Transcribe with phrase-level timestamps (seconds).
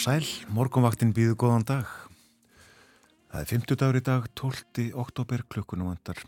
[0.00, 1.88] og sæl, morgunvaktin býðu góðan dag.
[3.28, 4.84] Það er 50 dagur í dag, 12.
[4.96, 6.22] oktober, klukkunum vandar.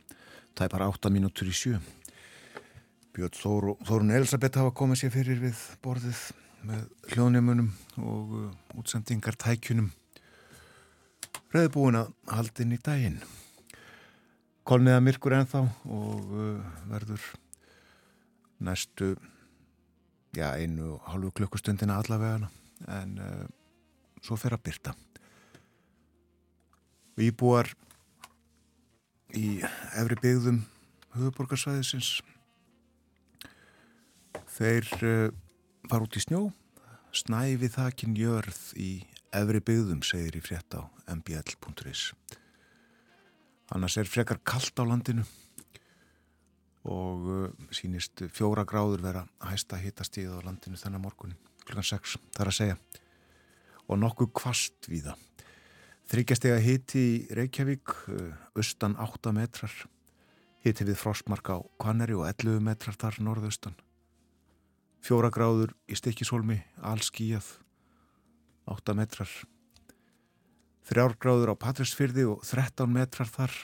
[0.53, 1.79] Það er bara 8 mínútur í sjö.
[3.17, 6.21] Björn Þór, Þórun Elisabeth hafa komið sér fyrir við borðið
[6.69, 6.83] með
[7.15, 7.71] hljóðnjumunum
[8.03, 8.51] og uh,
[8.83, 9.89] útsendingar tækjunum.
[11.57, 13.19] Reðbúin að haldin í daginn.
[14.69, 17.25] Kolniða myrkur ennþá og uh, verður
[18.69, 19.15] næstu
[20.37, 22.53] já, einu halvu klukkustundina allavegana
[23.01, 23.43] en uh,
[24.23, 24.95] svo fer að byrta
[27.23, 27.69] íbúar
[29.37, 29.61] í
[29.99, 30.63] efri byggðum
[31.17, 32.21] höfuborgarsvæðisins
[34.53, 35.29] þeir uh,
[35.89, 36.47] fara út í snjó
[37.13, 38.91] snæfi þakin jörð í
[39.33, 42.11] efri byggðum segir í frétt á mbl.is
[43.73, 45.25] annars er frekar kallt á landinu
[46.89, 52.51] og uh, sínist fjóra gráður vera hæsta hitastíð á landinu þennan morgunin klukkan 6, þar
[52.51, 52.81] að segja
[53.89, 55.29] og nokkuð kvast við það
[56.13, 59.73] þryggjastega hiti í Reykjavík uh, austan 8 metrar.
[60.63, 63.75] Hiti við frostmark á Kvanneri og 11 metrar þar norðaustan.
[65.03, 67.49] Fjóra gráður í Stikkishólmi allskíjað
[68.71, 69.33] 8 metrar.
[70.87, 73.55] Þrjár gráður á Patræsfyrði og 13 metrar þar.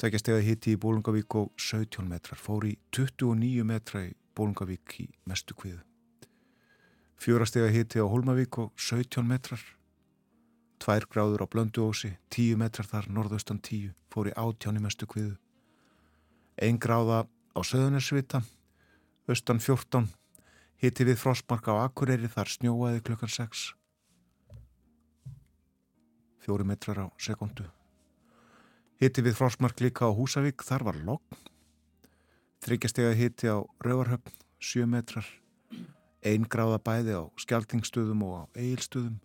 [0.00, 2.40] Tveggjastega hiti í Bólungavík og 17 metrar.
[2.40, 5.84] Fór í 29 metra í Bólungavík í mestu kviðu
[7.20, 9.62] fjórastega hiti á Holmavík og 17 metrar.
[10.78, 15.36] Tvær gráður á Blönduósi 10 metrar þar, norðaustan 10 fór í átjáni mestu kviðu.
[16.60, 17.24] Ein gráða
[17.56, 18.42] á Söðunarsvita
[19.26, 20.06] austan 14
[20.82, 23.64] hiti við frostmark á Akureyri þar snjóaði klukkan 6
[26.44, 27.66] fjóri metrar á sekundu
[29.02, 31.40] hiti við frostmark líka á Húsavík þar var logg
[32.66, 35.26] þryggjastega hiti á Rauvarhöfn 7 metrar
[36.26, 39.20] Einn gráða bæði á skjaltingstöðum og á eigilstöðum,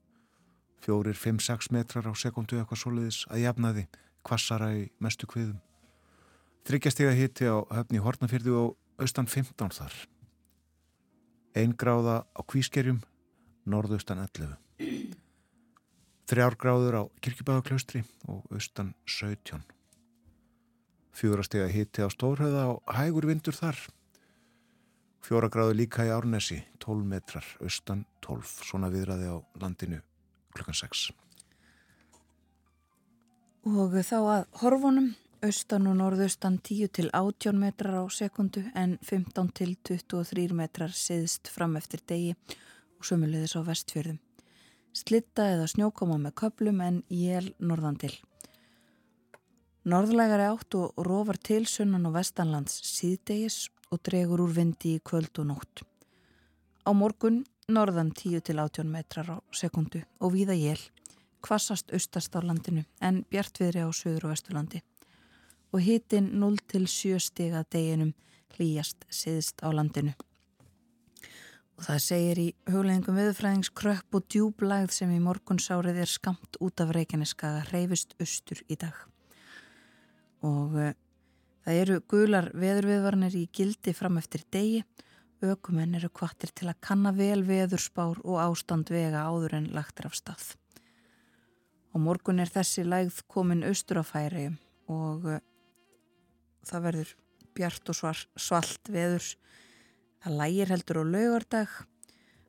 [0.85, 3.87] fjórir 5-6 metrar á sekundu eitthvað soliðis að jafnaði
[4.27, 5.57] kvassara í mestu kviðum.
[6.69, 9.95] Þryggjastega hitti á höfni Hortnafyrðu og austan 15 þar.
[11.57, 13.01] Einn gráða á kvískerjum,
[13.65, 14.53] norðaustan 11.
[16.29, 19.65] Þrjár gráður á kirkibæðaklaustri og austan 17.
[21.17, 23.75] Fjórastega hitti á Stórhauða og hægur vindur þar.
[25.21, 29.99] Fjóra gráðu líka í Árnesi, 12 metrar, austan 12, svona viðraði á landinu
[30.55, 31.11] klukkan 6.
[33.69, 35.11] Og þá að horfunum,
[35.45, 41.51] austan og norðaustan 10 til 18 metrar á sekundu en 15 til 23 metrar siðst
[41.53, 42.33] fram eftir degi
[42.97, 44.17] og sömulegðis á vestfjörðum.
[44.97, 48.11] Slitta eða snjókoma með köplum en jél norðan til.
[49.85, 55.41] Norðlægari átt og rófar til sunnan og vestanlands síðdegis og dregur úr vindi í kvöld
[55.43, 55.83] og nótt.
[56.87, 60.79] Á morgun norðan 10-18 metrar á sekundu og víða jél,
[61.43, 64.81] kvassast austast á landinu en bjartviðri á söður og vesturlandi
[65.71, 68.13] og hitin 0-7 stiga deginum
[68.55, 70.13] hlýjast siðst á landinu.
[71.79, 76.83] Og það segir í hugleggingum viðfræðings kröpp og djúblægð sem í morgunsárið er skamt út
[76.83, 78.97] af Reykjaneskaga reyfist austur í dag.
[80.45, 80.93] Og eh,
[81.61, 84.81] Það eru gular veðurviðvarnir í gildi fram eftir degi.
[85.41, 90.17] Ökumenn eru kvartir til að kanna vel veðurspár og ástand vega áður en lagtir af
[90.17, 90.43] stað.
[91.93, 94.47] Og morgun er þessi lægð komin austur á færi
[94.89, 95.39] og uh,
[96.65, 97.15] það verður
[97.57, 99.35] bjart og svar, svalt veðurs.
[100.21, 101.73] Það lægir heldur á laugardag.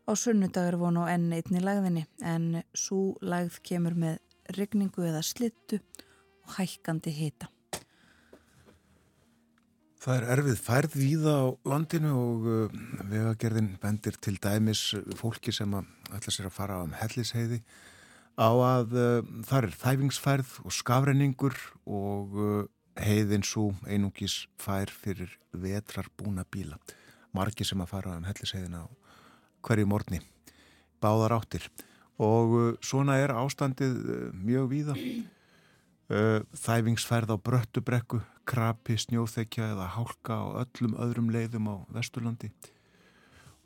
[0.09, 4.21] Á sunnudag er vonu á enn einni lægðinni en svo lægð kemur með
[4.57, 5.83] regningu eða slittu
[6.43, 7.52] og hækkandi hita.
[10.03, 14.81] Það er erfið færð víða á landinu og uh, vegagerðin bendir til dæmis
[15.15, 17.61] fólki sem ætla sér að fara á um hellisheiði
[18.35, 21.55] á að uh, það er þæfingsfærð og skafrenningur
[21.87, 22.65] og uh,
[22.99, 26.81] heiðin svo einungis fær fyrir vetrar búna bíla.
[27.31, 28.87] Marki sem að fara á um hellisheiðina á
[29.63, 30.19] hverju morgni,
[30.99, 31.71] báðar áttir
[32.19, 34.03] og svona er ástandið
[34.35, 34.99] mjög víða.
[36.13, 42.51] Uh, þæfingsfærð á bröttubrekku krapi, snjóþekja eða hálka á öllum öðrum leiðum á Vesturlandi.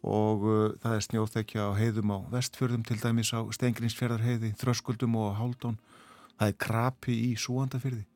[0.07, 5.35] Og uh, það er snjóþekja á heiðum á Vestfjörðum til dæmis á Stengrinsfjörðarheiði, Þröskuldum og
[5.41, 5.81] Háldón
[6.37, 8.07] það er krapi í Súandafjörði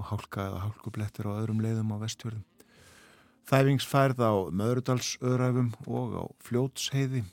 [0.00, 2.48] og hálka eða hálkublettir á öðrum leiðum á Vestfjörðum.
[3.44, 7.26] Þæfingsfærð á Möðrudalsöðræfum og á Fljótsheiði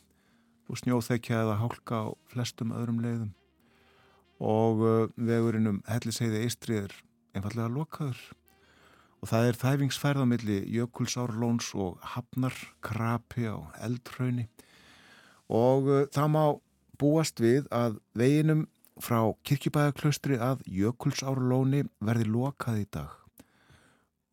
[0.67, 3.35] og snjóþekja eða hálka á flestum öðrum leiðum
[4.39, 6.93] og uh, vegurinn um Hellisheiði Eistri er
[7.35, 8.19] einfallega lokaður.
[9.17, 12.53] Og það er þæfingsfærð á milli Jökulsárlóns og Hafnar
[12.85, 14.45] krapi á Eldhrauni.
[15.49, 16.43] Og uh, það má
[17.01, 18.67] búast við að veginum
[19.01, 23.17] frá kirkjubæðaklaustri að Jökulsárlóni verði lokað í dag.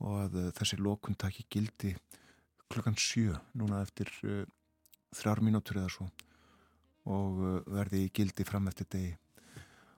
[0.04, 1.94] Og að uh, þessi lokun taki gildi
[2.68, 4.44] klukkan sjö núna eftir uh,
[5.16, 6.12] þrjár mínútur eða svo.
[7.08, 9.14] Og uh, verði í gildi fram eftir degi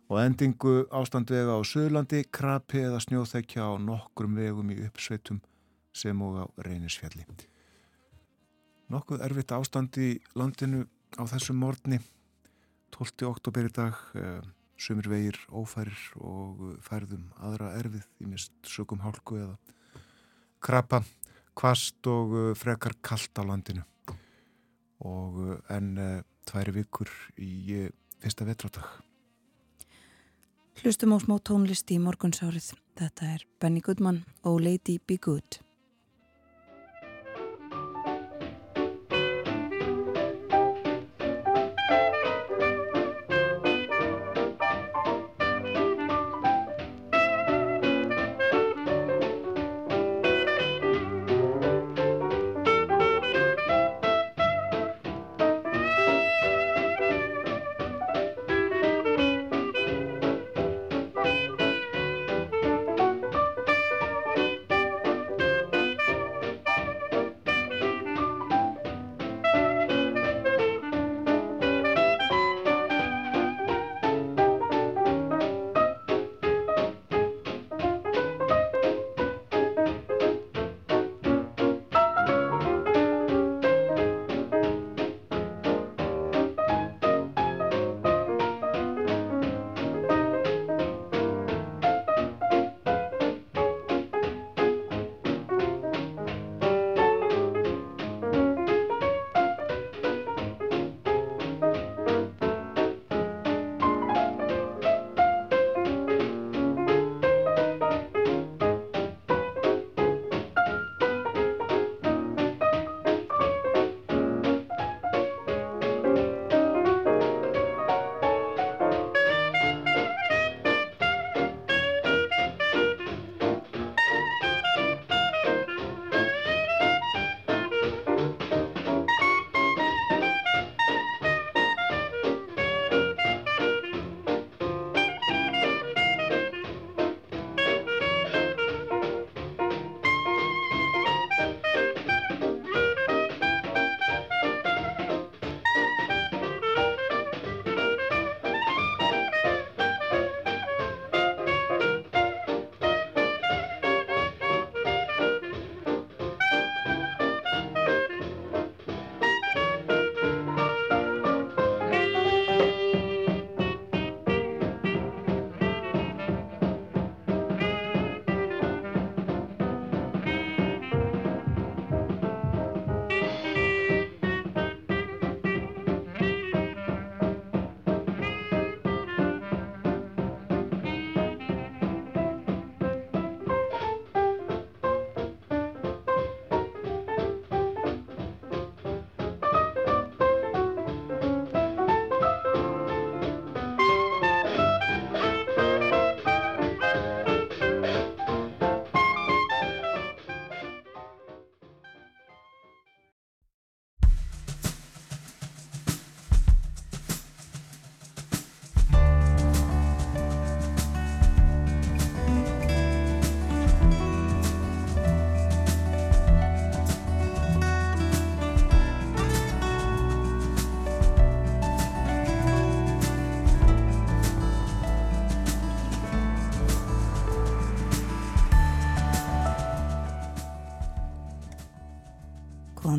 [0.06, 5.40] og endingu ástandvega á Suðlandi, krapi eða snjóþekja á nokkrum vegum í uppsveitum
[5.96, 7.26] sem og á reynisfjalli.
[8.92, 10.84] Nokkuð erfitt ástand í landinu
[11.18, 11.98] á þessum morgni
[12.94, 13.26] 12.
[13.26, 14.44] oktober í dag eh,
[14.78, 19.56] sumir vegir ófærir og færðum aðra erfið í mist sögum hálku eða
[20.62, 21.02] krapa,
[21.58, 23.82] kvast og eh, frekar kallt á landinu
[25.02, 27.10] og eh, en tværi vikur
[27.42, 27.88] í
[28.22, 29.05] fyrsta vetráttag
[30.86, 32.68] Hlustum á smá tónlist í morgunsárið.
[32.94, 35.65] Þetta er Benny Goodman og Lady Be Good.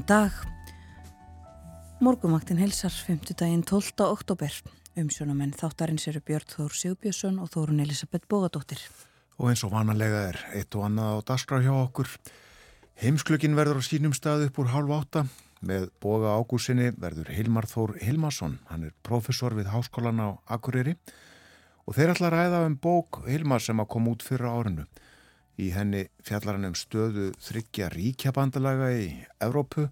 [0.08, 0.32] Dag.
[2.00, 3.34] Morgumaktin helsar 5.
[3.36, 4.06] daginn 12.
[4.06, 4.54] oktober.
[4.96, 8.80] Umsjónamenn þáttarins eru Björn Þór Sigbjörnsson og Þórun Elisabeth Bógadóttir.
[9.36, 12.14] Og eins og vanalega er eitt og annað á daskra hjá okkur.
[13.02, 15.26] Heimsklökin verður á sínum stað upp úr hálf átta.
[15.60, 18.60] Með boga ágúsinni verður Hilmar Þór Hilmarsson.
[18.72, 20.96] Hann er professor við háskólan á Akureyri.
[21.84, 24.88] Og þeir ætla að ræða um bók Hilmar sem að koma út fyrra árinu.
[25.58, 29.08] Í henni fjallar hann um stöðu þryggja ríkjabandalaga í
[29.42, 29.88] Evrópu,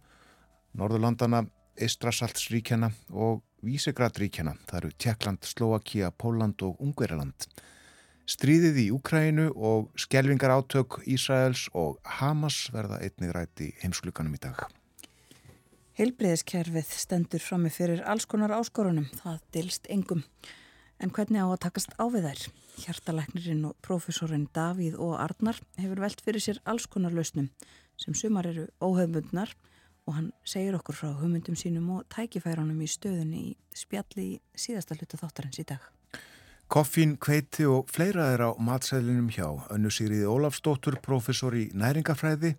[0.78, 1.42] Norðurlandana,
[1.82, 4.54] Eistrasaltsríkjana og Vísegradríkjana.
[4.70, 7.48] Það eru Tjekkland, Slovakia, Póland og Ungveriland.
[8.30, 14.42] Stríðið í Úkrænu og skjelvingar átök Ísraels og Hamas verða einnig rætt í heimsklukanum í
[14.46, 14.62] dag.
[15.98, 20.26] Heilbreyðiskerfið stendur frammi fyrir alls konar áskorunum, það dilst engum.
[21.00, 22.44] En hvernig á að takast á við þær?
[22.76, 27.50] Hjartalæknirinn og profesorinn Davíð og Arnar hefur velt fyrir sér alls konar lausnum
[28.00, 29.52] sem sumar eru óhefbundnar
[30.06, 34.98] og hann segir okkur frá hugmyndum sínum og tækifærunum í stöðunni í spjalli í síðasta
[35.00, 35.82] hluta þáttarins í dag.
[36.72, 42.56] Koffín, kveiti og fleira er á matsælinum hjá önnu Sýriði Ólafsdóttur, profesor í næringafræði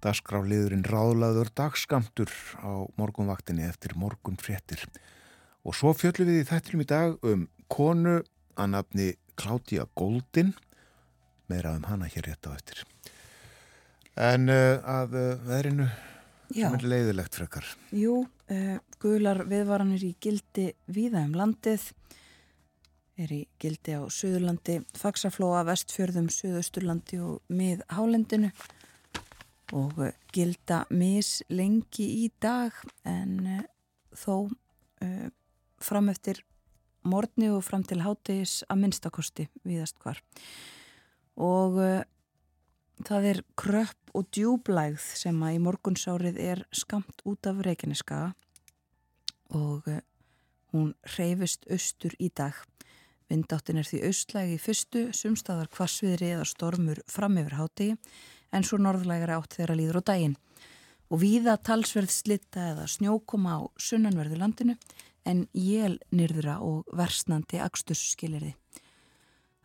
[0.00, 2.30] Dasgráliðurinn ráðlaður dagskamtur
[2.64, 4.80] á morgunvaktinni eftir morgun fréttir.
[5.66, 8.20] Og svo fjöllum við í þættilum í dag um konu
[8.56, 9.08] að nafni
[9.40, 10.54] Kláttía Góldin,
[11.48, 12.82] meira um hana hér rétt á eftir.
[14.20, 15.86] En uh, að uh, veðrinu
[16.50, 17.68] sem er leiðilegt frekar.
[17.96, 21.86] Jú, uh, gular viðvaranir í gildi víða um landið,
[23.20, 28.48] er í gildi á Suðurlandi, Faxaflóa, Vestfjörðum, Suðausturlandi og mið Hálendinu
[29.76, 32.74] og eh, gilda mis lengi í dag
[33.06, 33.66] en
[34.16, 34.48] þó
[35.84, 36.42] fram eftir
[37.06, 40.20] morgni og fram til hátegis að minnstakosti viðast hvar
[41.40, 42.02] og uh,
[43.06, 48.20] það er kröpp og djúblægð sem að í morgunsárið er skamt út af Reykjaneska
[49.56, 49.86] og
[50.74, 52.58] hún reyfist austur í dag
[53.30, 57.96] vindáttin er því austlægi í fyrstu sumstaðar kvassviðri eða stormur fram yfir hátegi
[58.50, 60.36] en svo norðlægara átt þeirra líður á daginn.
[61.10, 64.76] Og víða talsverð slitta eða snjókoma á sunnanverðu landinu
[65.28, 68.54] en jél nýrðura og versnandi akstusskilirði.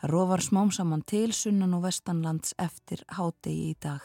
[0.02, 4.04] Það rofar smám saman til sunnan og vestanlands eftir hádegi í dag.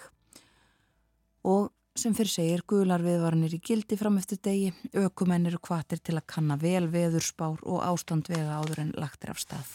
[1.44, 6.16] Og sem fyrir segir gular viðvarnir í gildi fram eftir degi, aukumennir og kvatir til
[6.16, 9.72] að kanna vel veðurspár og ástand vega áður en lagtir af stað.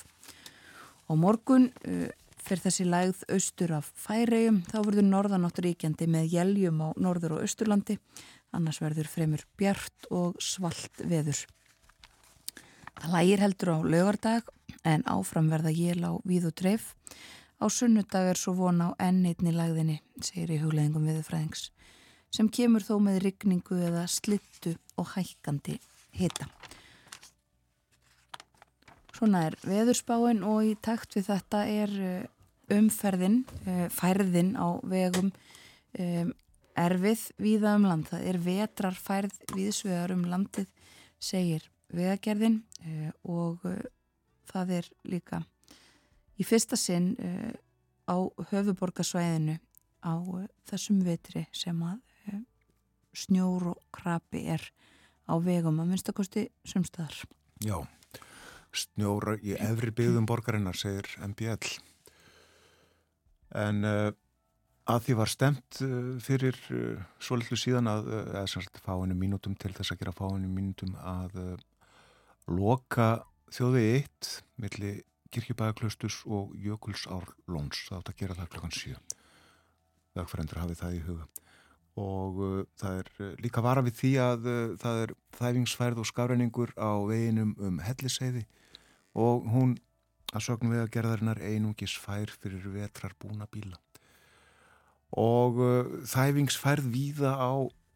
[1.12, 2.08] Og morgun uh,
[2.46, 7.46] fyrir þessi lægð austur af færegjum þá verður norðanáttur ríkjandi með jæljum á norður og
[7.46, 8.00] austurlandi
[8.56, 11.44] annars verður fremur bjart og svalt veður.
[12.96, 14.52] Það lægir heldur á lögardag
[14.86, 16.94] en áfram verða jél á víð og dreif.
[17.60, 21.70] Á sunnudag er svo vona á ennitni lægðinni, segir í hugleðingum viðfræðings,
[22.32, 25.78] sem kemur þó með rigningu eða slittu og hækkandi
[26.16, 26.48] hita.
[29.16, 32.26] Svona er veðurspáin og í takt við þetta er eh,
[32.76, 36.34] umferðin, uh, færðin á vegum um,
[36.76, 38.10] erfið viða um land.
[38.10, 40.68] Það er vetrar færð viðsvegar um landið,
[41.22, 43.80] segir vegagerðin uh, og uh,
[44.52, 45.42] það er líka
[46.36, 47.14] í fyrsta sinn
[48.06, 48.18] á
[48.52, 49.56] höfuborgarsvæðinu
[50.04, 50.14] á
[50.68, 52.02] þessum vetri sem að
[53.16, 54.66] snjór og krapi er
[55.26, 57.24] á vegum að minnstakosti sumstaðar.
[57.64, 57.80] Já,
[58.76, 61.72] snjóra í efri byggðum borgarinnar, segir MBL
[63.56, 64.10] en uh,
[64.92, 69.56] að því var stemt uh, fyrir uh, svo litlu síðan að, eða sérst fáinu mínutum
[69.60, 71.40] til þess að gera fáinu mínutum að
[72.52, 75.02] loka þjóði eitt millir
[75.36, 77.86] kirkjubæðaklaustus og jökulsárlóns.
[77.88, 79.00] Það átt að gera það klokkan 7
[80.16, 81.26] vegfærendur hafið það í huga.
[81.96, 86.76] Og uh, það er líka vara við því að uh, það er þæfingsfærð og skafræningur
[86.76, 88.46] á veginum um helliseiði
[89.16, 89.78] og hún
[90.36, 93.80] að sögnum við að gerðarinnar einungis fær fyrir vetrar búna bíla
[95.16, 97.54] og uh, þæfingsfærð víða á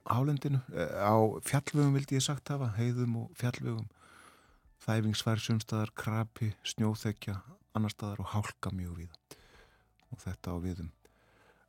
[0.09, 3.87] hálendinu, uh, á fjallvögum vildi ég sagt hafa, heiðum og fjallvögum
[4.85, 7.35] þæfingsfærð sumstaðar krapi, snjóþekja
[7.77, 9.19] annar staðar og hálka mjög víða.
[10.09, 10.89] Og þetta á viðum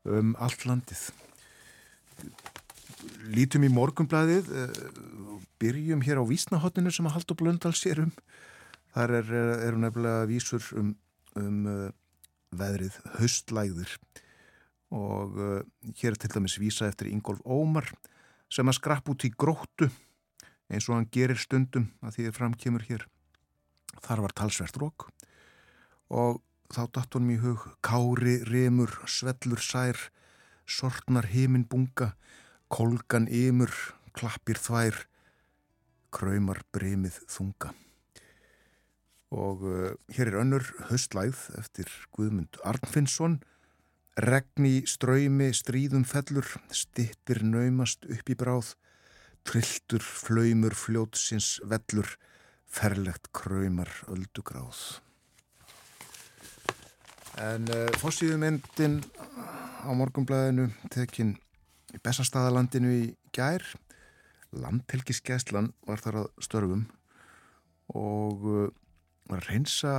[0.08, 1.02] um allt landið.
[3.32, 8.12] Lítum í morgunblæðið uh, byrjum hér á vísnahotninu sem að Haldur Blöndal sér um.
[8.94, 9.32] Þar er,
[9.68, 10.94] eru nefnilega vísur um,
[11.38, 11.90] um uh,
[12.56, 13.92] veðrið höstlægðir
[14.90, 15.60] og uh,
[16.00, 17.86] hér er til dæmis vísa eftir Ingolf Ómar
[18.50, 19.86] sem að skrapp út í gróttu
[20.70, 23.06] eins og hann gerir stundum að því að framkemur hér.
[24.00, 25.10] Þar var talsvert rók
[26.10, 29.98] og þá datt honum í hug kári, remur, svellur, sær,
[30.66, 32.14] sortnar heiminn bunga,
[32.70, 33.72] kolgan ymur,
[34.14, 35.04] klappir þvær,
[36.14, 37.72] kraumar bremið þunga.
[39.30, 43.38] Og uh, hér er önnur höstlæð eftir Guðmund Arnfinnsson.
[44.18, 48.74] Regni ströymi stríðum fellur stittir naumast upp í bráð
[49.46, 52.08] trilltur flaumur fljótsins vellur
[52.70, 55.00] ferlegt kraumar öldugráð.
[57.40, 59.00] En uh, fórsíðumyndin
[59.86, 61.36] á morgumblæðinu tekinn
[61.94, 63.04] í Bessastadalandinu í
[63.34, 63.64] gær.
[64.50, 66.86] Landhelgiskeslan var þar að störfum
[67.94, 68.66] og uh,
[69.30, 69.94] var að reynsa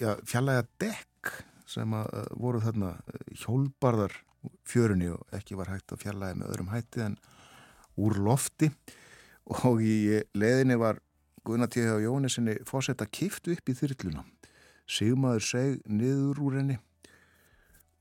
[0.00, 1.32] já, fjallega dekk
[1.68, 4.16] sem að uh, voru þarna uh, hjólbarðar
[4.68, 7.16] fjörunni og ekki var hægt að fjallaði með öðrum hætti en
[8.00, 8.70] úr lofti
[9.52, 11.00] og í leðinni var
[11.42, 14.22] Guðnatíði á Jónesinni fósetta kift upp í þyrluna.
[14.86, 16.76] Sigmaður seg niður úr henni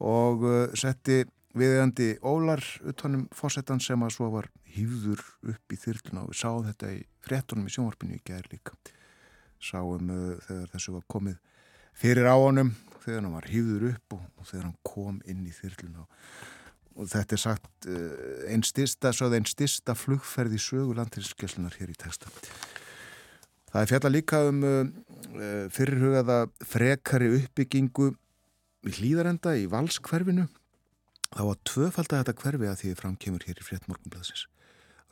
[0.01, 1.23] og uh, setti
[1.57, 6.67] viðegandi ólar utanum fósettan sem að svo var hýður upp í þyrluna og við sáum
[6.69, 8.77] þetta í frettunum í sjónvarpinu í gæðir líka.
[9.61, 11.41] Sáum uh, þegar þessu var komið
[11.97, 15.53] fyrir á honum, þegar hann var hýður upp og, og þegar hann kom inn í
[15.57, 16.60] þyrluna og
[16.95, 21.97] og þetta er sagt uh, einn styrsta, einn styrsta flugferð í sögu landinskeslunar hér í
[21.99, 22.31] texta.
[23.71, 28.11] Það er fjalla líka um uh, fyrirhugaða frekari uppbyggingu
[28.87, 30.47] hlýðarenda í valskverfinu.
[31.31, 34.47] Það var tvöfald að þetta hverfi að því framkemur hér í fréttmorgunblæðsins.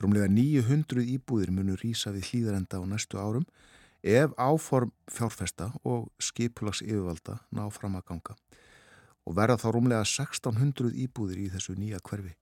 [0.00, 3.46] Rúmlega 900 íbúðir munur rýsa við hlýðarenda á næstu árum
[4.00, 8.36] ef áform fjárfesta og skipulags yfirvalda ná fram að ganga.
[9.30, 12.34] Og verða þá rúmlega 1600 íbúðir í þessu nýja hverfi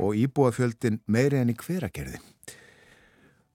[0.00, 2.20] og íbúafjöldin meiri enn í hveragerði.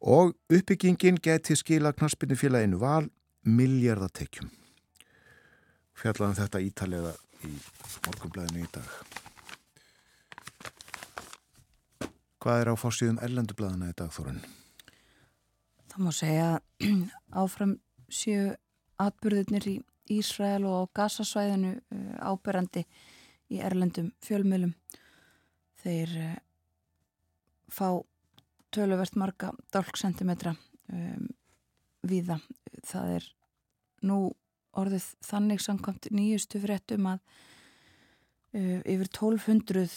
[0.05, 3.08] Og uppbyggingin geti skila knaspinu félaginu val
[3.48, 4.51] miljardatekjum.
[5.96, 7.15] Fjallaðum þetta ítalega
[7.47, 7.54] í
[8.06, 8.91] morgunblæðinu í dag.
[12.43, 14.43] Hvað er á fórsíðum erlendublaðina í dag, Þorun?
[15.89, 16.50] Það má segja
[17.41, 17.78] áfram
[18.12, 18.52] séu
[19.02, 19.80] atbyrðinir í
[20.12, 22.86] Ísrael og á gasasvæðinu uh, ábyrrandi
[23.54, 24.74] í erlendum fjölmjölum.
[25.82, 26.36] Þeir uh,
[27.70, 27.89] fá
[28.76, 30.56] töluvert marga dálksentimetra
[30.91, 31.30] um,
[32.06, 32.39] viða.
[32.86, 33.30] Það er
[34.06, 34.20] nú
[34.76, 37.22] orðið þannig samkvæmt nýjustu fréttum að
[38.56, 39.88] uh, yfir 1200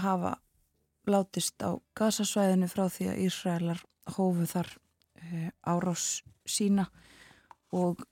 [0.00, 0.36] hafa
[1.10, 3.82] látist á gasasvæðinu frá því að Ísraelar
[4.16, 6.86] hófu þar uh, árás sína
[7.76, 8.02] og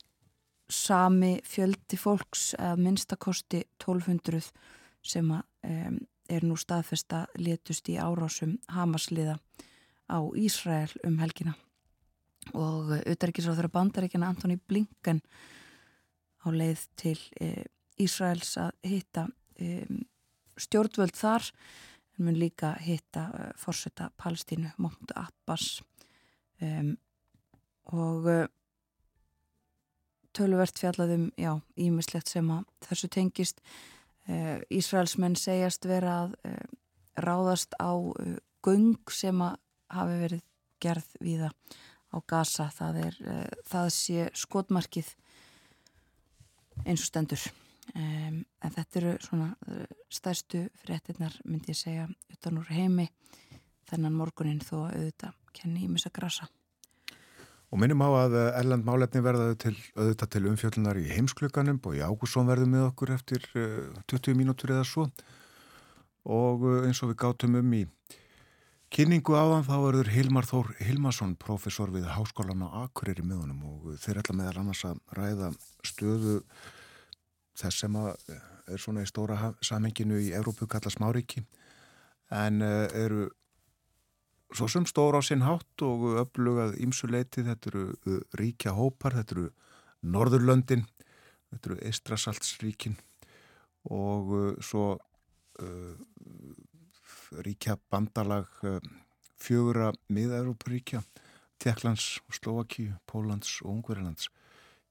[0.69, 4.51] sami fjöldi fólks að minnstakosti 1200
[5.05, 9.39] sem að, um, er nú staðfesta letust í árásum Hamasliða
[10.09, 11.55] á Ísrael um helgina.
[12.57, 15.21] Og auðverkisráður bandaríkjana Antoni Blinken
[16.45, 17.67] á leið til e,
[18.01, 19.27] Ísraels að hitta
[19.61, 19.85] e,
[20.59, 21.51] stjórnvöld þar
[22.17, 25.83] en mun líka hitta e, fórseta Palestínu Mahmoud Abbas.
[27.89, 28.25] Og
[30.39, 33.63] töluvert fjallaðum já, ímislegt sem að þessu tengist.
[34.29, 36.55] E, Ísraelsmenn segjast vera að e,
[37.19, 37.93] ráðast á
[38.65, 39.57] göng sem að
[39.91, 40.45] hafi verið
[40.83, 41.53] gerð viða
[42.15, 43.17] á gasa það, er,
[43.67, 45.09] það sé skotmarkið
[46.87, 47.49] eins og stendur.
[47.99, 49.49] En þetta eru svona
[50.13, 53.09] stærstu fréttinnar myndi ég segja utan úr heimi.
[53.89, 56.49] Þennan morgunin þó að auðvitað kenni í misa grasa
[57.69, 61.99] Og minnum á að eh, Erland Málefni verða til, auðvitað til umfjöldunar í heimskluganum og
[61.99, 65.05] í Ágússon verður með okkur eftir uh, 20 mínútur eða svo.
[66.29, 67.85] Og uh, eins og við gátum um í
[68.89, 73.99] Kynningu áðan þá verður Hilmar Þór Hilmarsson, professor við Háskólan á Akureyri með honum og
[74.01, 75.51] þeir ætla meðal annars að ræða
[75.85, 76.39] stöðu
[77.59, 81.45] þess sem er svona í stóra samhenginu í Evrópu kalla smáríki.
[82.33, 83.29] En eh, eru
[84.55, 89.37] svo sem stóra á sinn hátt og öflugað ímsuleiti, þetta eru eh, ríkja hópar, þetta
[89.37, 89.51] eru
[90.09, 90.87] Norðurlöndin,
[91.51, 92.97] þetta eru Eistrasaltsríkin
[93.95, 94.87] og eh, svo
[95.63, 95.95] uh,
[97.45, 98.81] ríkja bandalag eh,
[99.39, 101.03] fjögura miða-Európaríkja,
[101.59, 104.29] Tjekklands, Slovakíu, Pólans og Ungverilands.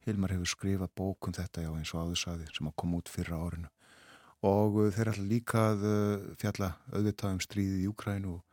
[0.08, 3.40] Hilmar hefur skrifað bókun um þetta já eins og áðursaði sem að koma út fyrra
[3.44, 3.72] árinu
[4.46, 8.44] og uh, þeir ætla líka að uh, fjalla auðvitað um stríðið í Ukrænu og,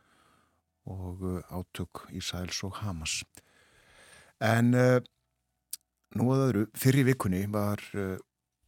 [0.85, 3.23] og uh, átök í Sæls og Hamas.
[4.43, 7.79] En nú að öðru, fyrir vikunni var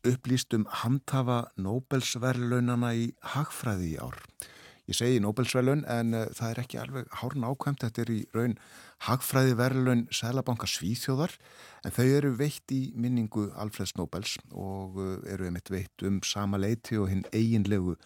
[0.07, 4.21] upplýst um handhafa Nobelsverðlaunana í Hagfræði í ár.
[4.87, 8.53] Ég segi Nobelsverðlun en uh, það er ekki alveg hárn ákvæmt, þetta er í raun
[9.03, 11.33] hagfræði verðlun Sælabanka Svíþjóðar
[11.83, 16.59] en þau eru veitt í minningu Alfreds Nobels og uh, eru einmitt veitt um sama
[16.61, 17.97] leiti og hinn eiginlegu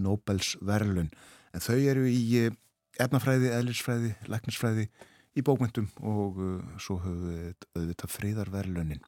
[0.00, 1.12] Nobelsverðlun.
[1.52, 2.56] En þau eru í uh,
[2.98, 4.88] efnafræði, eðlisfræði, læknisfræði,
[5.38, 6.40] í bókmyndum og
[6.82, 9.04] svo höfum við auðvitað fríðarverðlunin.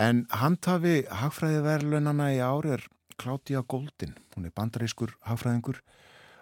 [0.00, 2.84] En handhafi hagfræðiverðlunana í ári er
[3.20, 5.78] Claudia Goldin, hún er bandarískur hagfræðingur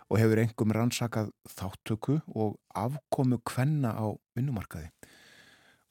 [0.08, 4.90] og hefur engum rannsakað þáttöku og afkomu kvenna á vinnumarkaði.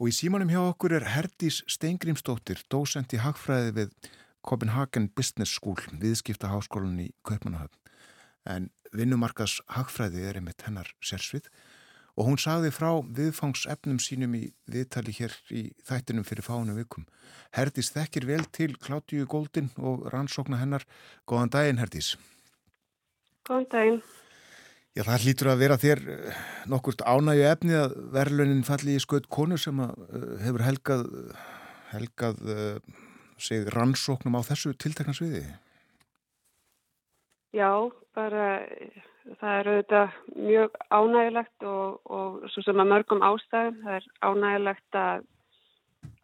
[0.01, 4.11] Og í símanum hjá okkur er Herdís Steingrímsdóttir, dósent í hagfræði við
[4.41, 7.77] Copenhagen Business School, viðskipta háskólan í Kaupmannahöfn.
[8.49, 11.49] En vinnumarkas hagfræði er einmitt hennar sérsvið
[12.19, 17.05] og hún sagði frá viðfangsefnum sínum í viðtali hér í þættinum fyrir fánu vikum.
[17.55, 20.83] Herdís þekkir vel til Kláttíu Góldin og rannsókna hennar.
[21.27, 22.17] Góðan daginn, Herdís.
[23.47, 24.01] Góðan daginn.
[24.91, 29.29] Já, það hlýtur að vera þér eh, nokkurt ánægju efni að verðlunin falli í skaut
[29.31, 31.05] konu sem að, uh, hefur helgað,
[31.93, 32.97] helgað uh,
[33.39, 35.45] sig rannsóknum á þessu tiltekna sviði.
[37.51, 38.45] Já, bara
[39.41, 44.97] það er auðvitað mjög ánægilegt og, og svo sem að mörgum ástæðum, það er ánægilegt
[45.01, 45.25] að,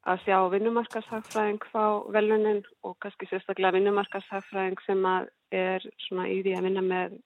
[0.07, 1.83] að sjá vinnumarkashagfræðing fá
[2.15, 7.19] velunin og kannski sérstaklega vinnumarkashagfræðing sem að er svona í því að vinna með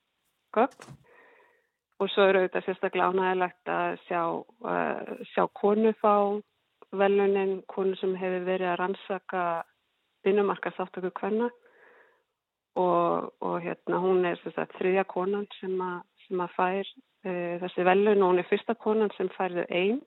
[0.57, 0.99] gögn.
[2.01, 4.21] Og svo eru þetta sérstaklega ánægilegt að sjá,
[4.65, 6.15] uh, sjá konu fá
[6.89, 9.43] velunin, konu sem hefur verið að rannsaka
[10.25, 11.53] vinnumarka þáttöku kvenna
[12.79, 17.87] og, og hérna hún er sagt, þriðja konan sem, a, sem að fær uh, þessi
[17.87, 20.01] velun og hún er fyrsta konan sem færðu einn.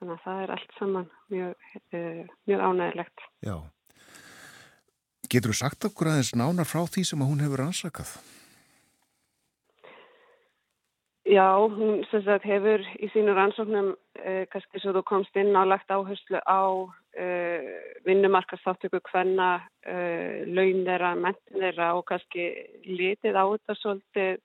[0.00, 3.28] Þannig að það er allt saman mjög, uh, mjög ánægilegt.
[3.44, 3.56] Já.
[5.30, 8.18] Getur þú sagt okkur aðeins nánar frá því sem hún hefur rannsakað?
[11.30, 15.92] Já, hún sagt, hefur í sínu rannsóknum eh, kannski svo þú komst inn á lagt
[15.92, 16.90] áherslu á
[18.06, 19.50] vinnumarkastáttöku hvenna
[19.86, 22.46] eh, laun þeirra, mentin þeirra og kannski
[22.86, 24.40] litið á þetta svolítið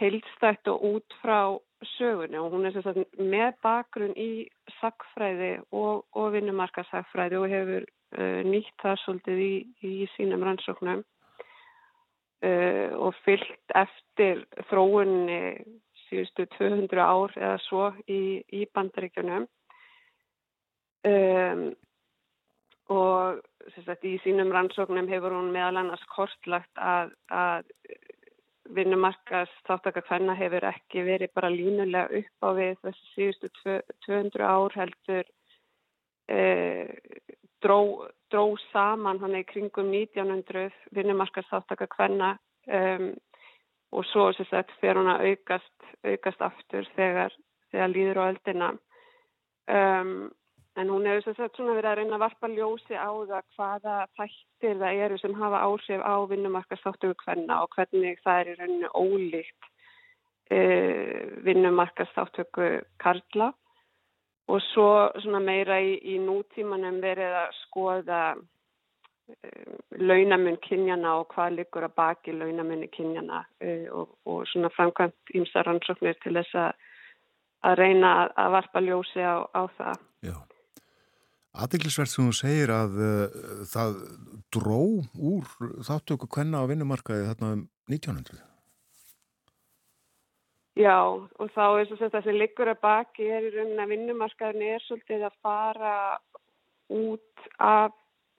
[0.00, 1.58] heilstætt og út frá
[1.96, 2.38] sögunni.
[2.40, 4.46] Og hún er sagt, með bakgrunn í
[4.80, 11.04] sakfræði og, og vinnumarkasakfræði og hefur eh, nýtt það svolítið í, í sínum rannsóknum
[12.42, 15.42] eh, og fyllt eftir þróunni
[16.08, 19.46] síðustu 200 ár eða svo í, í bandaríkjunum
[21.08, 21.64] um,
[22.92, 23.42] og
[23.86, 27.68] sagt, í sínum rannsóknum hefur hún meðal annars kortlagt að, að
[28.72, 34.76] vinnumarkas þáttakar hvenna hefur ekki verið bara línulega upp á við þessi síðustu 200 ár
[34.76, 35.28] heldur
[36.28, 36.90] eh,
[37.62, 42.34] dró, dró saman hann í kringum 1900 vinnumarkas þáttakar hvenna
[42.66, 43.12] um,
[43.92, 47.34] og svo sagt, fer hún að aukast, aukast aftur þegar,
[47.72, 48.70] þegar líður á öldina.
[49.68, 50.14] Um,
[50.76, 55.02] en hún hefur sagt, verið að reyna að varpa ljósi á það hvaða þættir það
[55.06, 59.68] eru sem hafa áhrif á vinnumarkastáttöku hvenna og hvernig það er í rauninu ólíkt
[60.56, 62.70] uh, vinnumarkastáttöku
[63.02, 63.52] karla.
[64.50, 68.22] Og svo meira í, í nútímanum verið að skoða
[69.28, 75.34] Um, launamun kynjana og hvað liggur að baki launamunni kynjana uh, og, og svona framkvæmt
[75.38, 78.10] ímsa rannsóknir til þess að reyna
[78.42, 80.02] að varpa ljósi á, á það.
[81.52, 81.60] Já.
[81.60, 83.98] Aðeinsverð sem þú segir að uh, það
[84.54, 84.80] dró
[85.12, 85.50] úr
[85.84, 88.40] þáttöku hvenna á vinnumarkaði þarna um 1900?
[90.80, 93.92] Já, og þá er þess að það sem liggur að baki er í rauninni að
[93.92, 95.96] vinnumarkaðin er svolítið að fara
[96.88, 97.92] út af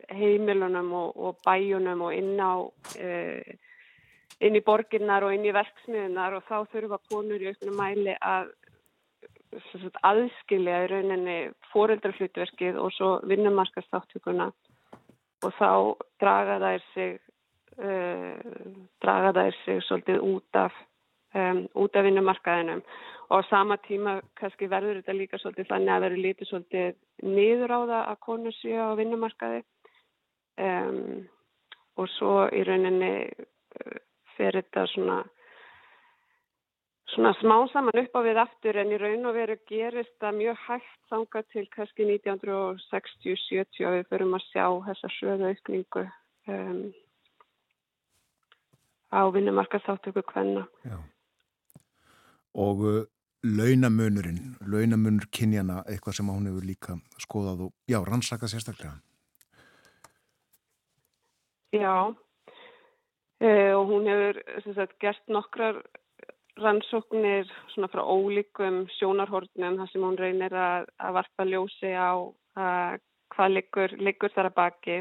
[0.09, 3.53] heimilunum og, og bæjunum og inn á uh,
[4.43, 8.49] inn í borginnar og inn í verksmiðunar og þá þurfa konur í auknum mæli að
[10.03, 11.37] aðskilja í rauninni
[11.71, 14.49] fóreldraflutverkið og svo vinnumarkastáttökuna
[15.43, 15.69] og þá
[16.23, 17.19] draga þær sig
[17.79, 18.35] uh,
[19.03, 20.75] draga þær sig svolítið út af
[21.33, 22.83] um, út af vinnumarkaðinum.
[23.29, 27.73] Og á sama tíma kannski verður þetta líka svolítið þannig að verður lítið svolítið niður
[27.73, 29.63] á það að konur séu á vinnumarkaði.
[30.63, 31.23] Um,
[31.97, 33.97] og svo í rauninni uh,
[34.37, 35.23] fer þetta svona
[37.13, 40.59] svona smá saman upp á við aftur en í raun og veru gerist það mjög
[40.65, 46.03] hægt þanga til kannski 1960-70 að við förum að sjá þessa söðu aukningu
[46.53, 46.81] um,
[49.13, 50.65] á vinnumarkastáttöku hvenna.
[52.53, 52.99] Og uh,
[53.43, 58.97] launamunurinn, launamunur kynjana, eitthvað sem hún hefur líka skoðað og já, rannsaka sérstaklega.
[61.73, 64.41] Já, uh, og hún hefur
[64.73, 65.83] sagt, gert nokkrar
[66.61, 72.13] rannsóknir svona frá ólíkum sjónarhornum þar sem hún reynir að, að varpa ljósi á
[72.59, 73.01] að,
[73.33, 74.97] hvað liggur, liggur þar að baki.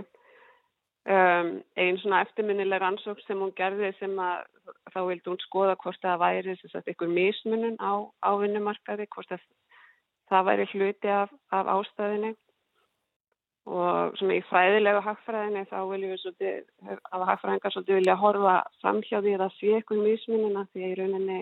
[1.02, 4.44] Um, einn svona eftirminnileg rannsókn sem hún gerði sem að
[4.94, 9.34] þá vildi hún skoða hvort það væri eitthvað mismunum á, á vinnumarkaði, hvort
[10.30, 12.36] það væri hluti af, af ástæðinni
[13.70, 16.62] og svona í fræðilegu hagfræðinni þá viljum við svolítið,
[17.14, 21.38] að hagfræðingar svolítið vilja horfa það sé eitthvað mismunina því að í rauninni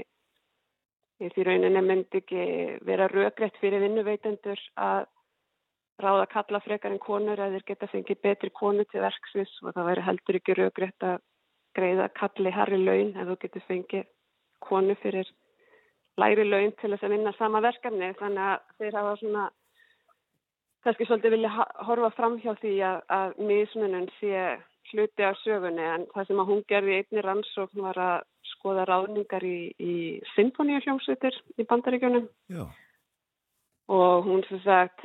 [1.20, 2.44] því rauninni myndi ekki
[2.88, 5.06] vera röggrætt fyrir vinnuveitendur að
[6.00, 9.74] ráða að kalla frekar en konur að þeir geta fengið betri konu til verksvis og
[9.74, 11.20] það væri heldur ekki röggrætt að
[11.76, 14.08] greiða kalli harri laun ef þú getur fengið
[14.64, 15.28] konu fyrir
[16.20, 18.12] læri laun til þess að vinna sama verkefni.
[18.18, 19.44] Þannig að þeir hafa svona
[20.84, 24.44] kannski svolítið vilja horfa fram hjá því að, að mismunum sé
[24.90, 29.44] hluti af sögunni en það sem að hún gerði einni rannsókn var að skoða ráðningar
[29.46, 29.94] í, í
[30.34, 32.64] symfóníuhljómsveitir í bandaríkjunum Já.
[33.92, 35.04] og hún sem sagt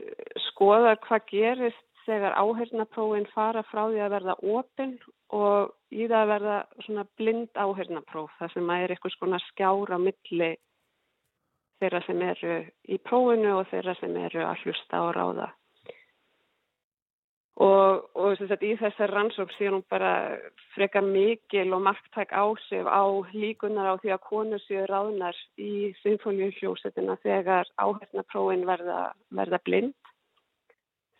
[0.49, 4.95] skoðar hvað gerist þegar áhernaprófin fara frá því að verða opinn
[5.33, 9.99] og í það að verða svona blind áhernapróf þar sem að er eitthvað svona skjára
[10.01, 10.51] milli
[11.81, 12.57] þeirra sem eru
[12.87, 15.49] í prófinu og þeirra sem eru að hlusta og ráða.
[17.55, 20.35] Og, og sagt, í þessar rannsók sé hún bara
[20.73, 27.15] frekar mikil og marktæk ásif á líkunar á því að konur séu ráðnar í symfóliuhljósetina
[27.23, 29.95] þegar áhengnaprófin verða, verða blind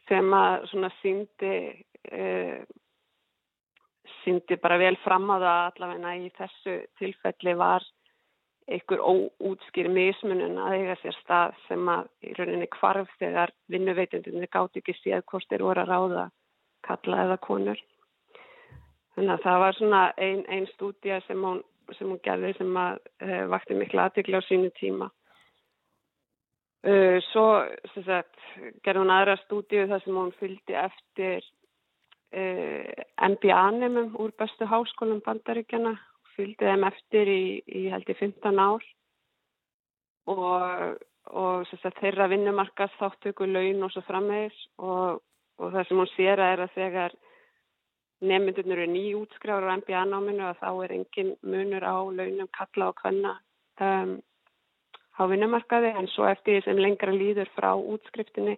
[0.10, 1.54] sem að svona síndi,
[2.12, 2.68] eh,
[4.26, 7.88] síndi bara vel fram á það allavegna í þessu tilfelli var
[8.66, 14.80] einhver óútskýri mismunum að eiga sér stað sem að í rauninni kvarf þegar vinnuveitundinni gátt
[14.80, 16.24] ekki séð hvort þeir voru að ráða
[16.86, 17.82] kalla eða konur.
[19.16, 21.62] Þannig að það var svona einn ein stúdía sem hún,
[22.00, 25.12] hún gerði sem að e, vakti miklu aðtikla á sínu tíma.
[26.86, 27.46] E, svo
[27.94, 28.42] sagt,
[28.84, 31.46] gerði hún aðra stúdíu þar sem hún fylgdi eftir
[32.34, 35.96] e, eh, MBA-nemum úr bestu háskólum bandaríkjana
[36.36, 38.86] fylgdi þeim eftir í, í held í 15 ár.
[40.32, 40.98] Og,
[41.38, 45.22] og sagt, þeirra vinnumarkast þáttöku laun og svo frammeðis og,
[45.62, 47.18] og það sem hún sér að er að þegar
[48.26, 53.36] nefndunur eru nýjútskráður á MBA-náminu að þá er engin munur á launum kalla og hvenna
[53.84, 54.16] um,
[55.20, 55.92] á vinnumarkaði.
[56.00, 58.58] En svo eftir því sem lengra líður frá útskriftinni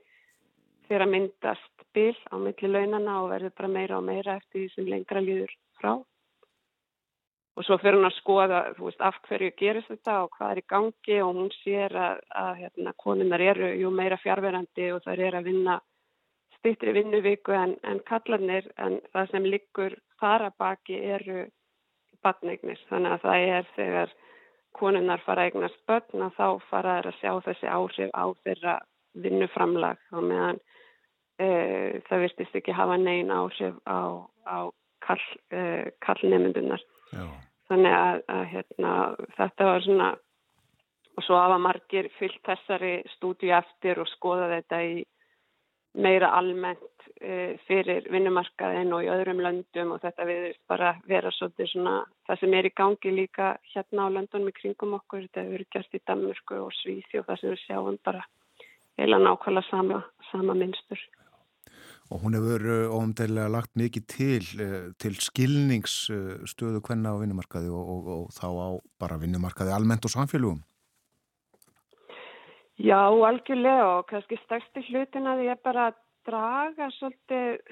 [0.88, 4.70] fyrir að myndast bil á milli launana og verður bara meira og meira eftir því
[4.76, 5.98] sem lengra líður frá
[7.58, 10.66] og svo fyrir hún að skoða veist, af hverju gerist þetta og hvað er í
[10.74, 15.40] gangi og hún sér að, að hérna, konunar eru jú meira fjárverandi og það er
[15.40, 15.78] að vinna
[16.60, 21.48] stýttri vinnuvíku en, en kallarnir en það sem liggur þar að baki eru
[22.26, 24.16] batneignir þannig að það er þegar
[24.78, 28.78] konunar fara eignast börn og þá fara að sjá þessi áhrif á þeirra
[29.18, 30.62] vinnuframlag og meðan
[31.42, 31.50] e,
[32.06, 34.70] það virtist ekki hafa neyn áhrif á, á
[35.02, 35.62] kall, e,
[36.06, 36.84] kallnefndunar.
[37.14, 37.26] Já.
[37.68, 38.94] Þannig að, að hérna,
[39.36, 40.08] þetta var svona,
[41.18, 44.98] og svo hafa margir fyllt þessari stúdíu eftir og skoða þetta í
[45.98, 51.72] meira almennt e, fyrir vinnumarkaðin og í öðrum löndum og þetta við bara vera svolítið
[51.72, 51.96] svona
[52.30, 55.72] það sem er í gangi líka hérna á löndunum í kringum okkur, þetta hefur verið
[55.74, 58.26] gert í Danmörku og og það sem við sjáum bara
[58.98, 61.02] heila nákvæmlega sama, sama minnstur
[62.12, 64.46] og hún hefur óumdælilega lagt mikið til
[65.02, 70.64] til skilningsstöðu hvenna á vinnumarkaði og, og, og þá á bara vinnumarkaði almennt og samfélugum
[72.78, 75.90] Já, algjörlega og kannski stærsti hlutin að ég bara
[76.30, 77.64] draga svolítið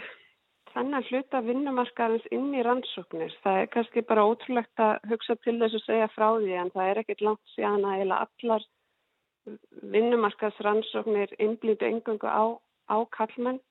[0.74, 3.36] þennan hluta vinnumarkaðins inn í rannsóknir.
[3.44, 6.90] Það er kannski bara ótrúlegt að hugsa til þess að segja frá því en það
[6.90, 8.66] er ekkit langt síðan að eila allar
[9.94, 12.58] vinnumarkaðsrannsóknir innblýtu engungu á,
[12.90, 13.62] á kallmenn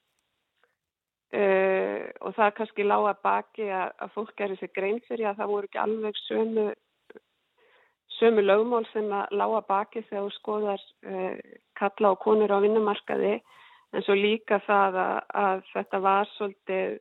[1.35, 5.33] Uh, og það er kannski lág að baki að, að fólk gerir sér grein fyrir
[5.33, 6.67] að það voru ekki alveg sömu,
[8.21, 12.59] sömu lögmál sem að lág að baki þegar þú skoðar uh, kalla og konur á
[12.63, 13.33] vinnumarkaði.
[13.95, 16.95] En svo líka það að, að þetta var svolítið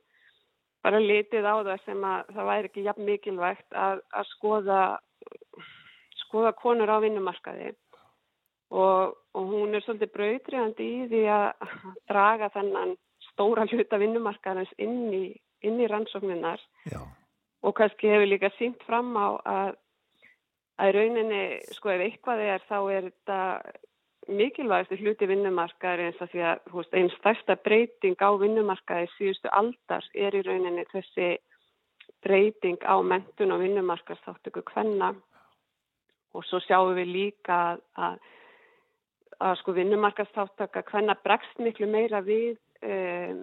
[0.82, 4.82] bara litið á það sem að það væri ekki jafn mikilvægt að, að skoða,
[6.24, 7.70] skoða konur á vinnumarkaði.
[8.74, 11.74] Og, og hún er svolítið brautriðandi í því að
[12.10, 12.98] draga þennan
[13.34, 15.24] stóra hluta vinnumarkaðans inn í,
[15.66, 17.00] inn í rannsókninnar Já.
[17.62, 19.72] og kannski hefur líka sínt fram á að
[20.82, 21.42] að rauninni,
[21.76, 23.40] sko ef eitthvað er þá er þetta
[24.34, 30.06] mikilvægstu hluti vinnumarkaðar eins og því að veist, einn stærsta breyting á vinnumarkaði síðustu aldar
[30.14, 31.34] er í rauninni þessi
[32.24, 35.12] breyting á mentun og vinnumarkaðstáttöku hvenna
[36.34, 37.58] og svo sjáum við líka
[37.94, 38.16] að,
[39.38, 43.40] að, sko vinnumarkaðstáttöka hvenna bregst miklu meira við um,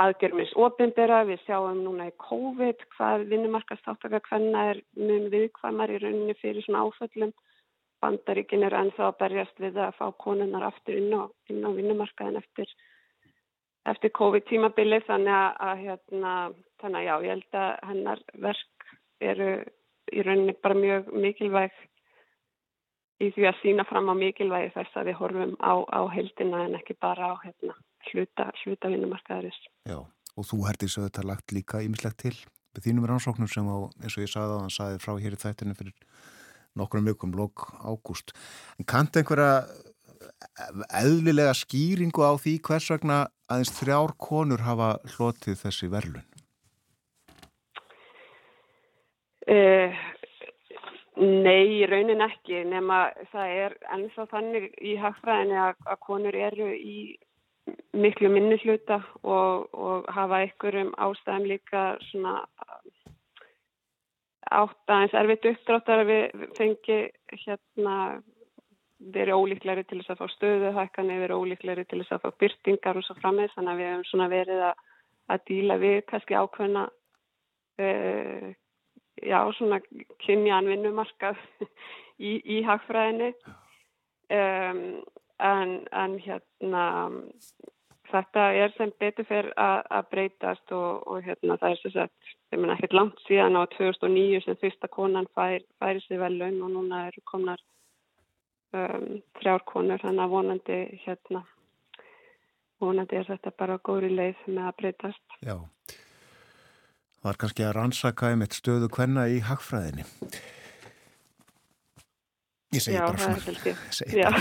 [0.00, 6.36] aðgjörmins ofinbera, við sjáum núna í COVID hvað vinnumarkastáttaka hvenna er mun viðkvæmar í rauninni
[6.40, 7.32] fyrir svona áföllum.
[8.04, 12.68] Bandaríkin er ennþá að berjast við að fá konunar aftur inn á, á vinnumarkaðin eftir,
[13.88, 16.34] eftir COVID tímabili þannig að, að hérna,
[16.82, 18.88] þannig að já, ég held að hennar verk
[19.32, 19.50] eru
[20.12, 21.84] í rauninni bara mjög mikilvæg
[23.22, 26.76] í því að sína fram á mikilvægi þess að við horfum á, á heldina en
[26.78, 27.76] ekki bara á hérna,
[28.10, 29.58] hluta, hluta vinnumarkaðarins.
[29.88, 29.98] Já,
[30.36, 32.36] og þú hertið svo þetta lagt líka ímislegt til
[32.76, 35.42] með þínum rannsóknum sem á, eins og ég sagði að hann sagði frá hér í
[35.42, 35.94] þættinu fyrir
[36.76, 38.34] nokkrum vikum, lók ágúst.
[38.76, 39.64] En kannt einhverja
[41.00, 46.26] eðlilega skýringu á því hvers vegna aðeins þrjár konur hafa hlotið þessi verlun?
[49.46, 49.94] Uh,
[51.16, 56.96] Nei, raunin ekki, nema það er ennþá þannig í hagfræðinni að, að konur eru í
[57.96, 62.34] miklu minni hluta og, og hafa einhverjum ástæðum líka svona
[64.46, 66.98] átt aðeins erfitt uppdráttar að við fengi
[67.32, 67.96] hérna
[69.16, 73.06] verið ólíklegri til þess að fá stöðuhækkanir, verið ólíklegri til þess að fá byrtingar og
[73.06, 74.84] svo frammeins, þannig að við hefum svona verið að,
[75.32, 76.84] að díla við kannski ákveðna
[77.82, 78.46] uh,
[79.22, 79.80] já, svona
[80.24, 81.38] kynjan vinnumarkað
[82.18, 83.32] í, í hagfræðinni.
[84.26, 84.80] Um,
[85.38, 86.84] en, en hérna
[88.10, 92.60] þetta er sem betur fyrir að breytast og, og hérna það er sem sagt, ég
[92.60, 96.72] menna ekkert langt síðan á 2009 sem fyrsta konan fær, færi sig vel laun og
[96.74, 97.62] núna eru komnar
[98.72, 101.44] um, þrjár konur þannig að vonandi hérna
[102.82, 105.38] vonandi er þetta bara góðri leið með að breytast.
[105.46, 105.56] Já
[107.26, 110.06] var kannski að rannsaka um eitt stöðu hvenna í hagfræðinni.
[112.74, 114.32] Ég segi Já, bara svona.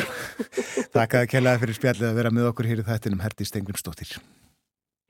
[0.96, 4.16] Takk að kellaði fyrir spjallið að vera með okkur hér í þættinum Herdís Stengrimsdóttir.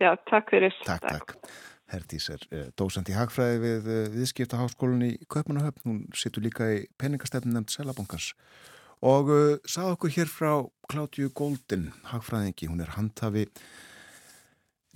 [0.03, 0.75] Já, takk fyrir.
[0.83, 1.55] Takk, takk.
[1.93, 5.83] Herdís er uh, dósand í hagfræði við uh, viðskiptaháskólun í Kaupanahöfn.
[5.85, 8.33] Hún situr líka í peningastefn nefnd Selabankans
[9.05, 10.51] og uh, sað okkur hér frá
[10.91, 12.67] Klátju Góldin, hagfræðingi.
[12.71, 13.45] Hún er handhafi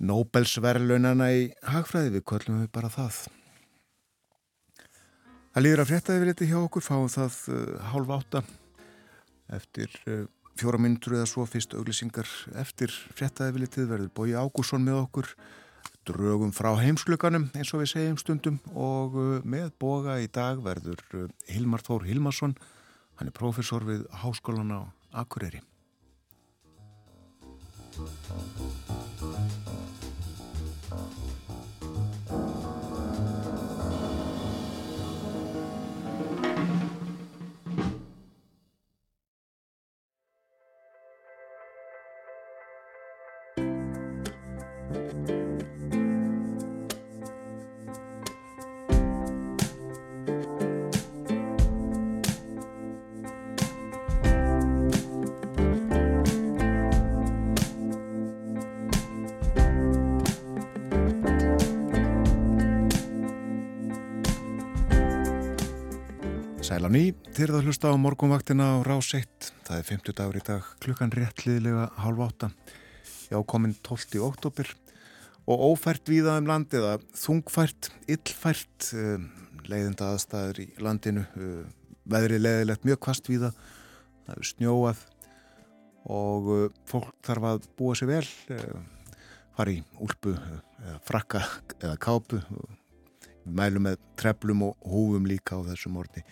[0.00, 3.20] Nobelsverðlaunana í hagfræði, við kvöllum við bara það.
[5.50, 8.42] Það líður að frétta yfir þetta hjá okkur, fáum það uh, hálf átta
[9.50, 10.22] eftir uh,
[10.60, 12.28] fjóra minntur eða svo fyrst auglisingar
[12.62, 15.32] eftir frétta yfir litið verður Bói Ágússon með okkur,
[16.08, 21.02] drögum frá heimsluganum eins og við segjum stundum og uh, með boga í dag verður
[21.50, 22.54] Hilmar Þór Hilmarsson,
[23.18, 24.80] hann er profesor við Háskólan á
[25.24, 25.60] Akureyri.
[28.00, 29.28] Thank
[30.90, 31.29] you.
[67.40, 69.46] Ný, þér að hlusta á morgunvaktina á Rás 1.
[69.64, 72.50] Það er 50 dagur í dag, klukkan réttliðilega halv átta.
[73.32, 74.18] Já, komin 12.
[74.20, 74.68] oktober
[75.48, 79.24] og ófært víða um landi eða þungfært, illfært, um,
[79.64, 81.70] leiðinda aðstæður í landinu, um,
[82.12, 83.54] veðrið leiðilegt mjög kvast víða,
[84.26, 85.04] það er snjóað
[86.12, 88.26] og um, fólk þarf að búa sér vel,
[89.56, 91.46] fara í úlpu eða frakka
[91.78, 92.76] eða kápu og
[93.48, 96.26] mælum með treflum og húfum líka á þessum orði.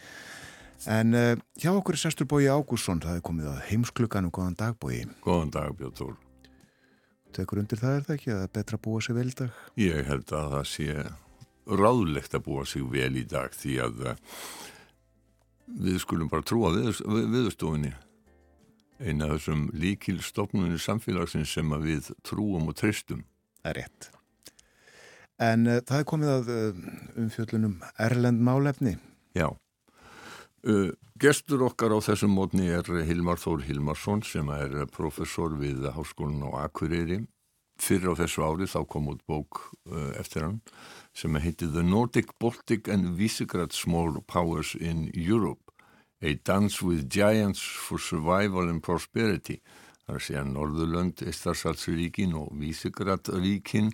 [0.88, 4.79] En uh, hjá okkur er sestur Bói Ágússon, það er komið að heimsklukkanum, góðan dag
[4.81, 5.03] Bói.
[5.20, 6.14] Góðan dag Þór.
[7.37, 9.35] Tekur undir það er það ekki, að það er betra að búa sig vel í
[9.37, 9.59] dag?
[9.77, 10.88] Ég held að það sé
[11.68, 14.16] ráðlegt að búa sig vel í dag því að uh,
[15.85, 17.92] við skulum bara trúa við, við, viðstofinni.
[18.98, 23.27] Eina af þessum líkilstofnunni samfélagsins sem við trúum og tristum.
[23.60, 24.10] Það er rétt.
[25.52, 26.85] En uh, það er komið að uh,
[27.21, 28.96] umfjöllunum Erlend málefni.
[29.37, 29.50] Já.
[30.67, 30.90] Uh,
[31.21, 36.67] gestur okkar á þessum mótni er Hilmar Þór Hilmarsson sem er professor við Háskólan á
[36.67, 37.23] Akureyri.
[37.79, 39.61] Fyrir á þessu ári þá kom út bók
[40.19, 40.56] eftir hann
[41.15, 45.71] sem heiti The Nordic, Baltic and Visegrad Small Powers in Europe.
[46.21, 49.61] A Dance with Giants for Survival and Prosperity.
[50.06, 53.92] Það er segja Norðurlönd, Eistarsalsríkin og Visegradríkin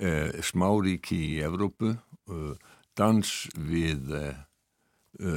[0.00, 2.54] Eh, smáríki í Evrópu, eh,
[2.96, 4.36] dans við eh,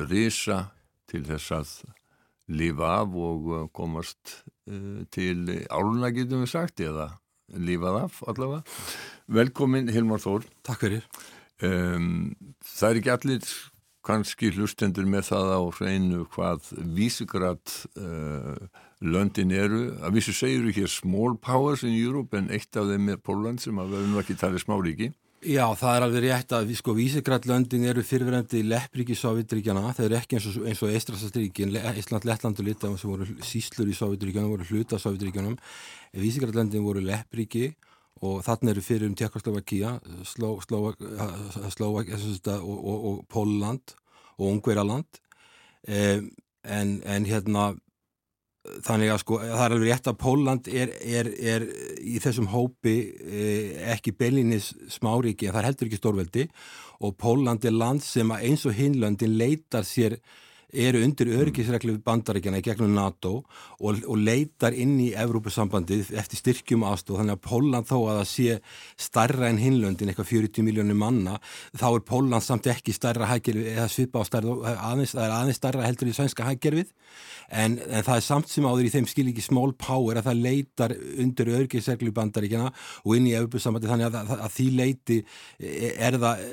[0.10, 0.60] risa
[1.12, 1.74] til þess að
[2.54, 4.40] lifa af og komast
[5.16, 5.38] til
[5.72, 7.10] áluna getum við sagt eða
[7.54, 8.64] lifað af allavega.
[9.28, 10.48] Velkomin Hilmar Þór.
[10.66, 11.06] Takk fyrir.
[11.64, 12.34] Um,
[12.66, 13.52] það er ekki allir
[14.04, 18.68] kannski hlustendur með það á hreinu hvað vísigrætt uh,
[19.04, 19.86] löndin eru.
[20.04, 23.64] Að vissu segir þú hér small powers in Europe en eitt af þeim er Póland
[23.64, 25.12] sem að verðum ekki talið smáríki.
[25.44, 29.90] Já, það er alveg rétt að sko, vísigrætt löndin eru fyrirverandi leppríki Sovjetríkjana.
[29.98, 34.54] Það er ekki eins og, Eistrasastríkin, Ísland, Lettland og Litaðum sem voru síslur í Sovjetríkjanum,
[34.54, 35.58] voru hluta Sovjetríkjanum.
[36.16, 37.74] Vísigrætt löndin voru leppríki
[38.24, 39.98] og þannig eru fyrir um Tjekkoslovakia,
[40.32, 40.64] Slovak
[42.56, 43.98] og, og, Póland
[44.38, 45.20] og Ungveraland
[45.90, 46.30] um,
[46.64, 47.74] en, en hérna
[48.64, 51.66] þannig að sko það er alveg rétt að Póland er, er, er
[52.00, 56.46] í þessum hópi eh, ekki beilinis smáríki en það er heldur ekki stórveldi.
[57.04, 60.20] Og Póland er land sem eins og hinlöndin leitar sér
[60.74, 63.34] eru undir öryggisreglu bandaríkjana í gegnum NATO
[63.80, 68.30] og, og leitar inn í Evrópusambandið eftir styrkjum aðstóð þannig að Póland þó að það
[68.32, 68.58] sé
[69.08, 71.38] starra en hinlöndin, eitthvað 40 miljónir manna
[71.78, 75.62] þá er Póland samt ekki starra hæggerfi eða svipa á starra aðeins, það er aðeins
[75.62, 76.94] starra heldur í svenska hæggerfið
[77.50, 80.42] en, en það er samt sem áður í þeim skil ekki small power að það
[80.48, 82.72] leitar undir öryggisreglu bandaríkjana
[83.04, 83.94] og inn í Evrópusambandið.
[83.94, 85.20] Þannig að, að, að því leiti
[85.94, 86.46] er það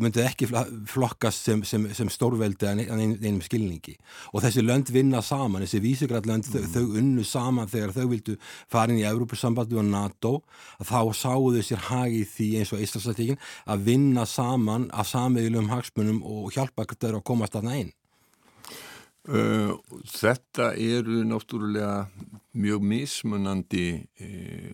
[0.00, 0.50] myndið ekki
[0.90, 3.96] flokkast sem, sem, sem stórveldi en einum einum skilningi.
[4.32, 6.52] Og þessi lönd vinna saman, þessi vísugrallönd mm.
[6.52, 8.36] þau, þau unnu saman þegar þau vildu
[8.70, 10.34] farin í Európusambandi og NATO
[10.84, 16.52] þá sáðu sér hagi því eins og Íslandslætíkin að vinna saman af samiðilum hagsmunum og
[16.54, 17.96] hjálpa þau að komast aðna einn
[19.28, 19.76] Uh,
[20.08, 22.06] þetta eru náttúrulega
[22.56, 24.70] mjög mismunandi uh,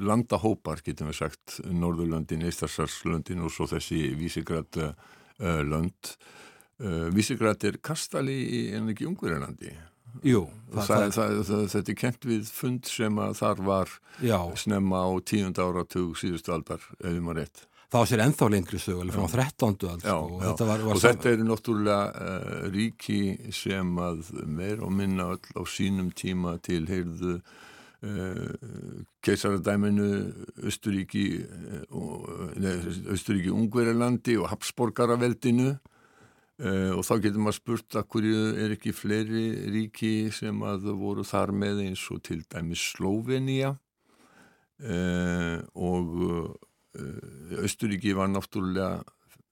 [0.00, 5.60] landahópar, getum við sagt Norðurlöndin, Eistarsalslöndin og svo þessi vísigrad uh,
[6.80, 9.74] lönd Uh, Vísigrætt er kastali í en ekki Ungverðarlandi
[10.24, 13.92] Jú það, það, það, Þetta er kent við fund sem að þar var
[14.24, 14.38] já.
[14.56, 18.80] snemma á tíund áratug síðustu aldar ef við maður rétt Það var sér enþá lengri
[18.80, 19.68] sög alveg frá 13.
[19.68, 23.20] aldar já, og, þetta, var, var og þetta eru náttúrulega uh, ríki
[23.52, 30.10] sem að meir og minna öll á sínum tíma til heyrðu uh, keisaradæminu
[30.64, 31.26] Östuríki
[31.90, 35.74] Östuríki Ungverðarlandi og Habsborgaraveldinu
[36.60, 41.24] Uh, og þá getur maður spurt að hverju er ekki fleiri ríki sem að voru
[41.24, 43.70] þar með eins og til dæmis Slovenia
[44.84, 49.00] uh, og uh, Östuríki var náttúrulega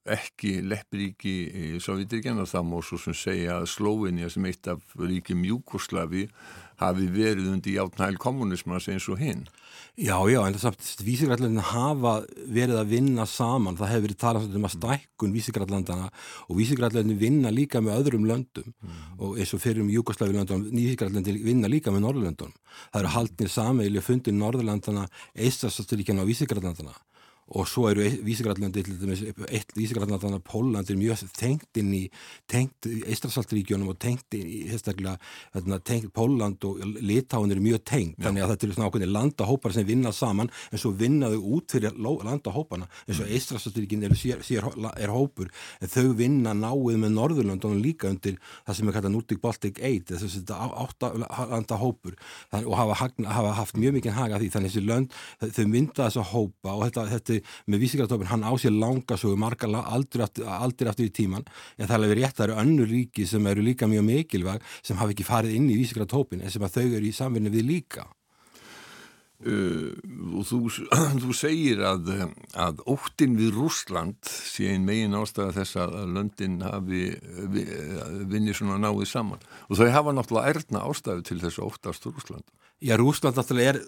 [0.09, 5.41] ekki leppríki í Sovjetíkjana það má svo sem segja að Slovenia sem eitt af ríkjum
[5.49, 6.27] Júkoslavi
[6.79, 9.47] hafi verið undir játnæl kommunismas eins og hinn
[9.99, 12.11] Já, já, en það samt vísigrallandina hafa
[12.47, 16.05] verið að vinna saman, það hefur verið talað um að stækkun vísigrallandana
[16.45, 19.01] og vísigrallandin vinna líka með öðrum löndum mm.
[19.19, 22.55] og eins og fyrir um Júkoslavi löndunum, vísigrallandin vinna líka með Norrlöndunum.
[22.93, 25.03] Það eru haldnir sameili að fundin Norrlandana,
[25.35, 26.95] Eistastastríkjana og vísigrallandana
[27.55, 28.83] og svo eru vísigrallandi
[29.49, 32.03] eitt vísigrallandi að Póland er mjög tengt inn í
[32.49, 35.17] tengt Eistrasaltríkjónum og tengt í hérna,
[35.85, 39.87] tengt Póland og Litáin er mjög tengt, þannig að þetta eru svona ákveðin landahópar sem
[39.87, 43.33] vinna saman en svo vinnaðu út fyrir landahóparna eins og mm.
[43.37, 44.15] Eistrasaltríkin er,
[44.99, 49.41] er hópur en þau vinna náið með Norðurlandunum líka undir það sem er kallað Nordic
[49.43, 51.11] Baltic 8 þess að átta
[51.49, 52.15] landahópur.
[52.59, 54.49] Og hafa, hafa haft mjög mikið haga því.
[54.53, 55.17] Þannig að þessi lönd,
[55.57, 57.38] þau mynda þessa hópa og þetta, þetta
[57.69, 60.47] með vísingartópin, hann á sér langa svo margar aldrei aftur,
[60.91, 63.89] aftur í tíman en það er alveg rétt, það eru önnur ríki sem eru líka
[63.89, 67.15] mjög mikilvæg sem hafi ekki farið inn í vísingartópin en sem að þau eru í
[67.15, 68.07] samvinni við líka.
[69.39, 69.95] Uh,
[70.35, 70.57] og þú,
[71.23, 72.09] þú segir að,
[72.59, 77.05] að óttin við Rúsland sé einn megin ástæða þess að löndin hafi
[78.27, 79.45] vinni svona náið saman.
[79.71, 83.81] Og þau hafa náttúrulega erðna ástæðu til þess að óttast Rúsland Já, Rúsland náttúrulega er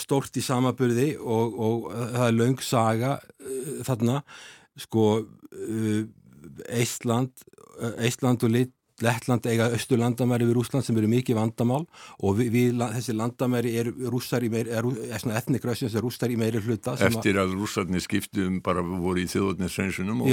[0.00, 4.22] stórt í samaburði og, og það er laung saga uh, þarna.
[4.78, 6.02] Sko uh,
[6.68, 7.46] Eistland
[8.02, 8.72] Eistland og lit
[9.04, 11.84] Lettland eiga austur landamæri við Rúsland sem eru mikið vandamál
[12.18, 16.38] og við, við, þessi landamæri er rússar í meiri, er, er etnikrössins er rússar í
[16.40, 16.96] meiri hluta.
[17.06, 20.32] Eftir að rússarnir skiptum bara voru í þjóðotninsreinsunum og,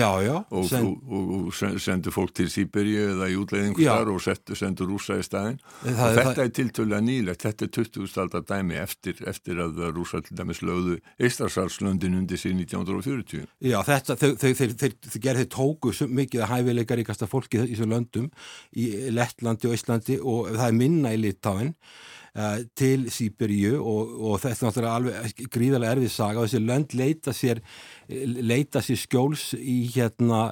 [0.49, 5.19] og, og, og sendu fólk til Sýberíu eða í útleiðingu þar og settu, sendu rússa
[5.19, 5.59] í staðin.
[5.83, 8.09] Það, og þetta það, er tiltölulega nýlegt, þetta er 20.
[8.25, 13.45] aldar dæmi eftir, eftir að rússar til dæmis lögðu Eistarsalslöndin undir síðan 1940.
[13.65, 18.29] Já, þetta, þau gerði tóku mikið að hæfileika ríkasta fólki í þessu löndum
[18.77, 24.41] í Lettlandi og Íslandi og það er minna í Litáin uh, til Sýberíu og, og
[24.43, 27.61] þetta er náttúrulega alveg gríðarlega erfið saga og þessi lönd leita sér,
[28.09, 30.47] leita sér skjóls í hérna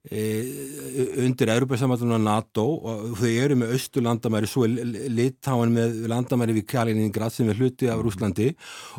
[0.00, 6.54] undir Európa-samvættunum og NATO og þau eru með austur landamæri svo er Litáin með landamæri
[6.56, 8.46] við Kaliningrad sem er hluti af Rúslandi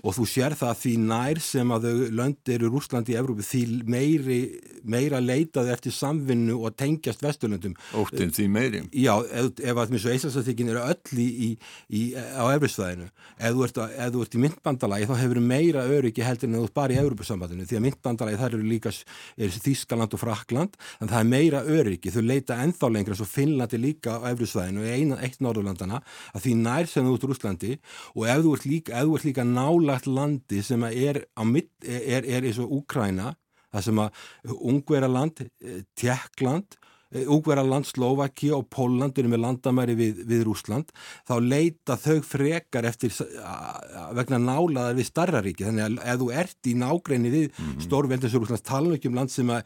[0.04, 3.64] og þú sér það því nær sem að þau lönd eru Rúslandi í Európa því
[3.90, 4.38] meiri,
[4.86, 7.74] meira leitaði eftir samvinnu og tengjast vesturlöndum.
[7.98, 8.84] Óttinn því meiri.
[8.94, 11.50] Já, ef, ef að þessu einstakleikin eru öll í, í,
[11.90, 13.10] í, á Európsvæðinu
[13.42, 16.64] ef þú ert, ef þú ert í myndbandalagi þá hefur meira öryggi heldur en þú
[16.70, 21.12] ert bara í Európa-samvættinu því að myndbandalagi þar eru líka er Þískaland og Frakland en
[21.12, 24.90] það er meira öryggi, þau leita enþá lengra svo Finnlandi líka á Efrisvæðinu og
[25.24, 26.02] eitt Norðurlandana
[26.34, 27.78] að því nær sem þú ert Rúslandi
[28.16, 31.24] og ef þú ert líka, líka nálagt landi sem er,
[32.50, 33.34] eins og Úkræna,
[33.72, 34.24] það sem að
[34.60, 35.46] Ungveraland,
[35.96, 36.81] Tjekkland
[37.12, 40.92] Úgverðarland, Slovaki og Póland eru með landamæri við, við Rúsland
[41.28, 43.12] þá leita þau frekar eftir
[44.16, 45.66] vegna nálaðar við starra ríki.
[45.68, 47.82] Þannig að ef þú ert í nágreinu við mm -hmm.
[47.86, 49.64] stórveldins Rúslands tala ekki um land sem að,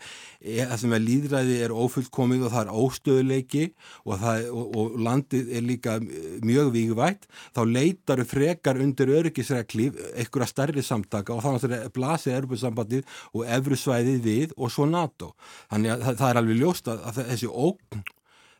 [0.81, 3.65] sem að líðræði er ófullkomið og það er óstöðuleiki
[4.05, 5.99] og, það, og, og landið er líka
[6.41, 11.93] mjög vígvægt þá leitar þau frekar undir öryggisreglíf einhverja starri samtaka og þannig að það
[11.93, 15.33] blasir erbjörnsambandið og efrusvæðið við og svo NATO.
[15.69, 18.03] Þannig að það, það er alveg ljóst að, að þessi ógn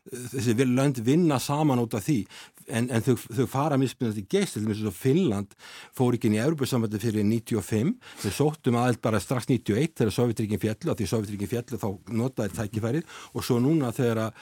[0.06, 2.20] þessi lönd vinna saman út af því
[2.68, 5.54] en, en þau, þau fara mismunandi geist þess að Finnland
[5.96, 10.62] fór ekki inn í Európa-samvættu fyrir 95 þau sóttum aðeins bara strax 91 þegar Sovjetríkin
[10.62, 11.88] fjallu og því Sovjetríkin fjallu þá
[12.22, 13.16] notaði tækifærið.
[13.34, 14.32] Og svo núna þegar uh,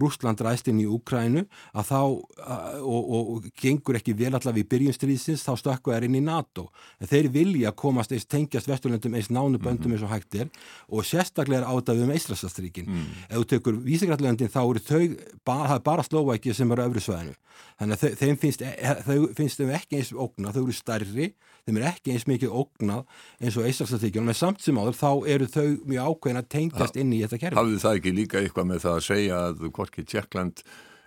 [0.00, 1.44] Rúsland ræst inn í Ukrænu
[1.74, 6.08] að þá uh, og, og, og gengur ekki vel allavega í byrjunstríðsins þá stökku er
[6.08, 6.68] inn í NATO.
[7.00, 9.98] En þeir vilja komast eins tengjast vesturlöndum eins nánuböndum mm -hmm.
[9.98, 10.48] eins og hægt er
[10.88, 13.06] og sérstaklega er áttafið um Eistrasastríkin mm.
[13.28, 15.02] ef þú tekur vísigrallöndin þá eru þau
[15.44, 17.34] bara, bara Slovæki sem eru öfru sveðinu
[17.80, 21.28] þannig að þeim finnst, e, þau finnst þau ekki eins ógnað, þau eru stærri
[21.64, 23.04] þeim er ekki eins mikið ógnað
[23.40, 27.14] eins og Íslandsartíkjum, en samt sem áður þá eru þau mjög ákveðin að tengjast inn
[27.16, 27.58] í þetta kerfi.
[27.60, 30.64] Hafðu það ekki líka eitthvað með það að segja að hvorki Tjekkland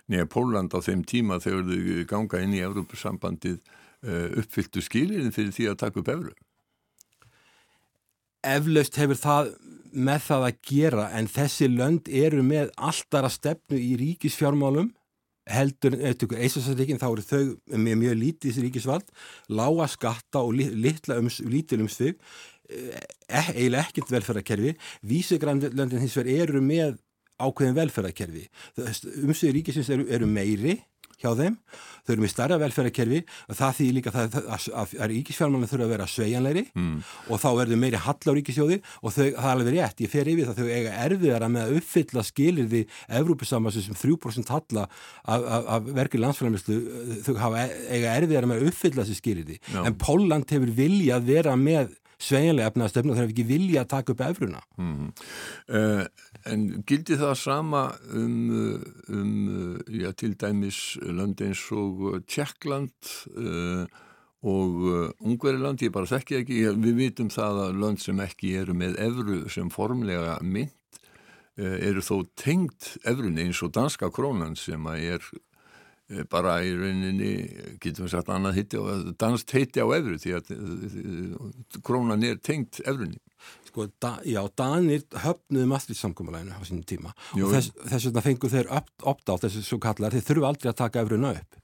[0.08, 5.54] nýja Póland á þeim tíma þegar þau ganga inn í Európusambandið uh, uppfylltu skilirinn fyrir
[5.54, 6.34] því að taka upp efru?
[8.48, 9.52] Eflaust hefur það
[9.92, 14.92] með það að gera en þessi lönd eru með alltara stefnu í ríkisfjármálum
[15.52, 17.42] heldur, Íslandsríkin þá eru þau
[17.74, 19.10] með mjög lítið ríkisvald
[19.48, 22.18] lága skatta og ums, lítil umsvig
[22.68, 24.74] eh, eiginlega ekkert velferðarkerfi.
[25.08, 26.98] Vísugrænlöndin hins vegar eru með
[27.38, 28.46] ákveðin velferðarkerfi.
[29.24, 30.78] Umsvið ríkisins eru, eru meiri
[31.18, 31.56] hjá þeim,
[32.06, 33.20] þau eru með starra velferðarkerfi.
[33.48, 36.96] Og það þýðir líka að, að, að, að ríkisfjármálunum þurfa að vera svejanleiri mm.
[37.28, 40.32] og þá verður meiri hall á ríkisjóði og þau, það er alveg rétt, ég fer
[40.32, 44.88] yfir það þau eiga erfiðara með að uppfylla skilir við Evrópusambansu sem 3% halla
[45.28, 46.80] af verkið landsfjármálslu
[47.26, 51.32] þau hafa, eiga erfiðara með að uppfylla þessi skilir því, en Póland hefur vilja að
[51.34, 55.12] vera með svejanlega efnaðastöfnu og þeir hefur ekki vilja að taka upp efruna mm.
[55.78, 56.04] uh,
[56.48, 57.82] En gildi það sama
[58.16, 58.80] um,
[59.12, 59.32] um
[59.90, 63.84] já, til dæmis lönd eins og Tjekkland uh,
[64.46, 68.76] og uh, Ungveriland, ég bara þekki ekki, við vitum það að lönd sem ekki eru
[68.78, 70.74] með efru sem formlega mynd
[71.58, 75.24] eru þó tengt efrun eins og danska krónan sem að er
[76.32, 77.32] bara í rauninni,
[77.82, 81.48] getum við sagt annað hitti og danst heiti á efru því að uh,
[81.84, 83.20] krónan er tengt efrunni
[83.68, 87.12] sko, da, já, Danir höfnuðu maðursamkvæmuleginu á sínum tíma.
[87.36, 87.46] Jú.
[87.46, 90.80] og þess, þess vegna fengu þeir opt átt þessi svo kallar, þeir þurfu aldrei að
[90.80, 91.58] taka efruðna upp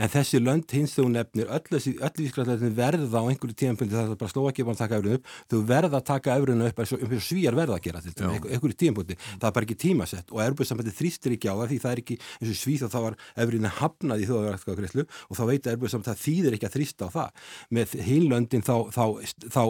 [0.00, 1.80] en þessi lönd hins þú nefnir öll
[2.20, 4.32] vískræðlega verða á einhverju tímanbili það er bara
[4.66, 7.78] bara að taka efruðna upp þú verða að taka efruðna upp eins og svíjar verða
[7.78, 11.54] að gera til einhverju tímanbili það er bara ekki tímasett og erbjörnsambandi þrýstir ekki á
[11.60, 15.38] það því það er ekki eins og svíð þá var efruðna hafnað í þjóðaverðarskakrislu og
[15.38, 17.44] þá veit erbjörnsambandi það þýðir ekki að þrýsta á það.
[17.76, 19.04] Með hinlöndin þá, þá,
[19.54, 19.62] þá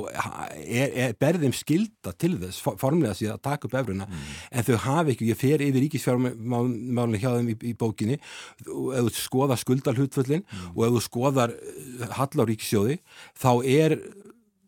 [0.57, 4.29] er, er berðum skilda til þess formlega síðan að taka upp efruðna mm.
[4.51, 8.21] en þau hafi ekki, ég fer yfir ríkisfjármálunni hjá þeim í, í bókinni.
[8.71, 9.11] Og ef
[10.21, 10.77] skuldalhutföllin mm.
[10.77, 11.55] og ef þú skoðar
[12.17, 12.99] Hallaríkisjóði
[13.39, 13.97] þá er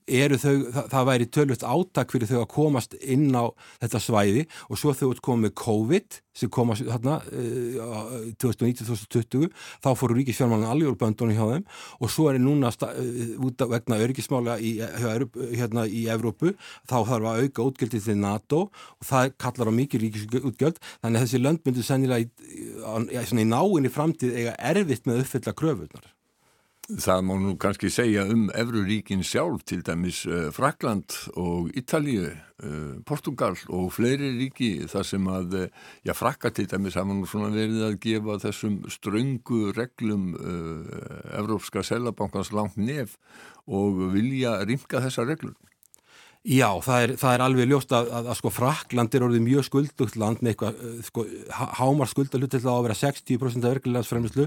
[0.06, 3.44] eru þau, það, það væri tölvöld átak fyrir þau að komast inn á
[3.82, 9.50] þetta svæði og svo þau komið með COVID sem kom að þarna uh, 2019-2020
[9.84, 11.66] þá fóru ríkisfjármálun alveg úr böndunum hjá þeim
[12.00, 13.02] og svo er núna uh,
[13.46, 16.54] út af vegna örgismála í, hérna í Evrópu
[16.88, 21.26] þá þarf að auka útgjöldið til NATO og það kallar á mikið ríkisútgjöld þannig að
[21.26, 22.30] þessi lönd myndur sennilega í,
[23.12, 26.11] í, í náinni framtíð eiga erfitt með að uppfylla kröfunar
[26.92, 32.98] Það má nú kannski segja um Evruríkin sjálf, til dæmis uh, Frakland og Ítalíu, uh,
[33.08, 37.48] Portugal og fleiri ríki þar sem að, uh, já Frakka til dæmis hafa nú svona
[37.54, 40.34] verið að gefa þessum ströngu reglum
[41.32, 43.16] Evrópska Selabankans langt nef
[43.64, 45.56] og vilja rimka þessa reglur.
[46.42, 49.66] Já, það er, það er alveg ljóst að, að, að sko Frakland er orðið mjög
[49.68, 51.22] skuldugt land með eitthvað, eh, sko,
[51.78, 54.46] hámar skuldalut til að vera 60% af verkefliðansfremlislu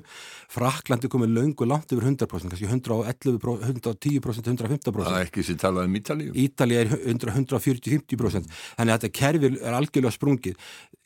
[0.51, 5.05] Frakland er komið laungu langt yfir 100%, kannski 111, 110%, 115%.
[5.05, 6.35] Það er ekki sem talað um Ítalíu.
[6.43, 10.59] Ítalíu er 140-50%, þannig að þetta kerfi er algjörlega sprungið.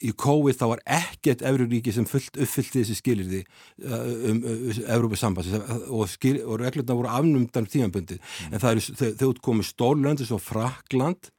[0.10, 3.96] Í COVID þá var ekkert Euróríki sem fullt, uppfyllti þessi skilirði uh,
[4.32, 5.54] um, um Európa-samband
[5.92, 8.56] og, og reglurna voru afnumdan tímanbundi, mm.
[8.56, 11.32] en þau, komið stórlöndis og Frakland Frakland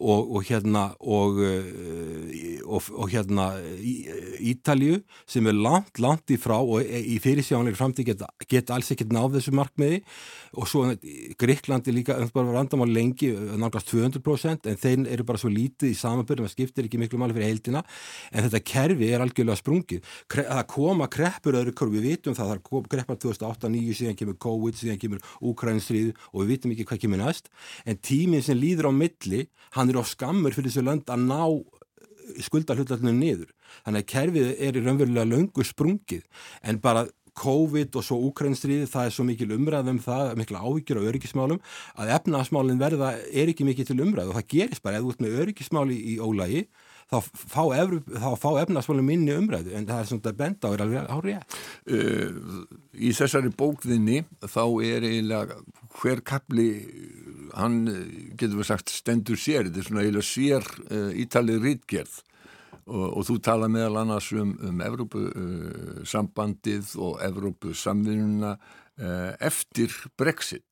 [0.00, 3.48] og, og hérna og, uh, og, hérna
[4.46, 9.12] Ítalju sem er langt, langt í frá og í fyrirsjánleiri framtíð geta, geta alls ekkert
[9.14, 10.02] náð þessu markmiði.
[10.56, 10.86] Og svo
[11.38, 16.46] Greiklandi líka bara vandamál lengi, náttúrulega 200% en þeir eru bara svo lítið í samanbyrjum
[16.46, 17.84] það skiptir ekki miklu máli fyrir heildina.
[18.32, 20.14] En þetta kerfi er algjörlega sprungið.
[20.32, 24.78] Það koma kreppur öðru korf, við vitum það það er kreppar 2008-2009 síðan kemur COVID,
[24.78, 27.50] síðan kemur Úkrænstrið og við vitum ekki hvað kemur næst.
[27.86, 31.42] En tíminn sem líður á milli hann er á skammur fyrir þessu lönd að ná
[31.46, 33.52] eh, skuldarhutallinu niður.
[33.84, 36.26] Þannig að kerfið er í raunverulega löngu sprungið.
[36.66, 37.06] En bara
[37.36, 41.60] COVID og svo Ukraínstríði, það er svo mikil umræðum það, mikla áhyggjur á öryggismálum
[42.00, 45.42] að efnaðasmálinn verða er ekki mikil til umræð og það gerist bara, eða út með
[45.42, 46.62] öryggismáli í ólægi,
[47.06, 47.62] þá fá,
[48.40, 51.42] fá efnaðasmálinn minni umræðu en það er svona að benda á er alveg árið uh,
[52.96, 55.54] Í þessari bókðinni þá er eiginlega
[56.00, 56.68] hver kapli
[57.56, 57.76] hann
[58.36, 62.14] getur við sagt stendur sér, þetta er svona eiginlega sér uh, ítalið rítgerð
[62.86, 70.70] og, og þú tala meðal annars um, um Evrópusambandið uh, og Evrópusamvinnuna uh, eftir Brexit.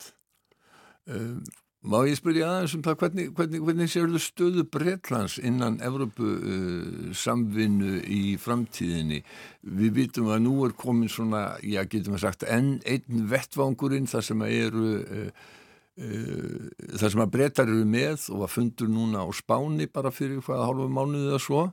[1.10, 1.36] Uh,
[1.84, 7.98] Má ég spyrja aðeins um það hvernig, hvernig, hvernig séu þú stöðu Breitlands innan Evrópusamvinnu
[8.08, 9.20] í framtíðinni?
[9.68, 14.24] Við vitum að nú er komin svona, já getum við sagt enn einn vettvangurinn þar
[14.30, 15.28] sem að eru uh,
[16.00, 16.64] uh,
[17.02, 20.64] þar sem að breytar eru með og að fundur núna á spáni bara fyrir hvaða
[20.70, 21.68] hálfu mánuðið eða svo.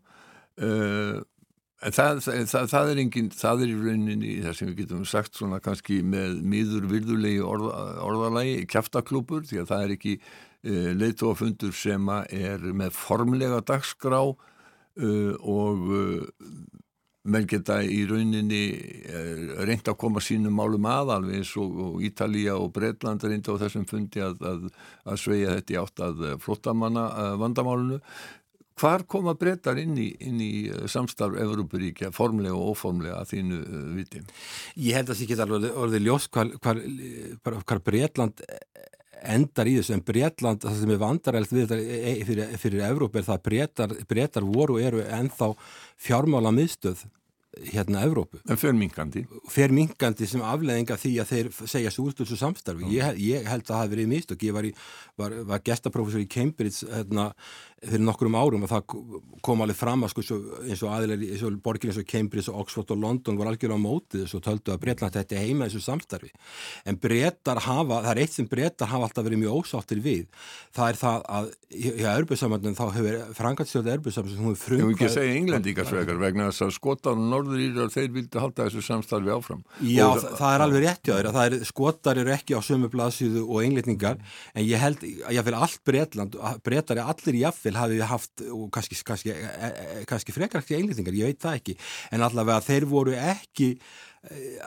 [0.59, 1.23] Uh,
[1.89, 5.61] það, það, það er engin, það er í rauninni það sem við getum sagt svona
[5.63, 12.13] kannski með miður virðulegi orða, orðalagi kæftaklúpur því að það er ekki uh, leittóafundur sem
[12.29, 15.89] er með formlega dagskrá uh, og
[17.21, 18.63] menn geta í rauninni
[19.61, 23.61] reynda að koma sínum málum að alveg eins og, og Ítalija og Breitland reynda á
[23.61, 24.63] þessum fundi að, að,
[25.05, 27.03] að sveia þetta í átt að flottamanna
[27.37, 27.99] vandamálunu
[28.81, 33.61] Hvar koma breytar inn í, inn í eh, samstarf Európaríkja, formlega og óformlega að þínu
[33.61, 34.23] uh, viti?
[34.81, 36.81] Ég held að það geta alveg orðið ljós hvar, hvar,
[37.61, 38.41] hvar Breitland
[39.21, 43.27] endar í þessu, en Breitland, það sem er vandarælt við þetta fyrir, fyrir Európa er
[43.27, 45.51] það að breytar voru eru ennþá
[46.01, 47.05] fjármála miðstöð
[47.51, 48.39] hérna Evrópu.
[48.47, 49.25] En fermingandi?
[49.51, 52.87] Fermingandi sem afleðinga því að þeir segja svo út úr þessu samstarfi.
[52.95, 54.67] Ég, ég held að það hafi verið mist og ég var,
[55.21, 57.31] var, var gestaprofessor í Cambridge hérna,
[57.81, 58.95] fyrir nokkrum árum og það
[59.41, 62.59] kom alveg fram að sko eins og aðilar eins og borgir eins og Cambridge og
[62.61, 65.65] Oxford og London var algjörlega á mótið þessu og töldu að Breitland þetta er heima
[65.65, 66.29] þessu samstarfi.
[66.85, 70.27] En breytar hafa, það er eitt sem breytar hafa alltaf verið mjög ósáttir við.
[70.77, 74.85] Það er það að í Örbjörnsamöndum þá hefur frangatsjóða Örbjörnsamöndum hún frumkvæð...
[74.85, 78.67] Ég vil ekki segja englendíkarsvegar vegna þess að skotar og norður írar þeir vildi halda
[78.67, 79.65] þessu samstarfi áfram.
[79.81, 81.33] Já, og það, er alveg rétt hjá þeirra.
[81.37, 84.19] Það er skotar eru ekki á sömu blaðsíðu og englendingar
[84.53, 85.05] en ég held,
[85.47, 90.05] vil allt Breitland, breytar er allir í affil hafi haft og kannski, kannski, e, e,
[90.09, 91.77] kannski frekar ekki einlýtingar, ég veit það ekki.
[92.11, 93.75] En allavega þeir voru ekki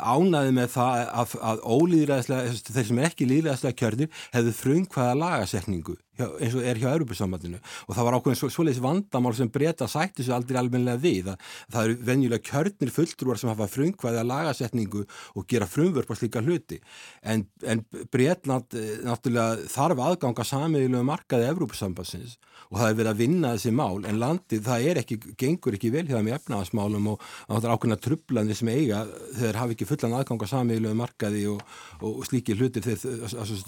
[0.02, 6.54] ánaði með það að, að ólýðræðislega, þeir sem ekki líðræðislega kjörðir hefðu frumkvæða lagasetningu eins
[6.54, 10.36] og er hjá Europasambandinu og það var ákveðin svo, svoleiðis vandamál sem breyta sætti svo
[10.36, 15.04] aldrei almenlega við það, það eru venjulega kjörnir fulltrúar sem hafa frumkvæða lagasetningu
[15.34, 16.80] og gera frumvörp á slíka hluti.
[17.22, 22.38] En, en Breitland eh, náttúrulega þarf aðganga samiðilegu markaði Europasambansins
[22.70, 25.90] og það er verið að vinna þessi mál en landið það er ekki, gengur ekki
[25.94, 29.02] vel hjá það með efnaðasmálum og það er ákveðina trublandi sem eiga
[29.38, 31.60] þeir hafi ekki fullan aðgang á samílegu markaði og,
[32.00, 33.04] og slíki hlutir þeir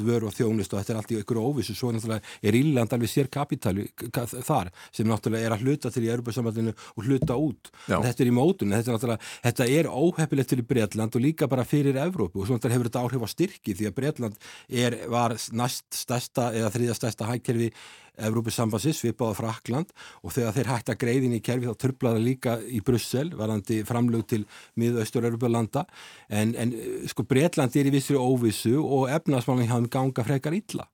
[0.07, 1.77] vöru og þjónist og þetta er allt í ykkur óvissu.
[1.77, 6.13] Svo náttúrulega er Írland alveg sér kapitali þar sem náttúrulega er að hluta til í
[6.13, 7.71] Europasambandinu og hluta út.
[7.87, 11.99] Þetta er í mótun, þetta er, þetta er óheppilegt fyrir Breitland og líka bara fyrir
[12.01, 12.41] Evrópu.
[12.41, 16.51] Og svo náttúrulega hefur þetta áhrif á styrki því að Breitland er, var næst stærsta
[16.57, 17.71] eða þriðja stærsta hækkerfi
[18.17, 19.93] Evrópusambansins svipaða Frakland
[20.25, 24.27] og þegar þeir hægt að greiðin í kerfi þá törflaða líka í Brussel varandi framlög
[24.33, 24.43] til
[24.81, 25.85] miðaustur-Europalanda
[26.29, 26.75] en, en
[27.11, 30.89] sko Breitland er í vissri óvissu og efnaðsmálinn hafum ganga frekar illa.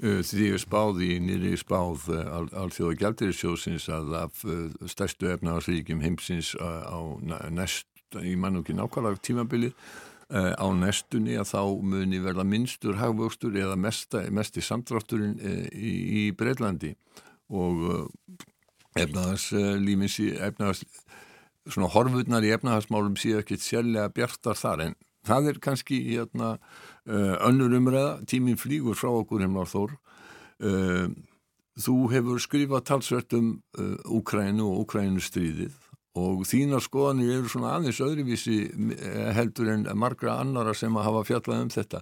[0.00, 2.06] Því ég spáði í nýri spáð
[2.56, 4.44] alþjóða gældirisjósins að af
[4.88, 6.96] stærstu efnaðarsríkjum heimsins á
[7.52, 7.84] næst,
[8.16, 9.74] í mannúki nákvæmlega tímabilið
[10.30, 15.32] Uh, á nestunni að þá muni verða minnstur hagvöxtur eða mesta, mest í samtrátturinn
[15.74, 16.92] í, í Breitlandi
[17.50, 18.04] og uh,
[18.94, 20.84] efnaðarslímins efnaðars,
[21.66, 24.94] svona horfurnar í efnaðarsmálum séu ekkert sérlega bjartar þar en
[25.26, 26.52] það er kannski hérna,
[27.10, 29.96] önnur umræða, tíminn flýgur frá okkur heimlar þór.
[31.80, 33.52] Þú hefur skrifað talsvert um
[34.06, 35.74] Úkrænu og Úkrænu stríðið
[36.18, 41.20] og þínar skoðanir eru svona aðeins öðruvísi eh, heldur en margra annara sem að hafa
[41.28, 42.00] fjallað um þetta.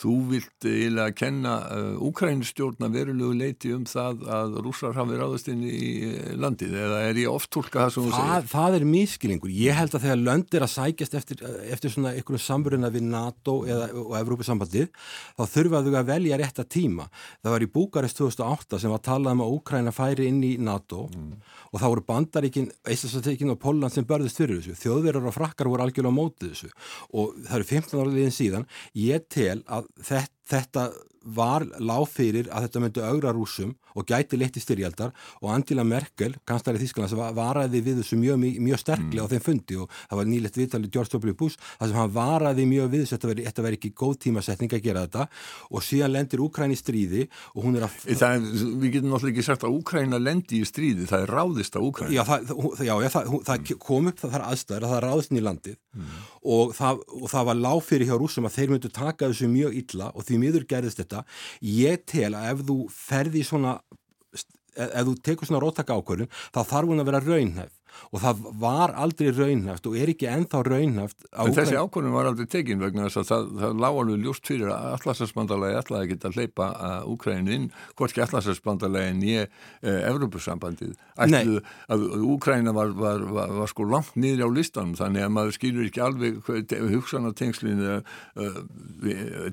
[0.00, 5.66] Þú vilt eiginlega kenna uh, Úkrænistjórna verulegu leiti um það að rússar hafi ráðast inn
[5.68, 8.48] í eh, landið eða er ég oft tólka það sem þú segir?
[8.54, 9.52] Það er miskilingur.
[9.52, 13.58] Ég held að þegar lönd er að sækjast eftir, eftir svona einhvern samverðina við NATO
[13.68, 14.88] eða, og Evrópusambandið
[15.36, 17.10] þá þurfaðu að velja rétta tíma.
[17.44, 21.10] Það var í Búkarest 2008 sem var talað um að Úkræna færi inn í NATO
[21.12, 21.36] mm.
[21.70, 24.78] Og þá voru bandaríkin, Íslandsateikin og Pólland sem börðist fyrir þessu.
[24.80, 26.70] Þjóðverðar og frakkar voru algjörlega á mótið þessu
[27.14, 28.66] og það eru 15 áriðin síðan.
[28.98, 30.86] Ég tel að þetta, þetta
[31.24, 35.84] var lág fyrir að þetta myndi augra rúsum og gæti leitt í styrjaldar og Angela
[35.84, 39.28] Merkel, kanslari Þísklands varaði við þessu mjög, mjög sterklega mm.
[39.28, 41.34] á þeim fundi og það var nýlegt viðtalið George W.
[41.36, 44.84] Bush þar sem hann varaði mjög við þess að þetta veri ekki góð tímasetning að
[44.86, 45.26] gera þetta
[45.70, 47.98] og síðan lendir Úkræn í stríði og hún er að...
[48.08, 48.48] Það,
[48.80, 52.14] við getum náttúrulega ekki sagt að Úkræna lendi í stríði, það er ráðist á Úkræn.
[52.14, 52.54] Já, það,
[52.86, 53.80] já, það, það mm.
[53.84, 56.16] kom upp það þar aðstæður að það ráðist inn í landið mm.
[56.40, 60.10] Og, og það var lág fyrir hjá rúsum að þeir myndu taka þessu mjög illa
[60.14, 61.24] og því miður gerðist þetta.
[61.60, 63.78] Ég tel að ef þú ferði svona
[64.76, 67.76] ef þú tekur svona róttaka ákvörðun þá þarf hún að vera raunhæf.
[68.14, 72.46] Og það var aldrei raunhæft og er ekki ennþá raunhæft En þessi ákvörðun var aldrei
[72.50, 76.30] tekin vegna þess að það, það lág alveg ljúst fyrir að allarsætsbandalagi ætlaði að geta
[76.30, 76.68] að hleypa
[77.10, 77.66] Úkrænu inn,
[77.98, 78.22] hvorki
[79.30, 79.50] ég
[79.82, 81.60] eh, Evrópussambandið ætluð
[81.90, 85.90] að Úkræna var, var, var, var sko langt niður á listanum þannig að maður skilur
[85.90, 86.40] ekki alveg
[86.94, 88.00] hugsan á tengslinn uh,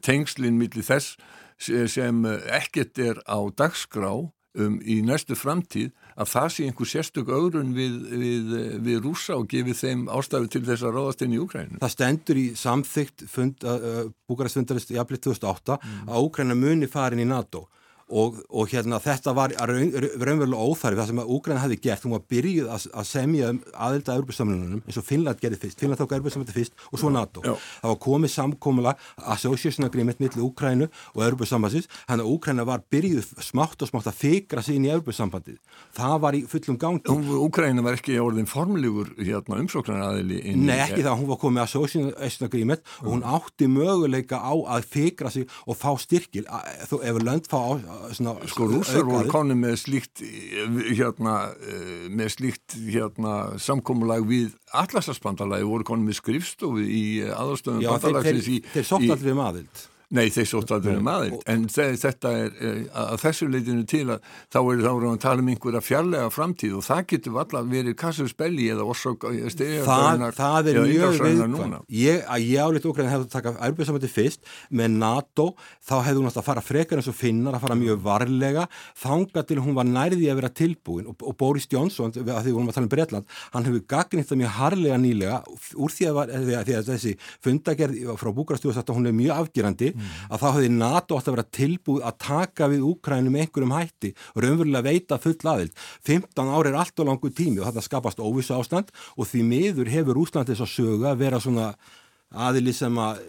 [0.06, 1.18] tengslinn millir þess
[1.58, 4.12] sem ekkert er á dagskrá
[4.58, 8.54] um, í næstu framtíð að það sé einhver sérstök öðrun við, við,
[8.88, 11.82] við rúsa og gefið þeim ástafi til þess að ráðast inn í Úkræninu.
[11.84, 16.08] Það stendur í samþygt fund, uh, Búkarestfundarist í april 2008 mm.
[16.10, 17.68] að Úkræna muni farin í NATO
[18.08, 22.16] og, og hérna þetta var raun, raunverulega óþarfi það sem að Úgræn hefði gert, hún
[22.16, 26.16] var byrjuð að, að semja um aðelda Európa-samlunum eins og Finnland gerði fyrst, Finnland tók
[26.16, 27.44] Európa-samlunum fyrst og svo NATO.
[27.44, 27.54] Já.
[27.82, 28.94] Það var komið samkómula
[29.36, 34.22] association agreement millir Úgrænu og Európa-sambansins, hann að Úgræna var byrjuð smátt og smátt að
[34.22, 35.60] fikra sig inn í Európa-sambandið.
[35.98, 37.18] Það var í fullum gangi.
[37.44, 42.48] Úgræna var ekki orðin formlegur hérna, umsóknar aðili Nei, ekki það, hún var komið association
[42.48, 47.60] agreement og hún átti möguleika á að fikra sig og fá styrkil ef lönd fá
[48.14, 50.24] svona, sko rúsar voru konni með slíkt
[50.98, 51.36] hérna
[52.14, 58.58] með slíkt hérna samkómulag við allarsarspandalagi voru konni með skrifstofu í aðastöðum bandalagsins í...
[58.74, 59.86] Þeir sótt allir um aðild
[60.16, 64.22] Nei, þeir sótt aldrei um aðeins, en þetta er eh, að þessu leitinu til að
[64.48, 68.70] þá er það að tala um einhverja fjarlæga framtíð og það getur alltaf verið kassurspelli
[68.72, 73.54] eða orsök stegarfræðinar það, er mjög viðkvæm ég, að ég álít okkur en hefði taka
[73.68, 75.50] erbjörnsamöndi fyrst með NATO
[75.84, 78.64] þá hefði hún að fara frekar eins og finnar að fara mjög varlega
[79.04, 82.72] þanga til hún var nærði að vera tilbúin og, og Boris Johnson, því við vorum
[82.72, 85.44] að tala um Breitland hann hefur gagnýtt það mjög harlega nýlega
[89.98, 90.32] er mm.
[90.32, 94.42] að þá hefði NATO átt að vera tilbúið að taka við Úkrænum einhverjum hætti og
[94.46, 95.86] raunverulega veita full aðild.
[96.08, 99.92] 15 ári er allt og langu tími og þetta skapast óvissu ástand og því miður
[99.92, 101.72] hefur Úsland þess að söga að vera svona
[102.48, 103.22] aðili sem að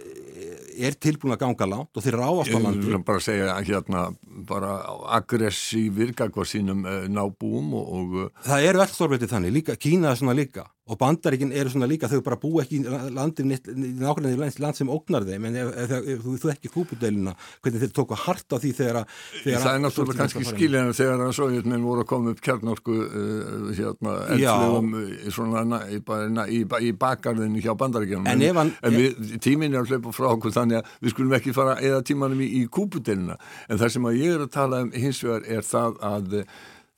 [0.78, 2.86] er tilbúin að ganga lánt og þeir ráast á landi.
[2.86, 4.04] Ég vil bara segja hérna
[4.48, 4.74] bara
[5.18, 8.18] aggressífir kakvað sínum uh, nábúum og, og...
[8.46, 12.08] Það eru allt stórveitið þannig, líka, Kína er svona líka og bandaríkinn eru svona líka
[12.10, 15.48] þau bara bú ekki í landin nákvæmlega í land, land sem ógnar þeim.
[15.48, 19.00] En ef, ef, ef, þú, þú ekki kúpudelina hvernig þeir tóku hart á því þegar
[19.02, 23.68] að Það er náttúrulega kannski skiljaðan þegar að sovjetmenn voru að koma upp kjarnorku uh,
[23.76, 29.76] hérna, eldflugum uh, svona í, í, í bakgarðinu hjá bandaríkjum en, en, en við, tímin
[29.76, 32.64] er að hlaupa frá okkur þannig að við skulum ekki fara eða tímanum í, í
[32.72, 36.38] kúpudelina en það sem að ég er að tala um hins vegar er það að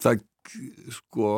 [0.00, 0.26] það
[0.94, 1.32] sko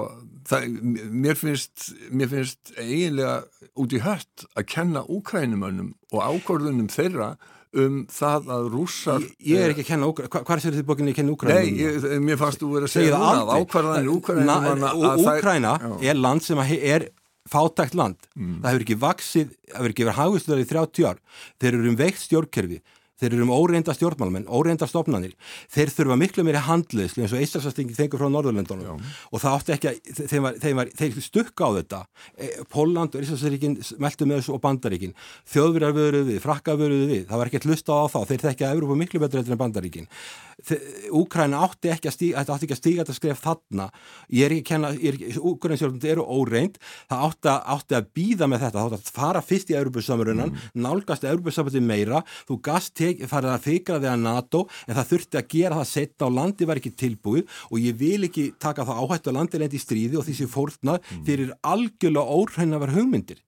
[0.48, 0.68] það,
[1.12, 3.40] mér finnst mér finnst eiginlega
[3.78, 7.34] út í hött að kenna úkrænumönnum og ákvörðunum þeirra
[7.72, 11.14] um það að rússar Ég, ég er ekki að kenna úkrænumönnum, hvað er þetta bókinni
[11.14, 11.80] að kenna úkrænumönnum?
[11.80, 16.44] Nei, ég, mér fannst þú verið að segja núna að ákvörðanir úkrænumönnum Úkræna er land
[16.44, 17.08] sem er
[17.50, 18.58] fátækt land, mm.
[18.62, 21.22] það hefur ekki vaksið, það hefur ekki verið hagustöðar í 30 ár.
[21.60, 22.78] Þeir eru um veikt stjórnkerfi
[23.22, 25.32] þeir eru um óreinda stjórnmálmenn, óreinda stofnanir.
[25.72, 29.02] Þeir þurfa miklu meiri handliðsli eins og Íslandsastingi þengur frá Norðurlöndunum.
[29.30, 32.02] Og það átti ekki að, þeim var, þeim var, þeir stukka á þetta.
[32.36, 35.16] E, Póland og Íslandsastingi meldu með þessu og Bandaríkin.
[35.54, 37.26] Þjóðverjar vöruð við, frakka vöruð við.
[37.30, 40.10] Það var ekki að hlusta á þá, þeir þekkja Európa miklu betur en Bandaríkin
[41.12, 43.88] Úkræna átti ekki að stíga, átti ekki að stíga þetta skref þarna.
[44.32, 46.78] Ég er ekki að kenna, Úkræna eru óreind,
[47.10, 50.72] það átti átti að býða með þetta, það átti að fara fyrst í Európa-samrunnan, mm.
[50.86, 55.48] nálgast Európa-samrunnan meira, þú gast farið að fikra þig að NATO, en það þurfti að
[55.56, 57.56] gera það setna og landi var ekki tilbúið.
[57.70, 60.52] Og ég vil ekki taka það áhættu að landi lendi í stríði og því sem
[60.52, 61.24] fórnað mm.
[61.28, 63.42] fyrir algjörlega óræna var hugmyndir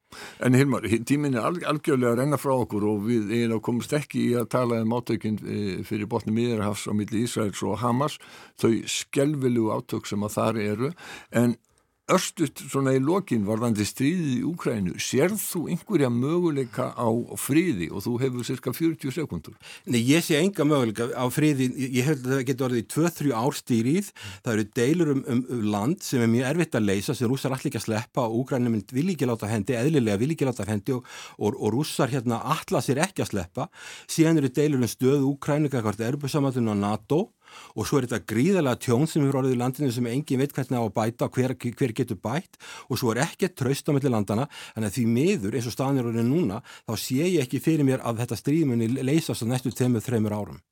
[0.44, 4.32] En Hilmar, tímin er algjörlega að renna frá okkur og við eiginlega komumst ekki í
[4.38, 8.18] að tala um átökinn e, fyrir botni miðarhafs á milli Ísraels og Hamas,
[8.60, 10.92] þau skjálfilu átök sem að þar eru,
[11.34, 11.56] en
[12.04, 17.08] Örstut svona í lokin varðandi stríðið í Úkrænu, sérð þú einhverja möguleika á
[17.40, 19.54] fríði og þú hefur cirka 40 sekundur?
[19.88, 23.32] Nei, ég sé enga möguleika á fríði, ég held að það getur orðið í 2-3
[23.40, 24.10] árstýrið,
[24.44, 27.56] það eru deilur um, um, um land sem er mjög erfitt að leysa, sem rússar
[27.56, 30.68] allir ekki að sleppa og Úkrænu mynd vil ekki láta hendi, eðlilega vil ekki láta
[30.68, 33.70] hendi og, og, og rússar hérna allar sér ekki að sleppa,
[34.04, 37.30] síðan eru deilur um stöðu Úkrænu, hvert er uppsamöndun á NATO
[37.74, 40.80] og svo er þetta gríðalega tjón sem eru orðið í landinu sem engin veit hvernig
[40.80, 44.46] á að bæta hver, hver getur bætt og svo er ekkert tröst á melli landana
[44.74, 48.22] en því miður eins og staðnir orðinu núna þá sé ég ekki fyrir mér að
[48.24, 50.62] þetta stríðmunni leysast á næstu tveimur, þreimur árum.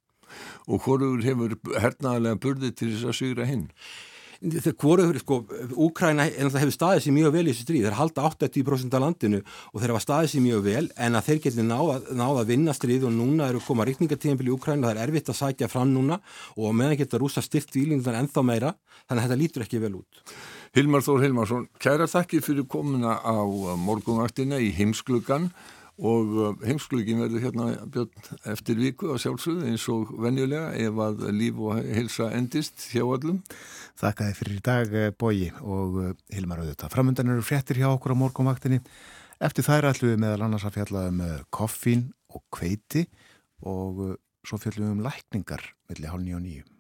[0.70, 3.68] Og hvorur hefur hernaðlega burðið til þess að sygra hinn?
[4.43, 5.38] Þegar hvorur, sko,
[5.78, 9.82] Úkræna hefur staðið sér mjög vel í þessu stríð, þeir halda 80% af landinu og
[9.82, 13.07] þeir hafa staðið sér mjög vel en að þeir geti náða, náða að vinna stríð
[13.09, 16.18] og núna eru koma rikningatíðanbili í Úkræna, það er erfitt að sækja fram núna
[16.57, 18.72] og meðan geta rúsa styrt výlingan ennþá meira,
[19.07, 20.34] þannig að þetta lítur ekki vel út.
[20.72, 23.45] Hilmar Þór Hilmarsson, kæra þakki fyrir komuna á
[23.78, 25.51] morgunvaktina í heimsklugan
[26.01, 31.24] og uh, heimsklugin verður hérna björn, eftir viku á sjálfsögðu eins og venjulega ef að
[31.36, 33.43] líf og heilsa endist hjá allum.
[34.01, 36.95] Þakka þið fyrir í dag eh, bóji og uh, Hilmar auðvitað.
[36.97, 38.80] Framöndan eru fréttir hjá okkur á morgunvaktinni.
[39.43, 43.07] Eftir þær ætlum við meðal annars að fjalla um uh, koffín og kveiti
[43.68, 44.16] og
[44.49, 46.71] svo fjallum við um lækningar melli hálf nýju og nýju.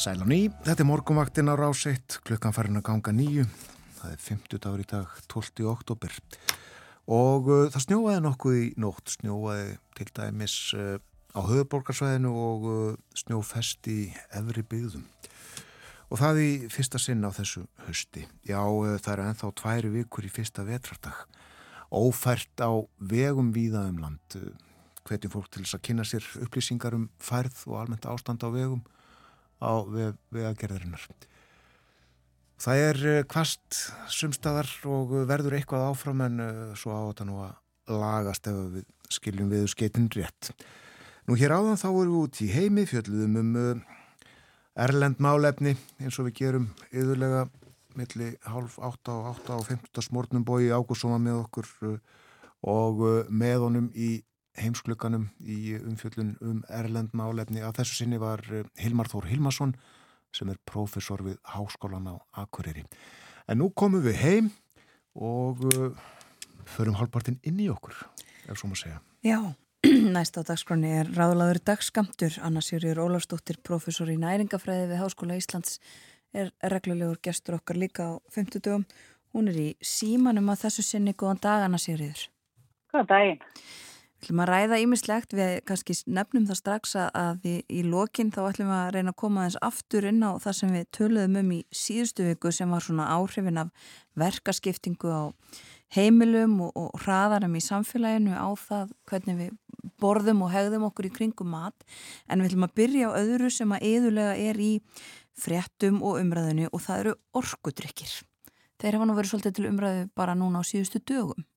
[0.00, 3.42] Sæl á ný, þetta er morgumvaktin á ráseitt, klukkan farin að ganga nýju,
[3.98, 5.64] það er 50 dagur í dag, 12.
[5.68, 6.14] oktober
[7.04, 10.94] og uh, það snjóaði nokkuð í nótt, snjóaði til dæmis uh,
[11.36, 13.98] á höfuborgarsvæðinu og uh, snjófest í
[14.38, 15.02] efri byggðum.
[16.08, 18.24] Og það í fyrsta sinn á þessu hösti.
[18.48, 21.26] Já, uh, það eru enþá tværi vikur í fyrsta vetrardag,
[21.92, 22.72] ófært á
[23.04, 24.38] vegum víða um land,
[25.04, 28.80] hvetjum fólk til þess að kynna sér upplýsingar um færð og almennt ástand á vegum
[29.60, 29.72] á
[30.32, 31.04] vegagerðarinnar.
[32.60, 32.98] Það er
[33.28, 37.54] kvast eh, sumstaðar og verður eitthvað áfram en eh, svo á þetta nú að
[38.00, 40.52] lagast ef við skiljum við skeitin rétt.
[41.24, 43.96] Nú hér áðan þá erum við út í heimi, fjöldluðum um eh,
[44.84, 47.46] erlend málefni eins og við gerum yðurlega
[47.96, 51.72] milli half 8 og 8 og 15 smórnum bói ágúrsóma með okkur
[52.70, 53.00] og
[53.32, 54.18] með honum í
[54.60, 59.74] heimsklukkanum í umfjöllun um Erlend málefni að þessu sinni var eh, Hilmar Þór Hilmarsson
[60.36, 62.84] sem er profesor við Háskólan á Akureyri.
[63.50, 64.50] En nú komum við heim
[65.18, 65.90] og uh,
[66.70, 67.96] förum halvpartin inn í okkur,
[68.46, 69.00] ef svo maður segja.
[69.26, 69.40] Já,
[70.14, 72.38] næst á dagskroni er ráðlaður dagskamtur.
[72.46, 75.80] Anna Sýrjur Ólafsdóttir, profesor í næringafræði við Háskóla Íslands,
[76.30, 78.86] er reglulegur gestur okkar líka á 50 dögum.
[79.34, 81.14] Hún er í símanum að þessu sinni.
[81.14, 82.28] Góðan dag, Anna Sýrjur.
[82.90, 83.42] Góðan daginn.
[84.20, 88.72] Ætlum að ræða ímislegt, við kannski nefnum það strax að í, í lokin þá ætlum
[88.76, 92.26] að reyna að koma aðeins aftur inn á það sem við töluðum um í síðustu
[92.28, 93.70] viku sem var svona áhrifin af
[94.20, 95.22] verkaskiptingu á
[95.96, 99.56] heimilum og, og hraðarum í samfélaginu á það hvernig við
[100.00, 101.88] borðum og hegðum okkur í kringum mat
[102.28, 104.72] en við ætlum að byrja á öðru sem að eðulega er í
[105.40, 108.18] fréttum og umræðinu og það eru orkudrykkir.
[108.80, 111.48] Þeir hafa nú verið svolítið til umræðu bara núna á síðustu dögum.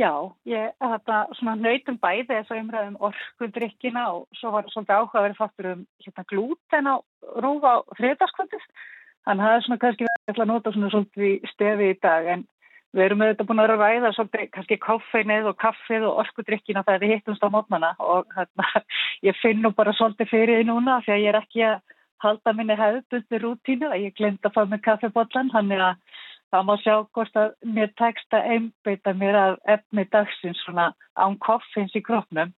[0.00, 5.82] Já, ég nautum bæði þess að umræðum orkundrykkina og svo var svolítið áhugaverið fattur um
[6.00, 6.96] hérna glúten á
[7.44, 8.70] rúfa á þriðdaskvöldist.
[9.26, 12.46] Þannig að það er svona kannski verið að nota svona svolítið stefi í dag en
[12.96, 17.14] við erum auðvitað búin að ræða svolítið kannski koffeinið og kaffið og orkundrykkina þegar við
[17.14, 18.84] hittumst á mótnana og hérna
[19.28, 21.80] ég finn nú bara svolítið fyrir því núna því að ég er ekki að
[22.24, 26.20] halda minni hefðbundir rútínu að ég glemt að fá mig kaffibotlan, hann er að
[26.52, 31.38] Það má sjá hvort að mér tekst að einbeita mér að efni dagsins svona án
[31.40, 32.52] koffins í kroppnum.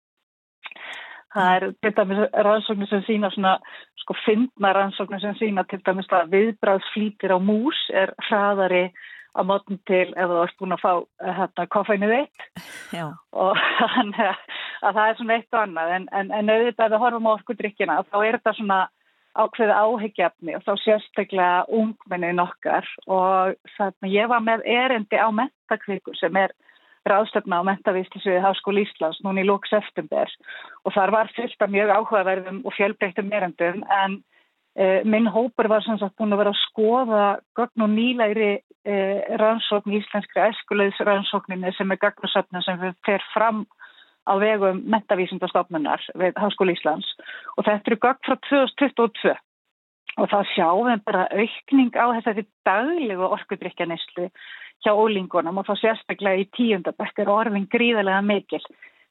[1.34, 3.56] Það er til dæmis rannsóknir sem sína svona,
[4.02, 8.88] sko, fyndna rannsóknir sem sína til dæmis að viðbráðsflýtir á mús er hraðari
[9.34, 10.92] á mótn til ef þú ert búin að fá
[11.38, 12.44] hérna koffeinu þitt.
[13.34, 13.62] Og
[13.94, 15.94] þannig að það er svona eitt og annað.
[15.96, 18.80] En, en, en auðvitað ef við horfum á orkudrykkina þá er þetta svona
[19.34, 22.86] ákveði áhyggjafni og þá sérstaklega ungmennin okkar.
[23.06, 26.54] Og þannig að ég var með erendi á mentakvíku sem er
[27.08, 30.30] ráðstöfna á mentavíslisviði Háskóli Íslands núni í lóks eftirber
[30.84, 34.16] og þar var fylgt af mjög áhugaverðum og fjölbreyttum erendum en
[34.76, 37.26] e, minn hópur var sem sagt búin að vera að skoða
[37.58, 38.96] gögn og nýlæri e,
[39.40, 43.66] rannsókn íslenskri eskulegs rannsókninni sem er gagnusöfna sem fer fram
[44.24, 47.08] á vegum mentavísindastofnunar við Háskóli Íslands.
[47.58, 49.34] Og þetta eru gögn frá 2022
[50.14, 54.28] og þá sjáum við bara aukning á þessari daglegu orkudrykjanislu
[54.84, 58.62] hjá ólingunum og þá sérstaklega í tíundabekk er orðin gríðarlega mikil.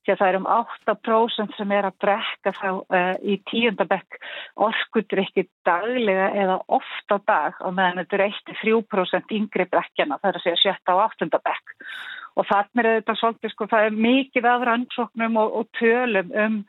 [0.03, 4.18] Því að það er um 8% sem er að brekka þá uh, í tíundabekk
[4.66, 7.55] orkudrykki daglega eða ofta dag.
[7.64, 11.78] Og meðan þetta er 1-3% yngri brekkjana það er að segja sjötta á áttundabekk
[12.38, 16.63] og þannig er þetta svolítið sko, það er mikið af rannsóknum og, og tölum um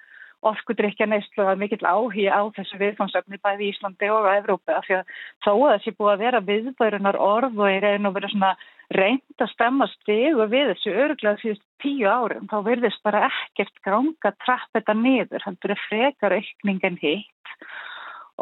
[0.44, 5.12] orkudrykja neistlu að mikill áhí á þessu viðfánsöfni bæði Íslandi og Evrópa af því að
[5.46, 8.52] þó að þessi búið að vera viðbærunar orð og er einu að vera svona
[8.92, 14.34] reynd að stemma stegu við þessu öruglega síðust tíu árum þá verðist bara ekkert ganga
[14.44, 17.56] trapp þetta niður, þannig að það er frekar aukning en hitt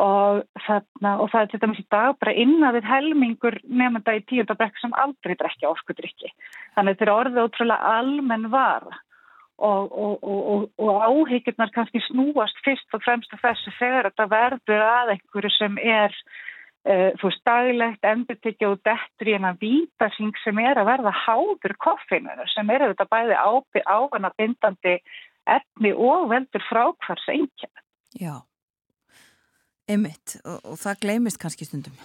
[0.00, 4.22] og, þarna, og það er til dæmis í dag bara innan við helmingur nefnda í
[4.28, 6.30] tíundabrekk sem aldrei drekja orkudrykki.
[6.76, 8.86] Þannig þetta er orðið ótrúlega almenn var
[9.62, 15.12] og, og, og áhyggjurnar kannski snúast fyrst og fremst af þessu þegar þetta verður að
[15.16, 20.80] einhverju sem er uh, þú veist daglegt endurtikja og dettur í enan vítasing sem er
[20.80, 23.38] að verða háður koffinu sem eru þetta bæði
[23.84, 24.96] áfana bindandi
[25.52, 27.84] efni og veldur frákvars einnkjörn.
[28.18, 28.40] Já.
[29.90, 31.96] Emitt og, og það gleymist kannski stundum.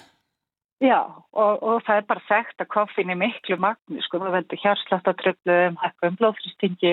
[0.82, 4.62] Já og, og það er bara þekkt að koffin er miklu magni sko, það veldur
[4.62, 6.92] hjarsláttartröflum, hækkum blóðfristingi,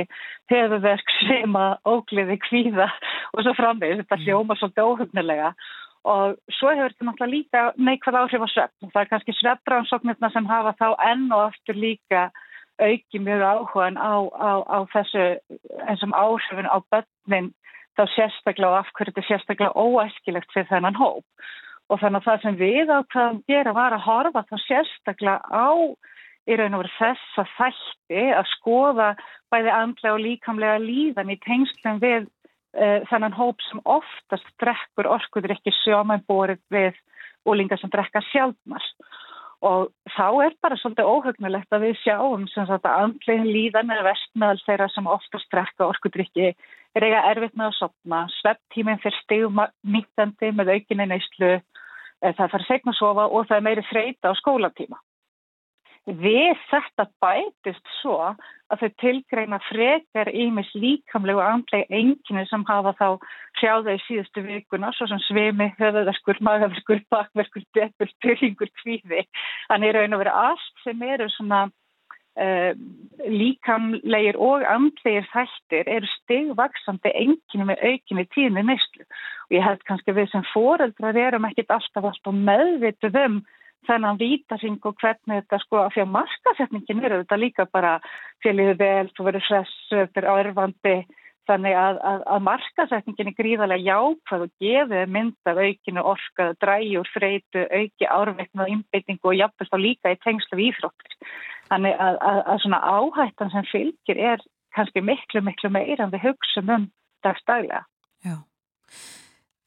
[0.53, 4.25] höfuverk, svima, ógliði, kvíða og svo framvegis, þetta mm.
[4.25, 5.51] hljóma svolítið óhugnilega
[6.05, 10.49] og svo hefur þetta náttúrulega líka neikvæð áhrif á svefn það er kannski svefnbránsóknirna sem
[10.49, 12.25] hafa þá enn og aftur líka
[12.81, 15.25] auki mjög áhugan á, á, á þessu
[15.89, 17.53] eins og áhrifin á börnin
[17.99, 21.25] þá sérstaklega og af hverju þetta er sérstaklega óæskilegt fyrir þennan hóp.
[21.93, 25.71] Og þannig að það sem við ákvaðum gera var að horfa þá sérstaklega á
[26.45, 29.09] í raun og veru þessa þætti að skoða
[29.53, 35.57] bæði andlega og líkamlega líðan í tengslum við uh, þennan hóp sem oftast drekkur orkuður
[35.57, 36.99] ekki sjóman borið við
[37.49, 39.09] úlingar sem drekka sjálfnast
[39.65, 44.05] og þá er bara svolítið óhugnulegt að við sjáum sem sagt að andlegin líðan er
[44.05, 46.51] vestmeðal þeirra sem oftast drekka orkudrykki
[46.95, 49.65] er eiga erfitt með að sopna, svepptíminn fyrir stegum
[49.95, 51.51] nýttandi með aukinni neyslu,
[52.23, 55.01] eh, það fara segna að sofa og það er meiri þreita á skólatíma.
[56.05, 63.07] Við þetta bætist svo að þau tilgreina frekar ímis líkamlegu andlega enginni sem hafa þá
[63.57, 69.25] hrjáða í síðustu vikuna, svo sem svimi, höfðaðarskur, magaverkur, bakverkur, deppur, byrjingur, kvíði.
[69.71, 71.65] Þannig er raun að vera allt sem eru svona
[72.35, 79.05] líkamlegir og andlegir þættir eru stegvaksandi enginni með aukinni tíðni neyslu.
[79.49, 83.43] Og ég held kannski við sem foreldrar erum ekkit alltaf alltaf meðvituð um
[83.89, 87.99] þennan vítaring og hvernig þetta sko að fyrir markasetningin eru þetta líka bara
[88.43, 90.97] fjöliðu vel, þú verður hressu, fyrir árvandi
[91.49, 97.67] þannig að, að, að markasetningin er gríðarlega jákvæð og gefið myndað aukinu orkað, dræjur, freytu,
[97.69, 101.19] auki árveikna, innbyttingu og jafnveg þá líka í tengslu íþróttir.
[101.71, 102.19] Þannig að,
[102.53, 104.45] að svona áhættan sem fylgir er
[104.77, 106.87] kannski miklu, miklu meira en við hugsaum um
[107.25, 107.85] dagstælega.
[108.25, 108.37] Já,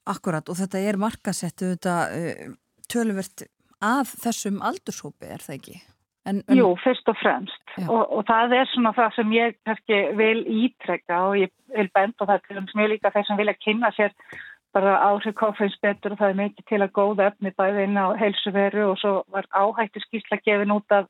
[0.10, 2.56] akkurat og þetta er markasettu þetta uh,
[2.92, 3.48] töluvert
[3.84, 5.78] af þessum aldurshópi, er það ekki?
[6.28, 6.60] En, en...
[6.60, 11.22] Jú, fyrst og fremst og, og það er svona það sem ég kannski vil ítrekka
[11.30, 14.16] og ég vil benda það til sem ég líka þeir sem vilja kynna sér
[14.76, 18.12] bara áhrif kofeins betur og það er mikið til að góða efni bæði inn á
[18.20, 21.08] heilsuveru og svo var áhættu skýrsla gefin út af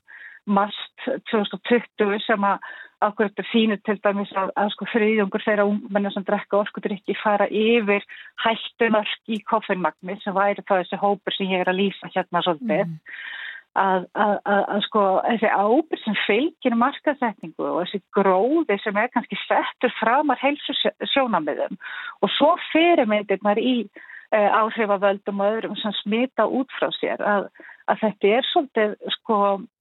[0.48, 2.68] mast 2020 sem að
[3.04, 7.46] ákveður þetta fínu til dæmis að, að sko friðjungur þeirra ungmennar sem drekka orkudrykki fara
[7.54, 8.06] yfir
[8.42, 12.84] hættumörk í koffeinmagni sem væri það þessi hópur sem ég er að lýsa hérna svolítið
[12.88, 12.98] mm.
[13.84, 19.40] að, að, að sko þessi ábyrg sem fylgir markasetningu og þessi gróði sem er kannski
[19.46, 20.78] settur framar heilsu
[21.14, 27.52] sjónamiðum og svo fyrirmyndirnar í uh, áhrifavöldum og öðrum sem smita út frá sér að
[28.02, 29.38] þetta er svolítið sko,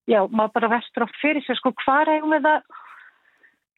[0.07, 2.61] já, maður bara vestur á fyrir sér sko hvað er við það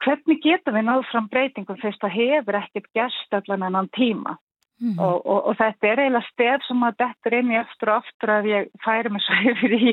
[0.04, 1.80] hvernig getum við náð fram breytingum?
[1.80, 4.36] Fyrst að hefur ekkert gæst allan enn tíma.
[4.78, 5.02] Mm -hmm.
[5.02, 7.96] og, og, og þetta er eiginlega stef sem að þetta er inn í eftir og
[7.98, 9.90] aftur að ég færi mig svo yfir í,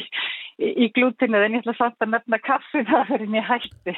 [0.62, 3.96] í, í glútinu en ég ætla samt að nefna kaffin að er inn í hætti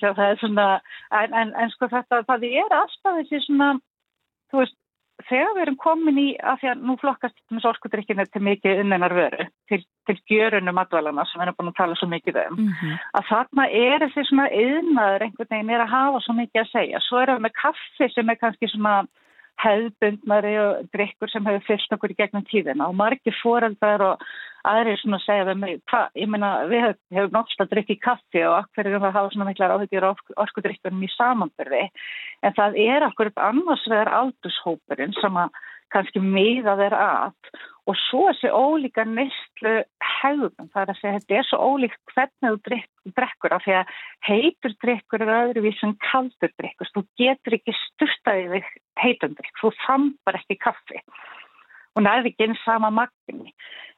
[0.00, 0.66] það er svona
[1.12, 3.68] en, en, en sko þetta það er aðstæðið því svona
[4.48, 4.78] þú veist
[5.28, 9.14] þegar við erum komin í, af því að nú flokkast með sorskudrykkinu til mikið unnenar
[9.16, 12.74] vöru, til, til gjörunum matvalana sem við erum búin að tala svo mikið um, mm
[12.80, 12.98] -hmm.
[13.18, 17.00] að þarna er þessi svona yðnaður einhvern veginn er að hafa svo mikið að segja.
[17.00, 18.94] Svo erum við með kaffi sem er kannski svona
[19.60, 22.88] hefðbundnari og drikkur sem hefur fyllt okkur í gegnum tíðina.
[22.88, 24.24] Og margir foreldrar og
[24.68, 25.80] aðrir svona segja við mig,
[26.18, 29.48] ég meina við hefum hef náttúrulega í kaffi og akkur erum við að hafa svona
[29.48, 31.82] miklar áhugir orkudrikkunum í samanbyrði
[32.44, 37.32] en það er akkur annars vegar aldurshópurinn sem að kannski miða þeir að
[37.90, 39.72] og svo þessi ólíka nýstlu
[40.20, 43.92] hegðum, það er að segja þetta er svo ólíkt hvernig þú drekkur af því að
[44.28, 48.70] heitur drekkur er öðruvís en kaldur drekkur, þú getur ekki styrtaðið þig
[49.02, 51.02] heitum drikk, þú þambar ekki kaffi.
[51.96, 53.54] Og nærði ekki einn sama magni.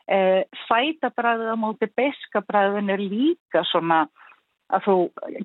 [0.09, 4.07] Eh, Sætabræðið á móti beskabræðin er líka svona
[4.73, 4.97] að þú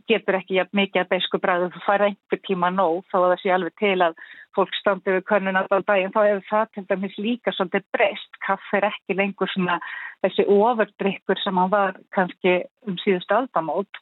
[0.09, 3.53] getur ekki mikið að beisku bræðu, þú fær einhver tíma nóg þá að það sé
[3.55, 4.19] alveg til að
[4.57, 8.73] fólk standi við könnun alltaf daginn, þá hefur það til dæmis líka svolítið breyst, kaff
[8.73, 9.77] er ekki lengur svona
[10.25, 14.01] þessi ofurdrykkur sem hann var kannski um síðust aldamót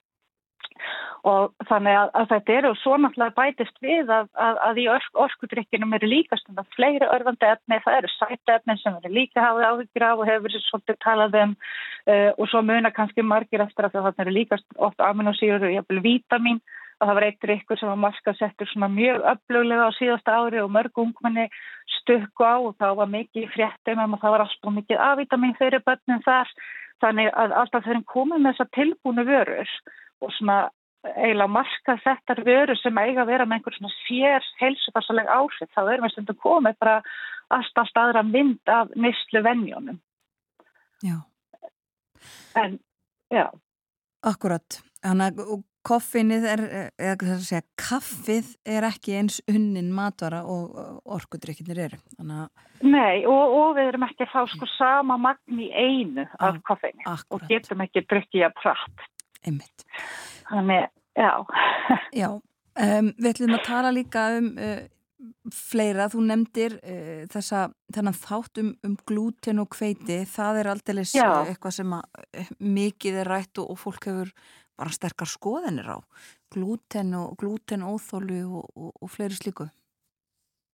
[1.25, 5.09] og þannig að, að þetta eru svo náttúrulega bætist við að, að, að í ork,
[5.25, 9.67] orkudrykkinum eru líka að fleiri örfandi efni, það eru sæta efni sem eru líka hafið
[9.71, 13.89] áhyggjur af og hefur verið svolítið talað um uh, og svo muna kannski margir eftir
[13.89, 16.61] að það eru líka ofta aminosýrur og jæfnvel vítamin
[16.99, 20.71] og það var eitt drykkur sem var markasettur svona mjög öfluglega á síðasta ári og
[20.71, 21.49] mörg ungmenni
[21.99, 25.83] stökku á og þá var mikið fréttum um að það var alltaf mikið A-vitamin fyrir
[25.83, 26.53] börnum þar.
[27.03, 29.71] Þannig að alltaf þeirrin komið með þessa tilbúinu vörur
[30.25, 30.65] og svona
[31.05, 35.81] eiginlega marka þetta vöru sem eiga að vera með einhver svona sér heilsufarsaleg áhrif, þá
[35.83, 36.95] erum við stundum komið bara
[37.53, 40.01] alltaf staðra mynd af nýstlu vennjónum.
[41.05, 41.19] Já.
[42.57, 42.79] En,
[43.29, 43.47] já.
[44.25, 44.81] Akkurat.
[45.05, 46.61] Þannig að koffinnið er,
[46.97, 51.99] eða þess að segja, kaffið er ekki eins unnin matvara og orkudrykkinir eru.
[52.23, 52.47] Að...
[52.81, 57.05] Nei, og, og við erum ekki að fá sko sama magn í einu af koffinni
[57.05, 59.05] og getum ekki að pratt.
[59.45, 59.85] Einmitt.
[60.49, 61.31] Þannig, já.
[62.21, 64.83] já, um, við ætlum að tala líka um uh,
[65.53, 66.09] fleira.
[66.11, 70.23] Þú nefndir uh, þessa, þennan þátt um, um glúten og kveiti.
[70.29, 74.35] Það er aldrei eitthvað sem að, uh, mikið er rætt og, og fólk hefur
[74.75, 75.97] bara sterkar skoðanir á.
[76.51, 79.69] Glúten og glútenóþólu og, og, og fleiri slíku.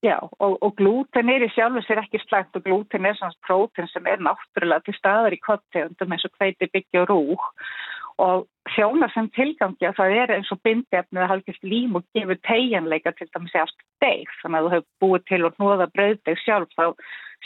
[0.01, 3.89] Já, og, og glúten er í sjálfu sér ekki slægt og glúten er svona prótin
[3.91, 7.43] sem er náttúrulega til staðar í kottegundum eins og kveiti byggja og rúg
[8.25, 12.39] og þjóna sem tilgangi að það er eins og bindefnið að halkist lím og gefur
[12.47, 16.75] tegjanleika til dæmis eftir deg þannig að þú hefur búið til og nóða bröðdeg sjálf
[16.77, 16.85] þá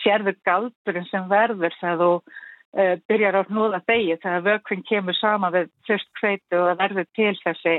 [0.04, 5.52] sérður galdurinn sem verður þegar þú uh, byrjar á nóða degi þegar vökvinn kemur sama
[5.56, 7.76] við fyrst kveitu og það verður til þessi,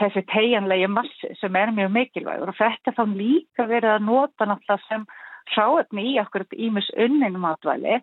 [0.00, 2.52] þessi tegjanlegi massi sem er mjög mikilvægur.
[2.52, 5.06] Og þetta þá líka verið að nota náttúrulega sem
[5.54, 8.00] sáöfni í okkur ímis unninum átvæli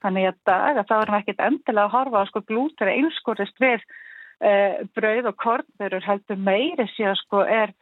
[0.00, 3.60] Þannig að dag að þá erum við ekkit endilega að horfa á sko glútur einskorist
[3.60, 7.74] við uh, brauð og kornverur heldur meiri síðan sko er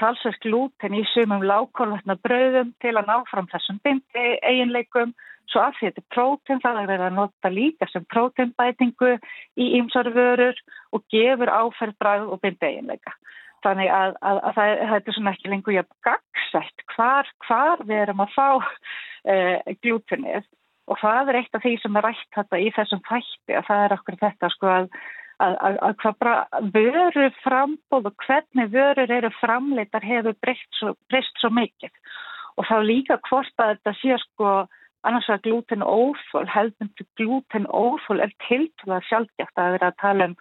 [0.00, 5.14] talsveit glúten í sumum lágkólvetna brauðum til að ná fram þessum bindi eiginleikum
[5.48, 9.14] svo af því þetta er prótein það er verið að nota líka sem próteinbætingu
[9.60, 10.60] í ýmsarvörur
[10.96, 13.14] og gefur áferð bræð og bindi eiginleika.
[13.64, 18.02] Þannig að, að, að það, þetta er svona ekki lengur jafn gagsætt hvar, hvar við
[18.04, 20.46] erum að fá uh, glútenið
[20.88, 23.84] og það er eitt af því sem er rætt þetta í þessum fætti að það
[23.84, 24.88] er okkur þetta sko að,
[25.44, 30.94] að, að, að hvað bara vöru frambóð og hvernig vörur eru framleitar hefur breyst svo,
[31.40, 31.92] svo mikið.
[32.58, 34.52] Og þá líka hvort að þetta sé sko
[35.06, 36.90] annars að glúten ófól, heldur
[37.20, 40.34] glúten ófól er tiltúlega sjálfgeft að vera að tala um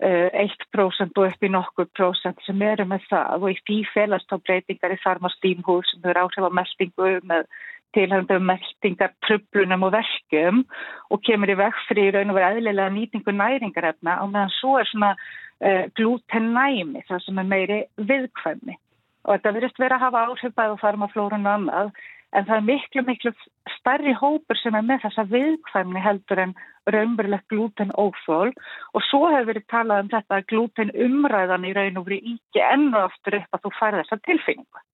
[0.00, 3.44] uh, 1% og upp í nokkur prosent sem eru með það.
[3.44, 7.50] Og í því felast á breytingar í þarmastímhúð sem eru áhrif á meldingu með
[7.96, 10.62] tilhægndum meldingar, tröflunum og verkum
[11.10, 14.90] og kemur í vegfri í raun og verið eðlilega nýtingu næringarefna og meðan svo er
[14.90, 18.78] svona uh, glútennæmi, það sem er meiri viðkvæmni.
[19.26, 21.92] Og þetta verist verið að hafa áhrif bæð og farmaflórun og annað,
[22.36, 23.32] en það er miklu, miklu
[23.76, 26.54] starri hópur sem er með þessa viðkvæmni heldur en
[26.90, 28.52] raunverulegt glúten ófól
[28.94, 33.02] og svo hefur verið talað um þetta glúten umræðan í raun og verið ekki ennu
[33.02, 34.84] aftur upp að þú fær þessa tilfinningu.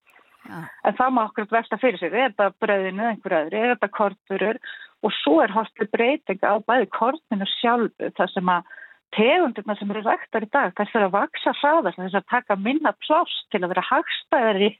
[0.46, 0.62] Ja.
[0.86, 4.60] En það má okkur velta fyrir sig, er þetta bröðinu einhver öðru, er þetta korturur
[5.04, 8.74] og svo er hortið breyting á bæði kortinu sjálfu þar sem að
[9.16, 13.36] tegundirna sem eru ræktar í dag þess að vaksa hraðast, þess að taka minna pláss
[13.52, 14.72] til að vera hagstæðari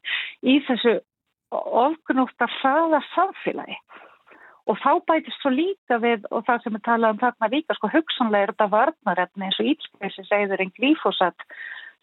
[0.43, 0.99] í þessu
[1.55, 3.79] ofgnústa hraða samfélagi.
[4.67, 8.49] Og þá bætist svo líka við og það sem við talaðum þarna líka sko hugsanlega
[8.49, 11.45] er þetta varnarefni eins og ílspeysi segður en glífosat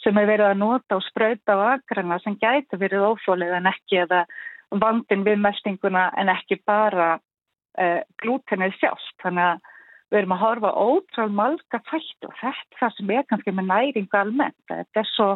[0.01, 4.01] sem er verið að nota og spröyta á agrana sem gæti verið ófólið en ekki
[4.03, 4.23] eða
[4.81, 9.15] vandin við mestinguna en ekki bara uh, glútenið sjálft.
[9.23, 9.71] Þannig að
[10.13, 14.19] við erum að horfa ótrál malga fætt og þetta það sem er kannski með næringu
[14.19, 14.59] almennt.
[14.69, 15.29] Þetta er svo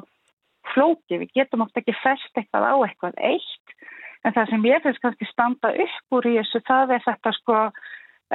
[0.74, 3.76] flóki, við getum oft ekki fest eitthvað á eitthvað eitt.
[4.26, 7.62] En það sem ég finnst kannski standa upp úr í þessu það er þetta sko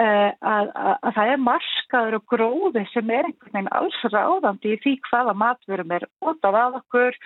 [0.01, 4.78] að, að, að það er marskaður og gróði sem er einhvern veginn alls ráðandi í
[4.85, 7.19] því hvaða matverum er út af að okkur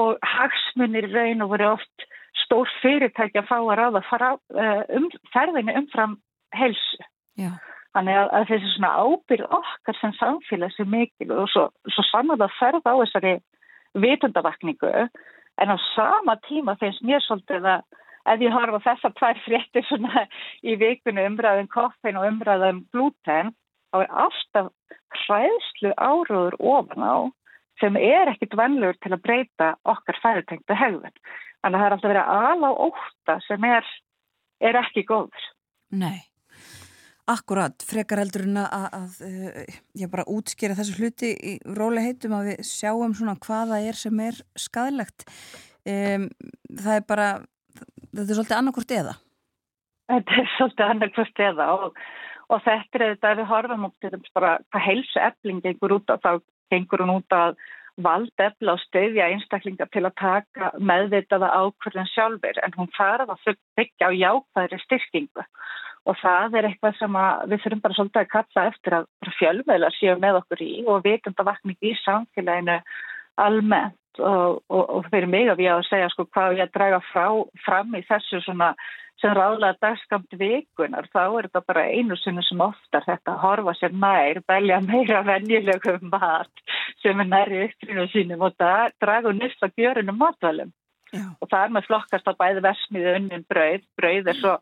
[0.00, 2.06] og hagsmunir raun og voru oft
[2.44, 6.16] stór fyrirtæki að fá að ráða fara, uh, um, ferðinu umfram
[6.56, 7.04] helsu.
[7.38, 7.52] Já.
[7.94, 12.42] Þannig að, að þessi svona ábyrð okkar sem samfélag sem mikil og svo, svo saman
[12.42, 13.32] að ferða á þessari
[13.98, 14.92] vitundavakningu
[15.60, 17.82] en á sama tíma finnst mér svolítið að
[18.28, 20.26] ef ég horfa þessar tvær fréttir svona
[20.62, 23.54] í vikunni umræðum koffin og umræðum glúten
[23.90, 24.72] þá er alltaf
[25.24, 27.16] hræðslu áróður ofan á
[27.80, 31.14] sem er ekkit vennlur til að breyta okkar fæðutengtu hegðun.
[31.60, 33.88] Þannig að það er alltaf verið að ala óta sem er,
[34.68, 35.46] er ekki góður.
[36.00, 36.20] Nei,
[37.30, 42.04] akkurat, frekar heldur en að, að, að eh, ég bara útskýra þessu hluti í róli
[42.04, 45.26] heitum að við sjáum svona hvaða er sem er skadilegt.
[45.88, 46.28] Um,
[46.76, 47.28] það er bara
[48.12, 49.16] þetta er svolítið annarkvort eða.
[50.10, 52.00] Þetta er svolítið annarkvort eða og,
[52.50, 55.98] og þetta er þetta að við horfum út til þess bara hvað heilsu efling gengur
[55.98, 56.32] út og þá
[56.70, 57.60] gengur hún út að
[58.00, 63.60] vald efla og stöðja einstaklingar til að taka meðvitaða ákvörðin sjálfur en hún farað að
[63.78, 65.46] byggja á jákvæðri styrkingu.
[66.08, 67.16] Og það er eitthvað sem
[67.50, 71.76] við þurfum bara svolítið að kalla eftir að fjölveila séu með okkur í og vitundavakning
[71.84, 72.78] í samfélaginu
[73.40, 76.74] almennt og, og, og fyrir mig að ég á að segja sko hvað ég að
[76.74, 77.26] draga frá,
[77.64, 78.74] fram í þessu svona
[79.20, 83.74] sem ráðlega dagskamt vikunar þá er þetta bara einu sinni sem oftar þetta að horfa
[83.76, 86.64] sér nær, belja meira venjulegum mat
[87.02, 90.72] sem er næri upprýnum sínum og það draga nýst að gjörunum matvalum
[91.12, 91.26] Já.
[91.40, 94.56] og það er með flokkast á bæði versmiði unnin brauð, brauð er svo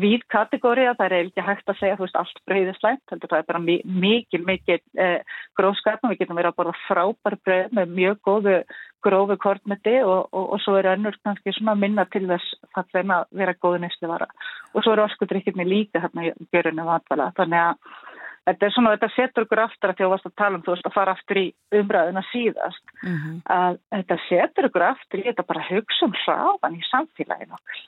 [0.00, 3.42] víð kategóri að það er ekki hægt að segja veist allt brauðið slæmt, heldur það
[3.42, 8.22] er bara mikil, mikil eh, grófskapnum, við getum verið að borða frábær brauð með mjög
[8.28, 8.54] góðu
[9.02, 13.28] grófu kortmeti og, og, og svo er önnur kannski svona minna til þess fallin að
[13.42, 14.30] vera góðu nýsli vara
[14.72, 18.00] og svo er orskudrykkirni líka hérna í görunum vatvala, þannig að
[18.48, 20.88] þetta er svona, þetta setur okkur aftur að því að að tala um þú veist
[20.88, 21.46] að fara aftur í
[21.78, 22.84] umræðuna síðast.
[23.02, 23.36] Mm -hmm.
[23.54, 27.82] að þetta setur okkur aftur í þetta bara hugsa um hraðan í samfélaginu okkur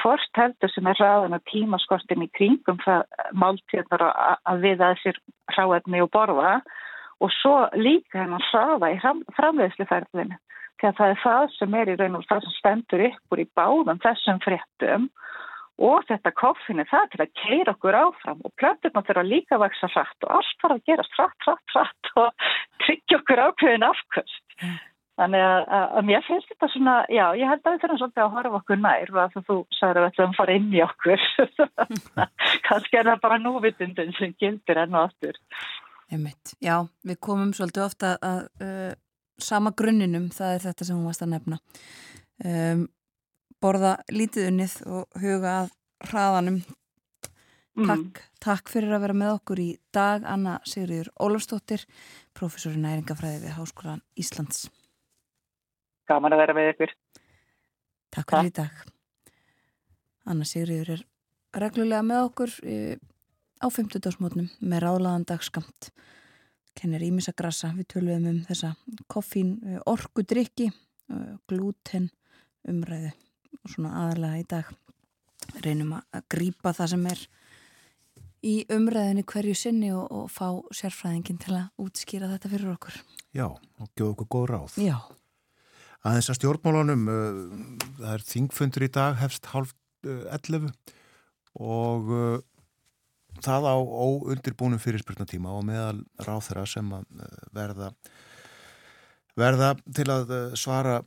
[0.00, 2.80] hvort heldur sem er ræðan og tímaskortin í kringum
[3.36, 5.20] máltíðnar að við að þessir
[5.54, 6.56] hráefni og borða
[7.24, 8.98] og svo líka hennar hraða í
[9.36, 10.36] framleiðsluferðinu
[10.76, 13.48] því að það er það sem er í raun og það sem stendur ykkur í
[13.56, 15.06] báðum þessum fréttum
[15.86, 19.90] og þetta koffinu það til að keira okkur áfram og plöndurna þurfa líka að vaksa
[19.92, 22.46] hratt og allt þarf að gerast hratt, hratt, hratt og
[22.84, 24.46] tryggja okkur ákveðin afkvöst.
[25.16, 28.34] Þannig að, að, mér finnst þetta svona, já, ég held að við þurfum svolítið að
[28.34, 31.24] horfa okkur nær og að þú sagður að við ætlum að fara inn í okkur.
[32.66, 35.40] Kannski er það bara núvitundin sem gildir enn og aftur.
[36.12, 36.52] Einmitt.
[36.60, 36.76] Já,
[37.08, 38.92] við komum svolítið ofta að uh,
[39.40, 41.62] sama grunninum, það er þetta sem hún varst að nefna.
[42.44, 42.86] Um,
[43.64, 45.76] borða lítið unnið og huga að
[46.10, 46.64] hraðanum.
[47.76, 47.88] Mm.
[47.88, 51.88] Takk, takk fyrir að vera með okkur í dag, Anna Sigriður Ólafstóttir,
[52.36, 54.66] professor í næringafræði við Háskólan Íslands
[56.08, 56.94] gaman að vera með ykkur.
[58.14, 58.84] Takk fyrir í dag.
[60.26, 61.04] Anna Sigriður er
[61.62, 62.54] reglulega með okkur
[63.62, 65.90] á 50 dagsmótnum með ráðlaðan dagskamt.
[66.76, 68.74] Kennir ímissa grasa, við tölum um þessa
[69.08, 69.54] koffín
[69.88, 70.70] orkudrykki,
[71.48, 72.10] glúten
[72.68, 73.12] umræðu
[73.62, 74.72] og svona aðalega í dag
[75.62, 77.22] reynum að grýpa það sem er
[78.46, 82.98] í umræðinni hverju sinni og, og fá sérfræðingin til að útskýra þetta fyrir okkur.
[83.36, 84.76] Já, og gefa okkur góð ráð.
[84.82, 84.98] Já
[86.06, 87.40] að þess að stjórnmálunum uh,
[87.98, 89.72] það er þingfundur í dag hefst halv
[90.06, 90.94] 11 uh,
[91.66, 92.38] og uh,
[93.42, 96.94] það á óundirbúnum fyrirspurnatíma og meðal ráð þeirra sem
[97.56, 97.90] verða
[99.36, 101.02] verða til að svara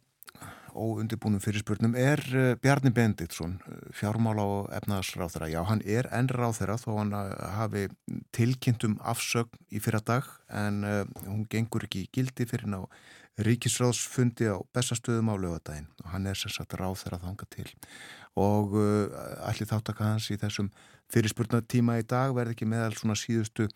[0.70, 2.22] óundirbúnum fyrirspurnum er
[2.62, 3.56] Bjarni Bendiktsson
[3.98, 7.16] fjármála og efnaðsráð þeirra já, hann er enn ráð þeirra þó hann
[7.56, 7.88] hafi
[8.38, 10.84] tilkynntum afsögn í fyrra dag en
[11.26, 12.84] hún gengur ekki í gildi fyrir ná
[13.46, 17.68] ríkisráðsfundi á bestastöðum á lögadaginn og hann er sérstaklega ráð þeirra þanga til
[18.40, 20.70] og uh, allir þáttaka hans í þessum
[21.14, 23.70] fyrirspurnatíma í dag verði ekki meðal svona síðustu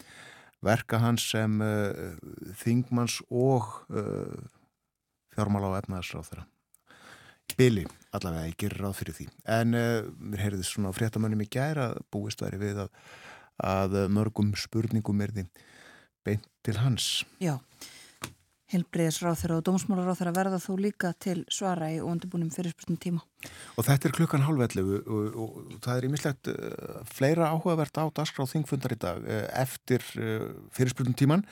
[0.63, 2.15] verka hans sem uh,
[2.61, 4.35] þingmanns og uh,
[5.33, 6.47] fjármála á efnaðarsráð þeirra.
[7.59, 7.83] Bili,
[8.15, 9.25] allavega, ég gerir ráð fyrir því.
[9.51, 12.93] En uh, mér heyrði svona fréttamönnum í gæra búist væri við að,
[13.63, 15.49] að mörgum spurningum er því
[16.23, 17.09] beint til hans.
[17.43, 18.02] Já, Hilbriðisráð
[18.73, 23.21] þeirra og dómsmálaráð þeirra verða þó líka til svara í óundibúnum fyrirspurnum tíma.
[23.77, 28.05] Og þetta er klukkan halvellu og, og, og það er ímislegt uh, fleira áhugavert á
[28.09, 31.45] dasgráð þingfundar í dag uh, eftir uh, fyrirspurnum tíman.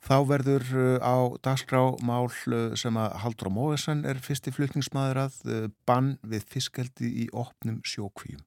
[0.00, 0.64] Þá verður
[1.04, 7.10] á dagskrá mál sem að Haldur á Móesson er fyrsti flutningsmaður að bann við fiskeldi
[7.20, 8.40] í opnum sjókvíum.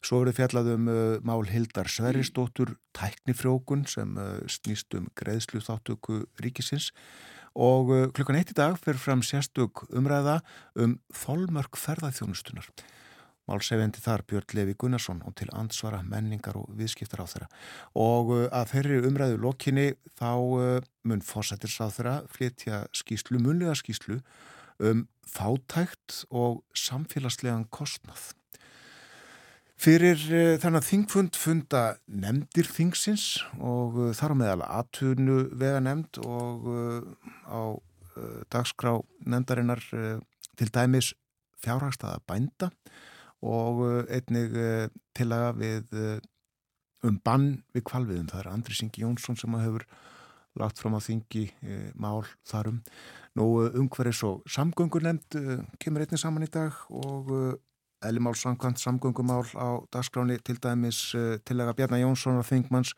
[0.00, 0.88] Svo verður fjallað um
[1.28, 4.16] mál Hildar Sveristóttur tæknifrókun sem
[4.48, 6.88] snýst um greiðslu þáttöku ríkisins
[7.58, 10.38] og uh, klukkan eitt í dag fer fram sérstök umræða
[10.78, 12.70] um þolmörk ferðarþjónustunar.
[13.48, 17.48] Málsefendi þar Björn Levi Gunnarsson og til ansvara menningar og viðskiptar á þeirra.
[17.98, 19.88] Og uh, að þeirri umræðu lokinni
[20.20, 24.20] þá uh, mun fórsættirs á þeirra flytja skýslu, munlega skýslu
[24.78, 28.37] um fátækt og samfélagslegan kostnað.
[29.78, 36.18] Fyrir uh, þennan þingfund funda nefndir þingsins og uh, þar á meðal aðtunu vega nefnd
[36.26, 37.06] og uh,
[37.46, 37.62] á
[38.50, 38.96] dagskrá
[39.30, 39.78] nefndarinnar
[40.58, 41.12] til dæmis
[41.62, 42.66] fjárhagstaða bænda
[43.46, 44.56] og einnig
[45.14, 45.92] tillaga við
[47.06, 48.26] um bann við kvalviðum.
[48.32, 49.86] Það er Andri Singi Jónsson sem hefur
[50.58, 51.44] lagt fram á þingi
[51.94, 52.82] mál þarum.
[53.38, 55.38] Nú umhverfis og samgöngur nefnd
[55.78, 57.30] kemur einnig saman í dag og
[58.04, 62.92] Elimál samkvæmt samgöngumál á dagskráni til dæmis uh, tillega Bjarnar Jónssonar Þingmanns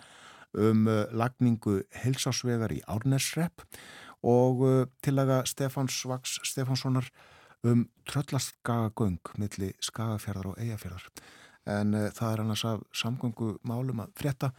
[0.53, 3.65] um uh, lagningu helsásvegar í Árnesrepp
[4.21, 7.09] og uh, tillega Stefáns Vaks Stefánssonar
[7.65, 11.09] um tröllastgagagöng millir skagafjörðar og eigafjörðar.
[11.65, 14.55] En það er annars af samgöngumálum að frétta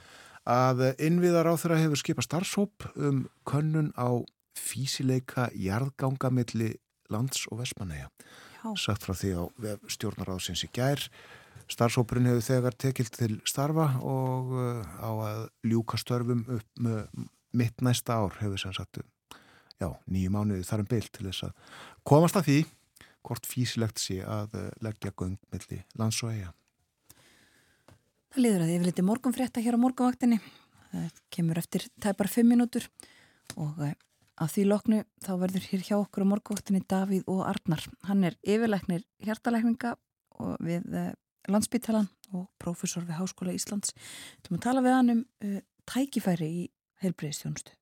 [0.45, 4.21] að innviðar á þeirra hefur skipað starfsóp um könnun á
[4.57, 7.61] físileika jarðganga millir lands og
[8.61, 9.43] vestmanneja sagt frá því á
[9.89, 11.01] stjórnaráðsins í gær.
[11.71, 16.83] Starfsópurinn hefur þegar tekilt til starfa og uh, á að ljúka störfum upp
[17.55, 19.01] mitt næsta ár hefur sem sagt
[19.79, 21.53] já, nýju mánuði þar um byl til þess að
[22.07, 22.59] komast að því
[23.21, 26.51] hvort físilegt sé að uh, leggja göng millir lands og eiga.
[28.31, 30.39] Það liður að ég vil eitthvað morgunfrétta hér á morgunvaktinni.
[30.91, 32.87] Það kemur eftir tæpar fimm minútur
[33.55, 33.93] og uh,
[34.41, 37.83] Að því loknu þá verður hér hjá okkur á morgvoktinni Davíð og Arnar.
[38.07, 39.95] Hann er yfirleiknir hjartalækninga
[40.65, 41.11] við eh,
[41.51, 43.93] landsbyttalan og prófessor við Háskóla Íslands.
[44.41, 45.59] Þú maður tala við hann um uh,
[45.89, 46.63] tækifæri í
[47.03, 47.75] heilbreyðstjónustu.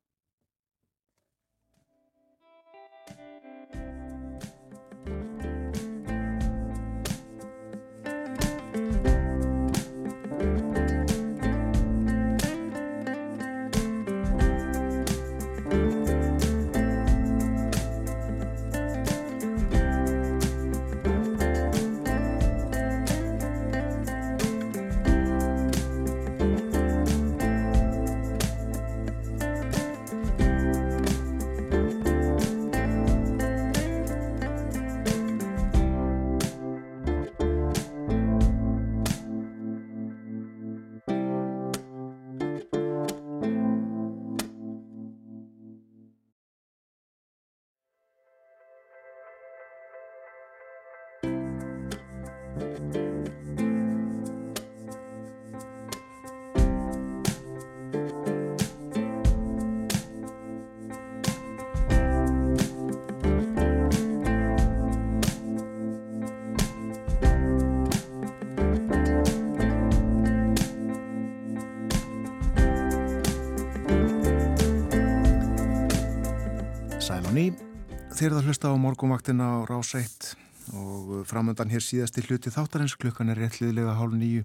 [78.19, 80.33] Þér að hlusta á morgumvaktina á rás 1
[80.75, 84.43] og framöndan hér síðasti hluti þáttarins klukkan er réttliðilega hálf nýju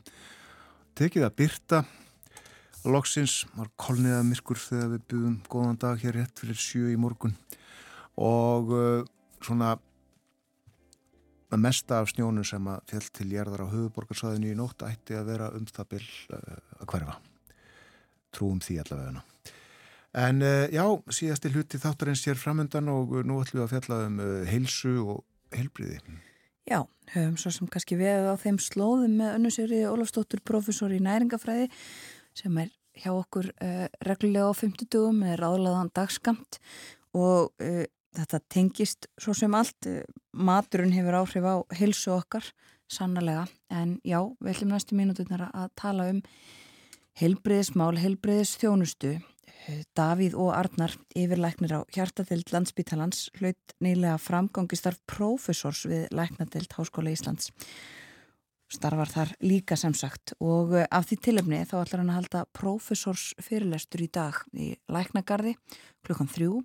[0.94, 1.80] tekið að byrta
[2.86, 7.34] loksins var kolniða myrkur þegar við byggum góðan dag hér rétt fyrir sjö í morgun.
[8.14, 9.02] Og uh,
[9.42, 9.74] svona
[11.58, 15.50] mesta af snjónu sem að fjall til gerðar á höfuborgarsvæðinu í nótt ætti að vera
[15.56, 17.20] um það byll uh, að hverfa.
[18.34, 19.30] Trúum því allavega
[20.14, 24.20] En uh, já, síðasti hluti þáttarins sér framöndan og nú ætlum við að fjalla um
[24.22, 25.24] uh, heilsu og
[25.54, 25.98] heilbriði.
[26.70, 26.84] Já,
[27.16, 31.66] höfum svo sem kannski við á þeim slóðum með önnusjöriði Ólafstóttur, professor í næringafræði
[32.38, 32.70] sem er
[33.02, 36.60] hjá okkur uh, reglulega á 50 dugum með ráðlaðan dagskamt
[37.14, 37.50] og
[38.14, 39.86] þetta tengist svo sem allt.
[40.34, 42.46] Maturinn hefur áhrif á heilsu okkar,
[42.90, 46.18] sannlega, en já, við ætlum næstu mínuturnar að tala um
[47.18, 49.14] heilbriðismál, heilbriðis þjónustu
[49.96, 57.48] Davíð og Arnar, yfirlæknir á hjartadild landsbítalans, hlaut nýlega framgangistarf prófessors við læknadild Háskóla Íslands.
[58.68, 62.42] Starfar þar líka sem sagt og eh, af því tilöfni þá ætlar hann að halda
[62.56, 65.54] prófessors fyrirlestur í dag í læknagarði
[66.04, 66.64] klukkan þrjú.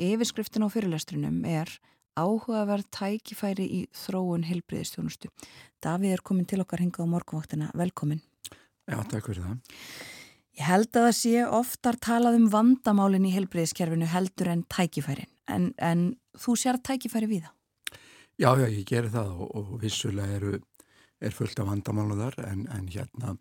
[0.00, 1.70] Yfirskriftin á fyrirlestrinum er
[2.18, 5.30] áhugaverð tækifæri í þróun heilbriðistjónustu.
[5.84, 7.70] Davíð er komin til okkar hingað á morgunvaktina.
[7.78, 8.20] Velkomin.
[8.84, 9.80] Já, takk fyrir það.
[10.54, 15.72] Ég held að það sé oftar talað um vandamálinn í helbreyðskerfinu heldur en tækifærin, en,
[15.82, 16.04] en
[16.38, 17.98] þú sér tækifæri við það?
[18.38, 20.60] Já, já, ég ger það og, og vissulega eru,
[21.22, 23.34] er fullt af vandamálu þar en, en hérna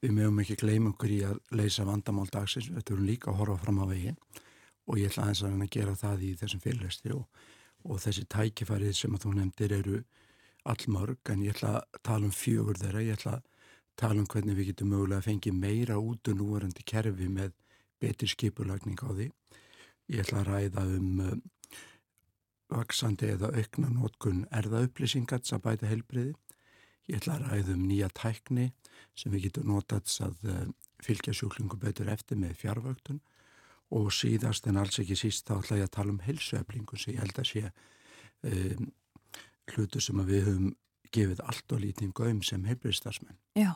[0.00, 3.58] við mögum ekki gleyma okkur í að leysa vandamál dagsins, við þurfum líka að horfa
[3.64, 4.20] fram á veginn
[4.88, 7.24] og ég ætla aðeins að gera það í þessum fyrirlesti og,
[7.88, 10.02] og þessi tækifærið sem að þú nefndir eru
[10.68, 13.49] allmörg en ég ætla að tala um fjögur þeirra, ég ætla að
[14.00, 17.54] tala um hvernig við getum mögulega að fengi meira út og núverandi kerfi með
[18.00, 19.30] betri skipulagning á því.
[20.10, 21.34] Ég ætla að ræða um uh,
[22.70, 26.34] vaksandi eða aukna nótkun erðaupplýsingat sem bæta heilbriði.
[27.10, 28.70] Ég ætla að ræða um nýja tækni
[29.18, 30.62] sem við getum notað að uh,
[31.04, 33.20] fylgja sjúklingu betur eftir með fjárvöktun
[33.90, 37.24] og síðast en alls ekki síst þá ætla ég að tala um heilsueflingu sem ég
[37.24, 37.62] held að sé
[38.46, 38.90] um,
[39.74, 40.74] hlutu sem við höfum
[41.14, 43.38] gefið allt og lítið um sem heilbriðstarfsmenn.
[43.58, 43.74] Já.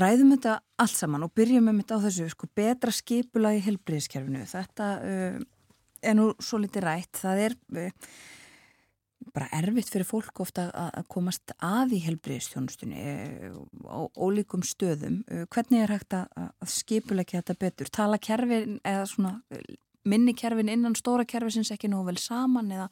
[0.00, 4.44] Ræðum þetta allt saman og byrjum með þetta á þessu sko, betra skipula í helbriðiskerfinu.
[4.46, 5.40] Þetta uh,
[6.06, 7.18] er nú svo litið rætt.
[7.18, 8.12] Það er uh,
[9.34, 13.02] bara erfitt fyrir fólk ofta að komast að í helbriðistjónustunni
[13.50, 13.58] uh,
[13.90, 15.24] á ólíkum stöðum.
[15.50, 17.90] Hvernig er hægt að, að skipula ekki þetta betur?
[17.90, 19.40] Tala kerfin eða svona
[20.06, 22.86] minni kerfin innan stóra kerfi sem ekki nú vel saman eða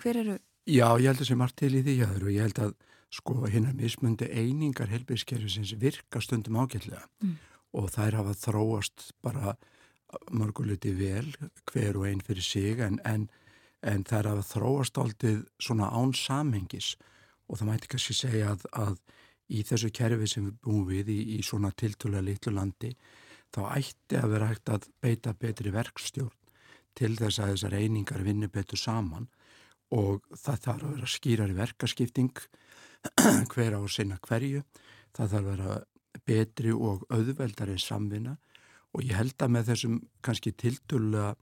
[0.00, 0.40] hver eru?
[0.68, 2.78] Já, ég held að það sé margt til í því og ég held að
[3.14, 7.36] sko hinnar mismundi einingar helbíðskerfisins virka stundum ágætlega mm.
[7.80, 9.56] og þær hafa þróast bara
[10.32, 11.28] mörguleiti vel
[11.68, 13.28] hver og einn fyrir sig en, en,
[13.82, 16.96] en þær hafa þróast aldrei svona án samhengis
[17.48, 18.98] og það mæti kannski segja að, að
[19.48, 22.92] í þessu kerfi sem við búum við í, í svona tiltúlega litlu landi
[23.54, 26.36] þá ætti að vera hægt að beita betri verkstjórn
[26.98, 29.28] til þess að þessar einingar vinni betur saman
[29.94, 32.40] og það þarf að vera skýrar verkaskipting
[33.52, 34.64] hver á sinna hverju,
[35.16, 35.78] það þarf að vera
[36.26, 38.36] betri og auðveldar en samvinna
[38.94, 41.34] og ég held að með þessum kannski tildulega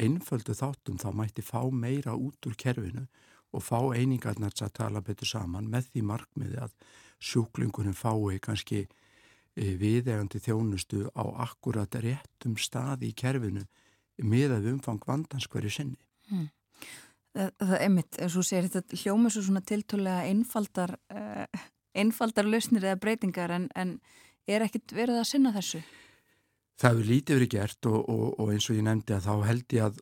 [0.00, 3.04] einföldu þáttum þá mætti fá meira út úr kerfinu
[3.52, 6.74] og fá einingarnars að tala betur saman með því markmiði að
[7.22, 13.66] sjúklingunum fái kannski e, viðegandi þjónustu á akkurat réttum staði í kerfinu
[14.22, 16.00] með að umfang vandans hverju sinni.
[16.30, 16.48] Hmm.
[17.32, 21.62] Það, er mitt, eins og sér þetta hljómið svo svona tiltúlega einfaldar uh,
[21.96, 23.98] einfaldar lausnir eða breytingar en, en
[24.48, 25.82] er ekkit verið að sinna þessu?
[26.80, 29.76] Það hefur lítið verið gert og, og, og eins og ég nefndi að þá held
[29.76, 30.00] ég að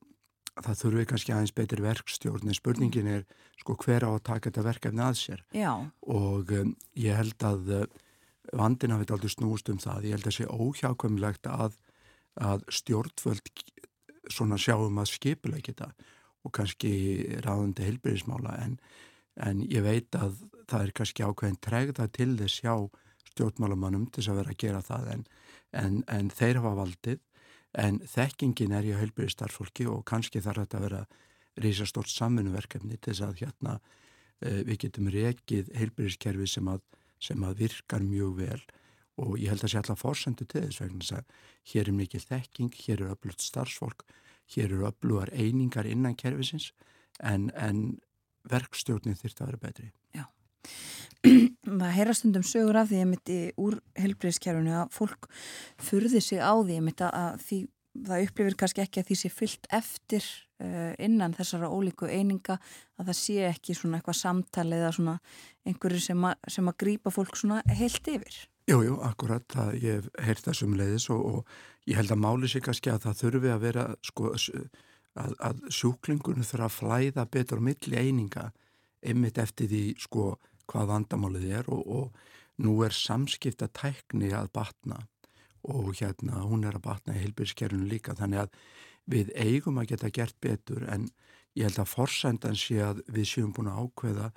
[0.60, 3.26] það þurfi kannski aðeins betri verkstjórn en spurningin er
[3.60, 5.72] sko hver á að taka þetta verkefni að sér Já.
[6.02, 7.84] og um, ég held að uh,
[8.56, 11.76] vandina veit aldrei snúst um það, ég held að það sé óhjákvæmilegt að,
[12.40, 13.64] að stjórnvöld
[14.30, 15.92] svona sjáum að skipulegja þetta
[16.44, 16.92] og kannski
[17.44, 18.76] ráðandi heilbyrðismála en,
[19.36, 20.38] en ég veit að
[20.70, 22.74] það er kannski ákveðin tregða til þess hjá
[23.30, 25.24] stjórnmálamannum til þess að vera að gera það en,
[25.82, 27.20] en, en þeir hafa valdið
[27.80, 31.02] en þekkingin er hjá heilbyrðistarfólki og kannski þarf þetta að vera
[31.60, 33.76] reysastort samfunnverkefni til þess að hérna
[34.40, 36.72] e, við getum rekið heilbyrðiskerfi sem
[37.20, 38.60] sem að virkar mjög vel.
[39.20, 41.34] Og ég held að sé alltaf fórsendu til þess vegna að
[41.72, 44.06] hér er mikil þekking, hér er öflut starfsfólk
[44.54, 46.70] hér eru öflugar einingar innan kervisins
[47.22, 47.98] en, en
[48.50, 49.90] verkstjórnin þurft að vera betri.
[50.16, 50.24] Já.
[51.80, 55.28] Það heyrastundum sögur af því að mitt í úr helbriðskerfunu að fólk
[55.80, 57.58] furði sig á því að, að því,
[58.08, 60.28] það upplifir kannski ekki að því sé fyllt eftir
[60.64, 62.56] uh, innan þessara ólíku eininga
[62.96, 65.18] að það sé ekki svona eitthvað samtali eða svona
[65.68, 68.40] einhverju sem, a, sem að grýpa fólk svona heilt yfir.
[68.70, 72.50] Jú, jú, akkurat, það, ég hef heyrt þessum leiðis og, og ég held að máli
[72.50, 74.28] sig kannski að það þurfi að vera sko,
[75.18, 78.44] að, að sjúklingunum þurfa að flæða betur milli eininga
[79.10, 80.26] ymmit eftir því sko
[80.70, 85.00] hvað vandamálið er og, og nú er samskipta tækni að batna
[85.66, 88.54] og hérna hún er að batna í heilbyrgskerfunu líka þannig að
[89.10, 91.08] við eigum að geta gert betur en
[91.58, 94.30] ég held að forsendan sé að við séum búin að ákveða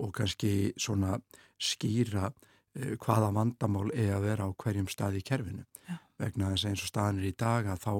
[0.00, 1.18] og kannski svona
[1.60, 2.32] skýra
[2.74, 5.98] hvaða vandamál er að vera á hverjum stað í kerfinu Já.
[6.18, 7.94] vegna þess að eins og staðinir í dag að þá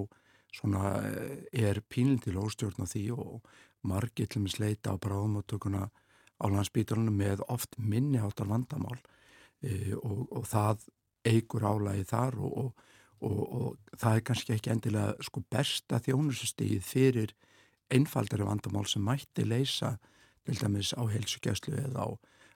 [0.81, 1.37] eh,
[1.69, 3.53] er pínlindil óstjórn á því og
[3.87, 5.87] margir til með sleita á bráðmáttökuna
[6.41, 8.99] á landsbítalunum með oft minni áttar vandamál
[9.63, 10.89] e, og, og það
[11.25, 12.85] eigur álægi þar og, og,
[13.25, 17.35] og, og það er kannski ekki endilega sko besta þjónusestíð fyrir
[17.95, 19.95] einfaldari vandamál sem mætti leysa
[20.45, 22.09] til dæmis á heilsugjastlu eða á,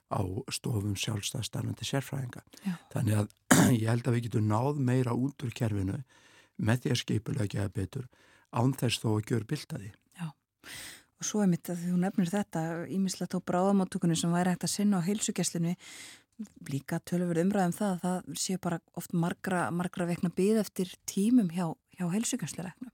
[0.09, 0.21] á
[0.53, 2.43] stofum sjálfstæðstarfandi sérfræðinga.
[2.65, 2.73] Já.
[2.93, 3.33] Þannig að
[3.81, 5.99] ég held að við getum náð meira út úr kerfinu
[6.59, 8.07] með því að skipulegja betur
[8.49, 9.91] án þess þó að gjör bildaði.
[10.17, 10.31] Já,
[11.19, 14.73] og svo er mitt að þú nefnir þetta ímislegt á bráðamáttökunni sem væri hægt að
[14.73, 15.75] sinna á heilsugjastlunni
[16.69, 21.49] líka tölur umræðum það að það sé bara oft margra, margra vekna byggð eftir tímum
[21.51, 21.67] hjá,
[21.99, 22.91] hjá heilsugjastlureknum.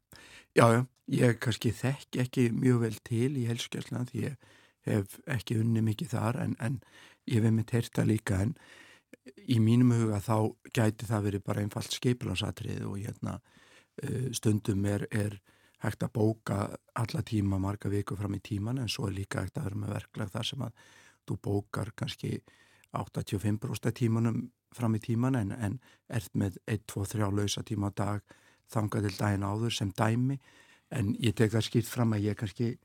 [0.56, 0.82] Já, já,
[1.14, 4.54] ég kannski þekk ekki mjög vel til í heilsugjastluna því ég
[4.86, 6.80] hef ekki unni mikið þar en, en
[7.30, 8.56] ég hef með terta líka en
[9.50, 10.38] í mínum huga þá
[10.76, 15.40] gæti það verið bara einfalt skeipilansatrið og hérna uh, stundum er, er
[15.86, 16.60] hægt að bóka
[16.98, 19.96] alla tíma marga viku fram í tíman en svo er líka hægt að vera með
[19.98, 20.86] verklag þar sem að
[21.26, 22.38] þú bókar kannski
[22.96, 24.46] 85% tímanum
[24.76, 25.80] fram í tíman en, en
[26.12, 28.36] ert með 1-2-3 lausa tíma á dag
[28.72, 30.40] þangað til daginn áður sem dæmi.
[30.96, 32.76] En ég tek það skýrt fram að ég kannski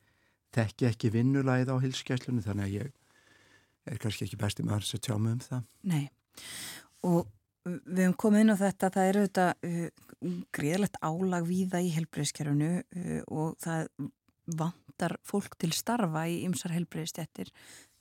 [0.54, 5.14] tekki ekki vinnulæð á hilskjæslunni þannig að ég er kannski ekki besti maður sem tjá
[5.18, 5.66] mig um það.
[5.90, 6.04] Nei
[7.06, 7.28] og
[7.64, 12.72] við hefum komið inn á þetta það eru þetta uh, greiðlegt álag víða í helbreyðskerfunu
[12.80, 13.90] uh, og það
[14.60, 17.52] vantar fólk til starfa í ymsar helbreyðstjættir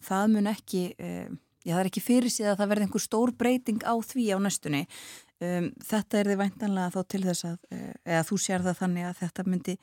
[0.03, 1.29] það mun ekki uh,
[1.67, 4.37] Já, það er ekki fyrir síðan að það verði einhver stór breyting á því á
[4.39, 4.79] næstunni.
[5.39, 9.05] Um, þetta er þið væntanlega þá til þess að, uh, eða þú sér það þannig
[9.07, 9.75] að þetta myndi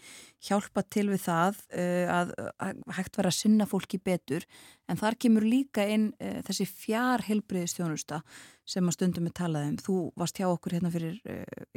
[0.45, 4.45] hjálpa til við það uh, að, að hægt vera að sinna fólki betur,
[4.85, 8.21] en þar kemur líka inn uh, þessi fjár helbriðistjónusta
[8.69, 9.81] sem að stundum við talaðum.
[9.81, 11.17] Þú varst hjá okkur hérna fyrir,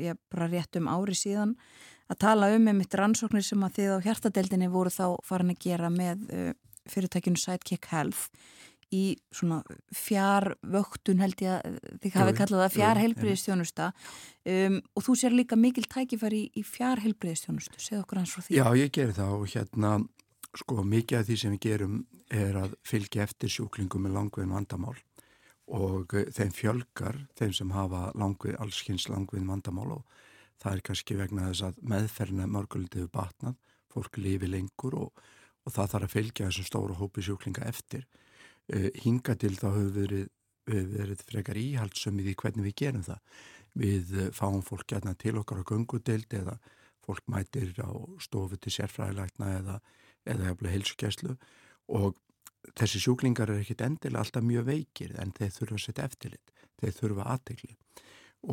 [0.02, 1.56] ég bara rétt um ári síðan,
[2.12, 5.62] að tala um með mitt rannsóknir sem að þið á hjartadeldinni voru þá farin að
[5.70, 6.26] gera með
[6.90, 8.28] fyrirtækinu Sidekick Health
[8.95, 9.03] í
[9.34, 9.60] svona
[9.94, 15.86] fjárvöktun held ég að þið hafi kallað það fjárhelbriðistjónusta um, og þú sér líka mikil
[15.86, 18.57] tækifæri í, í fjárhelbriðistjónustu, segð okkur hans frá því.
[18.57, 19.91] Já, ég ger það og hérna
[20.57, 21.99] sko mikið af því sem við gerum
[22.34, 24.98] er að fylgja eftir sjúklingum með langviðin vandamál
[25.70, 30.16] og eh, þeim fjölgar, þeim sem hafa langvið, allskynns langviðin vandamál og
[30.60, 33.60] það er kannski vegna þess að meðferna mörguldið batnað,
[33.90, 35.22] fólk lifi lengur og,
[35.66, 38.07] og það þarf að fylgja þessum stóru hópi sjúklinga eftir
[39.04, 40.28] hinga til þá hefur verið,
[40.70, 43.22] verið frekar íhaldsum í því hvernig við gerum það.
[43.80, 46.58] Við eh, fáum fólk gætna til okkar á gungudeld eða
[47.06, 47.90] fólk mætir á
[48.22, 49.78] stofu til sérfræðilegna eða,
[50.26, 51.36] eða hefðið heilsugjæslu
[52.00, 52.18] og
[52.78, 56.52] þessi sjúklingar er ekkit endilega alltaf mjög veikir en þeir þurfa að setja eftirlit,
[56.82, 57.78] þeir þurfa aðtegli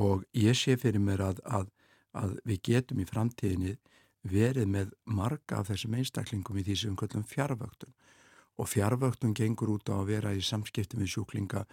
[0.03, 1.69] og ég sé fyrir mér að, að,
[2.17, 3.77] að við getum í framtíðinni
[4.27, 7.95] verið með marga af þessum einstaklingum í því sem við kallum fjárvöktun
[8.57, 11.67] og fjárvöktun gengur út á að vera í samskiptum við sjúklinga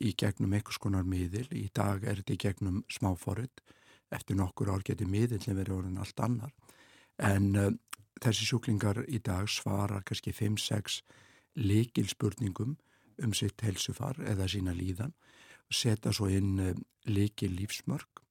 [0.00, 1.48] í gegnum einhvers konar miðil.
[1.50, 3.50] Í dag er þetta í gegnum smáforrið,
[4.12, 6.52] eftir nokkur ár geti miðilin verið orðin allt annar.
[7.18, 7.70] En uh,
[8.22, 11.02] þessi sjúklingar í dag svara kannski 5-6
[11.58, 12.76] líkilspurningum
[13.22, 15.12] um sitt helsufar eða sína líðan
[15.68, 16.72] og setja svo inn uh,
[17.10, 18.22] líkil lífsmörk,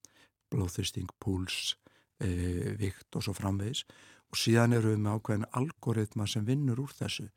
[0.50, 1.76] blóðþristing, púls,
[2.24, 3.84] uh, vikt og svo framvegis
[4.32, 7.28] og síðan eru við með ákveðin algoritma sem vinnur úr þessu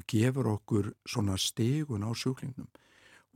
[0.00, 2.68] og gefur okkur svona stegun á sjúklingnum.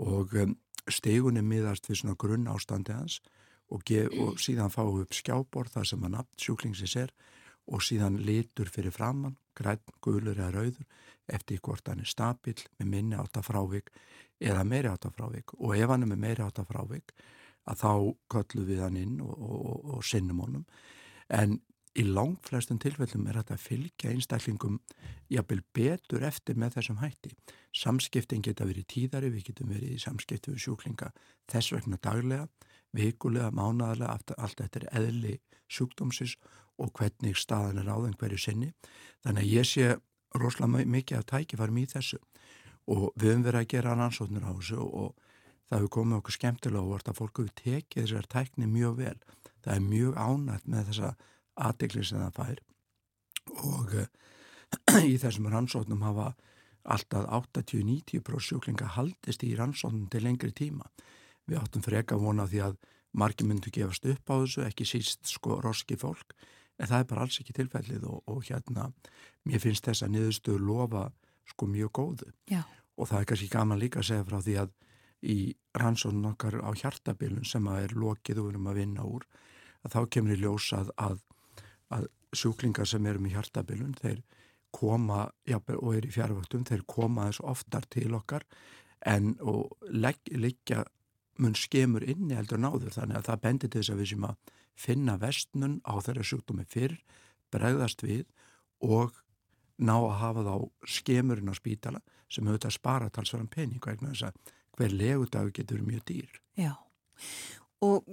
[0.00, 0.56] Og um,
[0.88, 3.20] stegun er miðast við svona grunn ástandi hans
[3.68, 7.12] og, og síðan við upp skjábor það sem að nafn sjúklingsins er
[7.64, 10.88] og síðan litur fyrir framann, græn, gulur eða rauður
[11.32, 13.88] eftir hvort hann er stabil með minni áttafrávik
[14.40, 17.14] eða meiri áttafrávik og ef hann er með meiri áttafrávik
[17.64, 17.92] að þá
[18.34, 20.66] köllum við hann inn og, og, og sinnum honum.
[21.32, 21.56] En
[21.94, 24.80] í langflestum tilfellum er þetta að fylgja einstaklingum
[25.30, 27.30] jafnvel betur eftir með þessum hætti.
[27.74, 31.12] Samskiptin geta verið tíðari, við getum verið í samskipti við sjúklinga
[31.50, 32.48] þess vegna daglega,
[32.94, 35.38] vikulega, mánaðarlega, allt er eðli
[35.70, 36.36] sjúkdómsis
[36.78, 38.72] og hvernig staðan er á þenn hverju sinni.
[39.22, 39.90] Þannig að ég sé
[40.34, 42.18] rosalega mikið að tækifærum í þessu
[42.90, 45.14] og við höfum verið að gera rannsóknir á þessu og
[45.68, 49.16] það hefur komið okkur skemmtilega og vart að fólku við tekið þessar tækni mjög vel.
[49.64, 51.14] Það er mjög ánætt með þessa
[51.54, 52.62] aðdekli sem það fær
[53.54, 56.32] og uh, í þessum rannsóknum hafa
[56.84, 60.84] alltaf 80-90% sjúklinga haldist í rannsóknum til lengri tíma.
[61.48, 62.76] Við áttum freka vona því að
[63.16, 66.34] margir myndu gefast upp á þessu, ekki síst sko roski fólk,
[66.78, 68.88] en það er bara alls ekki tilfellið og, og hérna
[69.48, 71.04] mér finnst þess að niðurstöður lofa
[71.52, 72.64] sko mjög góðu Já.
[72.96, 74.72] og það er kannski gaman líka að segja frá því að
[75.24, 75.38] í
[75.80, 79.26] rannsóknum okkar á hjartabilun sem að er lokið og við erum að vinna úr
[79.84, 80.90] að þá kemur í ljós að,
[81.94, 84.22] að sjúklingar sem eru með hjartabilun þeir
[84.74, 88.42] koma, já, og er í fjárvöktum þeir koma þess oftar til okkar
[89.06, 90.82] en og leggja
[91.38, 94.54] mun skemur inni heldur náður þannig að það bendir til þess að við sem að
[94.74, 96.96] finna vestnun á þeirra sjúkdómi fyrr,
[97.54, 98.24] bregðast við
[98.82, 99.14] og
[99.78, 100.54] ná að hafa þá
[100.96, 103.82] skemurinn á spítala sem auðvitað spara talsvaran pening
[104.74, 106.40] hver legudag getur mjög dýr.
[106.58, 106.74] Já,
[107.82, 108.08] og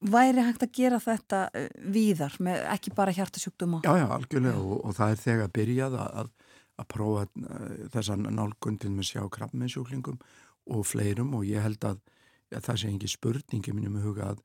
[0.00, 3.80] væri hægt að gera þetta eh, víðar, með ekki bara hjartasjúkdóma?
[3.86, 6.30] Já, já, algjörlega og, og það er þegar byrjað að,
[6.78, 10.20] að prófa uh, þessan nálgundin með sjá krabbmennsjúklingum
[10.74, 12.00] og fleirum og ég held að
[12.52, 14.42] ja, það sé ekki spurningi minnum huga að,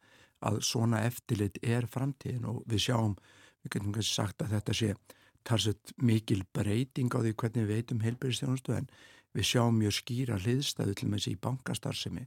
[0.49, 3.17] að svona eftirlit er framtíðin og við sjáum,
[3.63, 4.93] við getum kannski sagt að þetta sé
[5.43, 8.87] tarsett mikil breyting á því hvernig við veitum heilbyrjastjónustu en
[9.35, 12.25] við sjáum mjög skýra hliðstæðu til með þessi í bankastarðsemi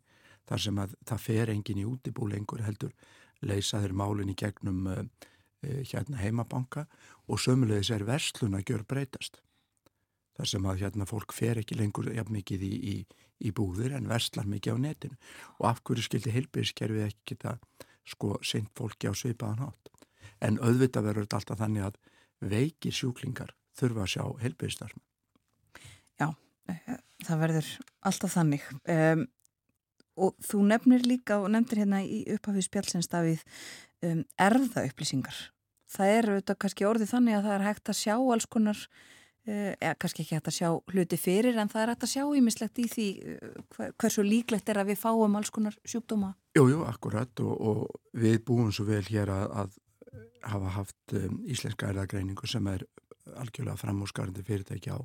[0.48, 2.92] þar sem að það fer engin í útibú lengur heldur
[3.44, 5.02] leysa þeir málinn í gegnum uh,
[5.62, 6.86] hérna heimabanka
[7.26, 9.40] og sömulegis er verslun að gjör breytast.
[10.36, 12.96] Þar sem að hérna fólk fer ekki lengur jafn mikið í, í,
[13.40, 15.16] í búðir en verslar mikið á netinu.
[15.58, 17.56] Og af hverju skildi heilbyrjaskerfið ekki geta
[18.06, 19.90] sko seint fólki á sveipaðan hátt?
[20.44, 22.00] En auðvitað verður þetta alltaf þannig að
[22.52, 25.02] veikir sjúklingar þurfa að sjá heilbyrjastarfum
[26.20, 26.28] Já,
[26.68, 27.70] eh, það verður
[28.08, 28.68] alltaf þannig.
[28.92, 29.26] Um,
[30.16, 33.44] og þú nefnir líka og nefndir hérna í upphafið spjálsinnstafið
[34.06, 35.42] um, erða upplýsingar.
[35.96, 38.82] Það er auðvitað kannski orðið þannig að það er hægt að sjá alls konar,
[39.46, 42.24] uh, eða kannski ekki hægt að sjá hluti fyrir en það er hægt að sjá
[42.40, 46.34] ímislegt í því uh, hversu líklegt er að við fáum alls konar sjúkdóma.
[46.58, 47.86] Jú, jú, akkurat og, og
[48.16, 49.80] við búum svo vel hér að, að
[50.46, 52.86] hafa haft um, íslenska erðagreiningu sem er
[53.36, 54.98] algjörlega framhúsgarandi fyrirtæki á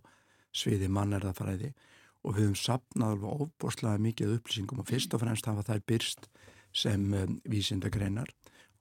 [0.54, 1.90] sviði mannerðafræði og
[2.24, 6.28] við höfum sapnað alveg ofboslega mikið upplýsingum og fyrst og fremst hafa þær byrst
[6.72, 8.30] sem um, vísindagreinar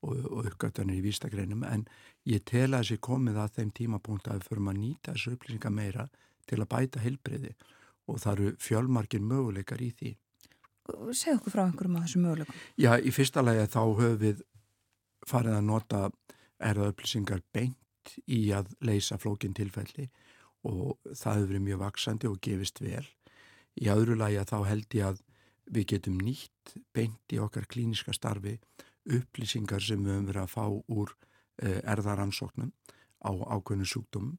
[0.05, 1.87] og, og uppgötanir í vísindagreinum en
[2.29, 5.73] ég tel að þessi komið að þeim tímapunkt að við förum að nýta þessu upplýsinga
[5.75, 6.09] meira
[6.49, 7.55] til að bæta heilbreyði
[8.11, 10.15] og það eru fjölmarkir möguleikar í því.
[11.15, 12.63] Segð okkur frá einhverjum af þessu möguleikum.
[12.81, 14.43] Já, í fyrsta lagi þá höfum við
[15.29, 16.01] farið að nota
[16.71, 20.09] erða upplýsingar beint í að leysa flókin tilfelli
[20.67, 23.05] og það hefur verið mjög vaksandi og gefist vel
[23.79, 25.21] Í öðru lagi að þá held ég að
[25.71, 28.57] við getum nýtt beint í okkar klíniska starfi
[29.11, 31.13] upplýsingar sem við höfum verið að fá úr
[31.63, 32.73] eh, erðaransóknum
[33.23, 34.39] á ákveðinu sjúkdómum.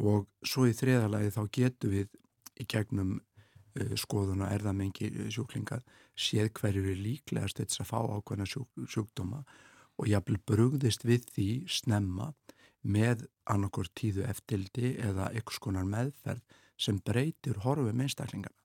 [0.00, 2.14] Og svo í þriðalagi þá getum við
[2.60, 5.82] í gegnum uh, skoðun og erðamengi sjúklingar
[6.18, 9.42] séð hverju er líklegast þess að fá ákveðina sjúk, sjúkdóma
[10.00, 12.30] og jáfnvel brugðist við því snemma
[12.80, 18.59] með annarkor tíðu eftirldi eða eitthvað skonar meðferð sem breytir horfum einstaklingarna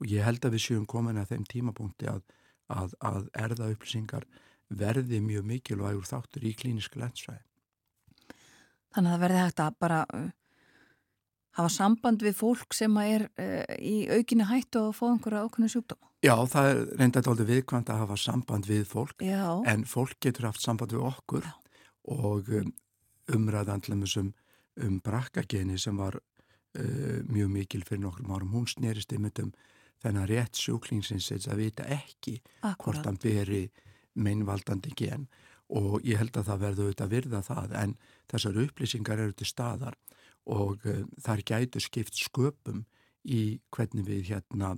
[0.00, 2.24] og ég held að við séum komin að þeim tímapunkti að,
[2.72, 4.26] að, að erða upplýsingar
[4.70, 7.42] verði mjög mikilvægur þáttur í klíniska lensvæði.
[8.94, 10.28] Þannig að það verði hægt að bara uh,
[11.58, 16.10] hafa samband við fólk sem er uh, í aukinni hættu og fá einhverja ákveðinu sjúkdóma?
[16.20, 19.62] Já, það er reynda tóldi viðkvæmt að hafa samband við fólk Já.
[19.72, 21.54] en fólk getur haft samband við okkur Já.
[22.12, 22.72] og um,
[23.36, 24.32] umræðandlum um,
[24.84, 28.54] um brakkageni sem var uh, mjög mikil fyrir nokkrum árum.
[28.54, 29.54] Hún snerist einmitt um
[30.02, 32.80] þennan rétt sjúklingsins að vita ekki Akkurat.
[32.84, 33.62] hvort hann beri
[34.14, 35.28] meinvaldandi gen
[35.70, 37.92] og ég held að það verður auðvitað að virða það en
[38.30, 39.98] þessar upplýsingar eru til staðar
[40.50, 42.84] og uh, þar gætu skipt sköpum
[43.28, 44.72] í hvernig við hérna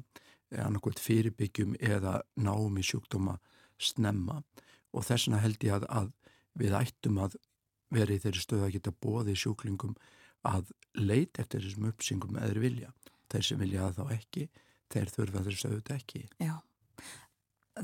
[0.50, 3.38] eh, annarkvæmt fyrirbyggjum eða náum í sjúkdóma
[3.78, 4.40] snemma
[4.92, 6.10] og þess vegna held ég að, að
[6.58, 7.38] við ættum að
[7.92, 9.94] vera í þeirri stöðu að geta bóði sjúklingum
[10.48, 12.90] að leita eftir þessum uppsingum eða vilja.
[13.30, 14.46] Þeir sem vilja það þá ekki
[14.92, 16.22] þeir þurfa þess auðvitað ekki.
[16.42, 16.54] Já,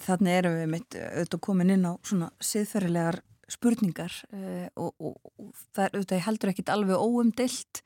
[0.05, 5.51] þannig erum við mitt auðvitað komin inn á svona siðferðilegar spurningar uh, og, og, og
[5.73, 7.83] það er auðvitað heldur ekkit alveg óumdilt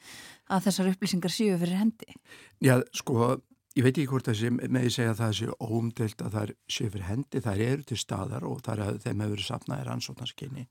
[0.50, 2.16] að þessar upplýsingar séu fyrir hendi.
[2.58, 3.36] Já, sko,
[3.78, 6.54] ég veit ekki hvort það sé með því segja að það sé óumdilt að það
[6.66, 9.92] séu fyrir hendi, það eru til staðar og það er að þeim hefur verið sapnaðir
[9.94, 10.66] ansóknarskinni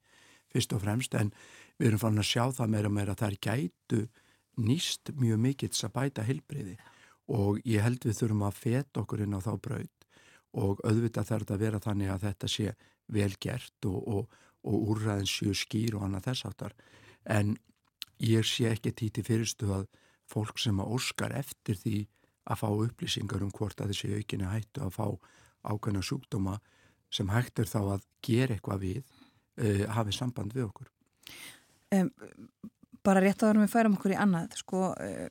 [0.51, 1.31] fyrst og fremst en
[1.79, 4.01] við erum fann að sjá það meira og meira að það er gætu
[4.61, 6.75] nýst mjög mikill að bæta hilbriði
[7.31, 10.07] og ég held við þurfum að feta okkur inn á þá braut
[10.61, 12.73] og auðvitað þarf þetta að vera þannig að þetta sé
[13.11, 16.75] vel gert og, og, og úrræðin séu skýr og annað þess aftar
[17.23, 17.55] en
[18.21, 19.87] ég sé ekki títi fyrirstu að
[20.31, 21.97] fólk sem að óskar eftir því
[22.51, 25.05] að fá upplýsingar um hvort að þessi aukinni hættu að fá
[25.71, 26.57] ákveðna sjúkdóma
[27.13, 30.89] sem hægt er þá að gera eitthvað við uh, hafi samband við okkur.
[31.93, 32.09] Um,
[33.03, 35.27] bara rétt að vera með færum okkur í annað, sko, uh,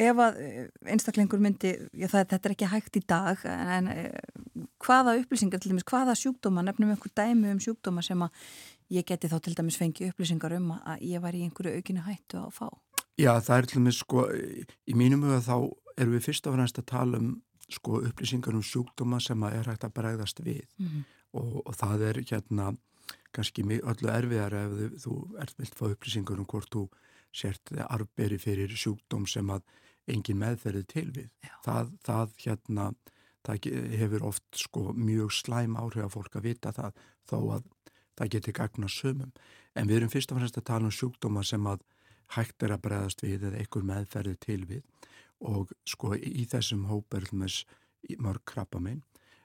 [0.00, 3.90] ef að eh, einstaklingur myndi, já það, þetta er ekki hægt í dag, en, en
[3.92, 8.42] eh, hvaða upplýsingar til dæmis, hvaða sjúkdóma, nefnum einhver dæmi um sjúkdóma sem að
[8.94, 12.42] ég geti þá til dæmis fengi upplýsingar um að ég var í einhverju aukinu hættu
[12.42, 12.68] að fá?
[13.20, 14.26] Já, það er til dæmis sko,
[14.90, 15.56] í mínum huga þá
[15.94, 17.36] erum við fyrst og fremst að tala um
[17.70, 21.04] sko upplýsingar um sjúkdóma sem að er hægt að bregðast við mm -hmm.
[21.40, 22.74] og, og það er hérna
[23.32, 26.88] kannski öllu erfiðar ef þú ert vilt fá upplýsingur um hvort þú
[27.32, 29.62] sért arberi fyrir sjúkdóm sem að
[30.10, 31.30] engin meðferði til við.
[31.64, 32.88] Það, það hérna,
[33.46, 33.68] það
[34.00, 37.00] hefur oft sko mjög slæm áhrif að fólk að vita það
[37.30, 37.70] þó að
[38.14, 39.32] það getur gagna sömum.
[39.74, 41.82] En við erum fyrst og fremst að tala um sjúkdóma sem að
[42.36, 45.10] hægt er að bregðast við eða einhver meðferði til við
[45.44, 47.42] og sko í þessum hóperlum
[48.22, 49.02] mörg krabba minn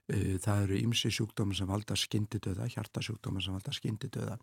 [0.09, 4.37] Eh, það eru ymsi sjúkdóma sem valda skyndidöða, hjartasjúkdóma sem valda skyndidöða.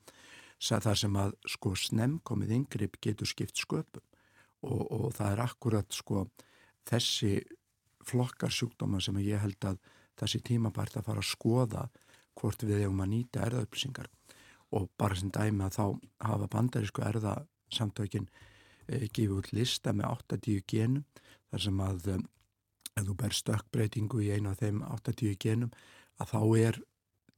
[0.63, 4.05] Það sem að sko snemkomið yngripp getur skipt sköpum
[4.67, 6.27] og, og það er akkurat sko
[6.87, 7.33] þessi
[8.07, 9.81] flokkar sjúkdóma sem ég held að
[10.21, 11.87] þessi tímabært að fara að skoða
[12.37, 14.11] hvort við hefum að nýta erðaupplýsingar
[14.77, 15.85] og bara sem dæmi að þá
[16.29, 18.27] hafa bandarísku erðasamtökin
[18.87, 21.05] e, gefið út lista með 80 genum
[21.51, 22.11] þar sem að
[22.97, 25.75] ef þú ber stökkbreytingu í einu af þeim 80 genum
[26.21, 26.81] að þá er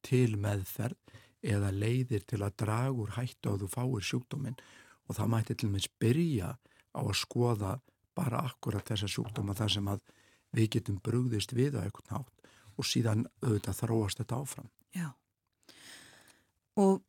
[0.07, 4.59] til meðferð eða leiðir til að draga úr hættu að þú fáir sjúkdóminn.
[5.09, 6.49] Og það mætti til og meins byrja
[6.99, 7.75] á að skoða
[8.19, 10.03] bara akkurat þessa sjúkdóma þar sem að
[10.57, 14.71] við getum brugðist við á eitthvað nátt og síðan auðvitað þróast þetta áfram.
[14.97, 15.09] Já.
[16.79, 17.03] Og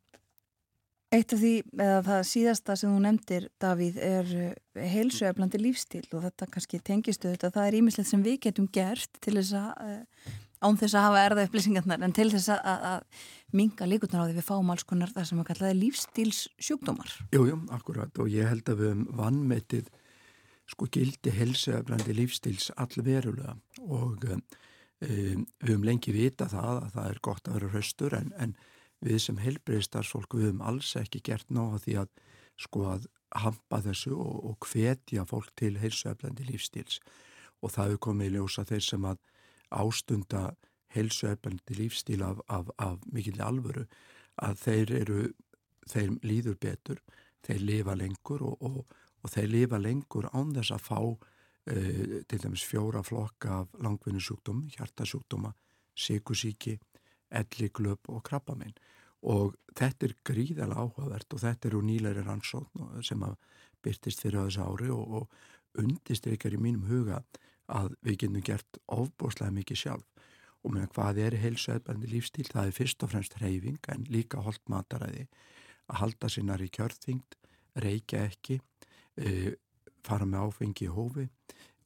[1.10, 6.22] Eitt af því, eða það síðasta sem þú nefndir, Davíð, er eh, heilsueflandi lífstíl og
[6.28, 7.49] þetta kannski tengistu þetta.
[7.56, 11.23] Það er ímislegt sem við getum gert til þess að, eh, án þess að hafa
[11.27, 13.26] erða upplýsingarnar, en til þess að, að
[13.60, 17.14] minga líkutnar á því við fáum alls konar það sem að kallaði lífstíls sjúkdómar.
[17.34, 19.91] Jújú, akkurat og ég held að við höfum vannmetið
[20.69, 23.56] sko gildi heilsueflandi lífstíls allverulega
[23.88, 24.44] og um,
[24.99, 28.53] við höfum lengi vita það að það er gott að vera hraustur en, en
[29.06, 32.14] við sem heilbreyðstarfsfólk við höfum alls ekki gert nóga því að
[32.60, 33.07] sko að
[33.40, 36.99] hampa þessu og, og hvetja fólk til heilsueflandi lífstíls
[37.64, 39.22] og það hefur komið í ljósa þeir sem að
[39.70, 40.50] ástunda
[40.96, 43.86] heilsueflandi lífstíl af, af, af mikill alvöru
[44.41, 45.24] að þeir eru,
[45.90, 47.02] þeir líður betur,
[47.46, 51.18] þeir lifa lengur og, og, og þeir lifa lengur án þess að fá uh,
[51.70, 54.22] til dæmis fjóra flokka af langvinni
[54.76, 55.54] hjartasjúkdóma,
[55.96, 56.80] síkusíki
[57.30, 58.74] elliklöp og krabbaminn
[59.30, 63.36] og þetta er gríðalega áhugavert og þetta eru nýlæri rannsókn sem að
[63.84, 67.41] byrtist fyrir þessu ári og, og undistreikar í mínum huga að
[68.06, 70.06] við getum gert ofbóslega mikið sjálf.
[70.66, 74.66] Og með hvað er heilsuðbændi lífstíl, það er fyrst og fremst reyfing en líka holdt
[74.72, 75.28] mataræði.
[75.90, 77.38] Að halda sinnar í kjörþyngd
[77.80, 79.54] reykja ekki e,
[80.06, 81.26] fara með áfengi í hófi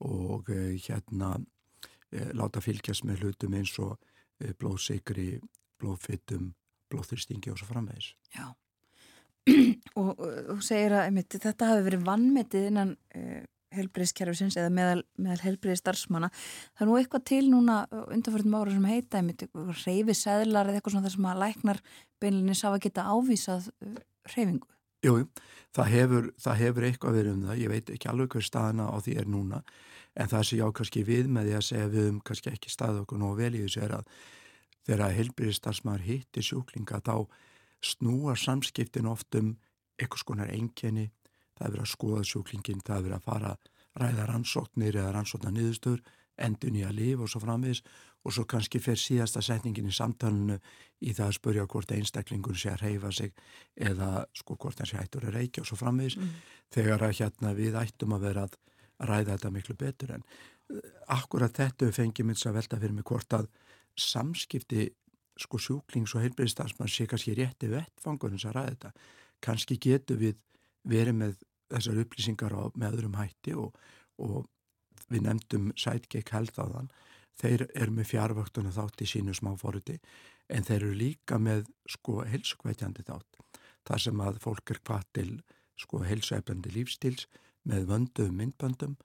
[0.03, 1.35] og e, hérna
[2.09, 4.01] e, láta fylgjast með hlutum eins og
[4.59, 5.37] blóðsikri,
[5.79, 6.49] blóðfittum,
[6.91, 8.09] blóðþyrstingi og svo framvegis.
[8.33, 8.49] Já,
[10.01, 12.95] og þú segir að einmitt, þetta hafi verið vannmetið innan
[13.77, 16.29] helbriðskerfisins eða meðal, meðal helbriðstarfsmanna.
[16.73, 19.23] Það er nú eitthvað til núna undanförðum ára sem heita
[19.83, 21.81] reyfi seðlar eða eitthvað svona þar sem að læknar
[22.21, 23.97] beinlinni sá að geta ávísað uh,
[24.33, 24.69] reyfingu.
[25.03, 25.17] Jú,
[25.75, 28.95] það hefur, það hefur eitthvað verið um það, ég veit ekki alveg hver staðina á
[29.03, 29.59] því er núna
[30.13, 32.71] en það sem ég á kannski við með því að segja við um kannski ekki
[32.71, 34.13] staðu okkur nógu vel í þessu er að
[34.87, 37.15] þegar heilbyrðistarsmaður hittir sjúklinga þá
[37.83, 39.53] snúar samskiptin oft um
[39.99, 41.09] eitthvað skonar engjeni,
[41.63, 43.53] það er verið að skoða sjúklingin, það er verið að fara
[44.03, 46.01] ræða rannsóknir eða rannsóknar niðurstöður
[46.43, 47.83] endun í að lifa og svo framviðis
[48.23, 50.57] og svo kannski fer síðasta setningin í samtalenu
[51.03, 53.33] í það að spurja hvort einstaklingun sé að reyfa sig
[53.75, 56.33] eða sko hvort hann sé hættur að reykja og svo framviðis mm.
[56.73, 58.57] þegar að hérna við ættum að vera að
[59.03, 60.15] ræða þetta miklu betur.
[60.17, 63.49] En eh, akkurat þetta fengið minns að velta fyrir mig hvort að
[63.99, 64.87] samskipti
[65.43, 68.93] sko sjúklings og heilbreyðstarfsmann sé kannski rétti vettfangur eins að ræða þetta.
[69.43, 70.39] Kannski getur við
[70.87, 71.41] verið með
[71.73, 73.73] þessar upplýsingar á, með öðrum hætti og,
[74.21, 74.45] og
[75.09, 76.91] við nefndum á þann.
[77.33, 79.97] Þeir eru með fjárvöktuna þátt í sínu smáfóruti
[80.53, 83.41] en þeir eru líka með sko helsukvætjandi þátt
[83.87, 85.31] þar sem að fólk er hvað til
[85.79, 87.27] sko helsueflandi lífstíls
[87.67, 88.97] með vönduðum myndböndum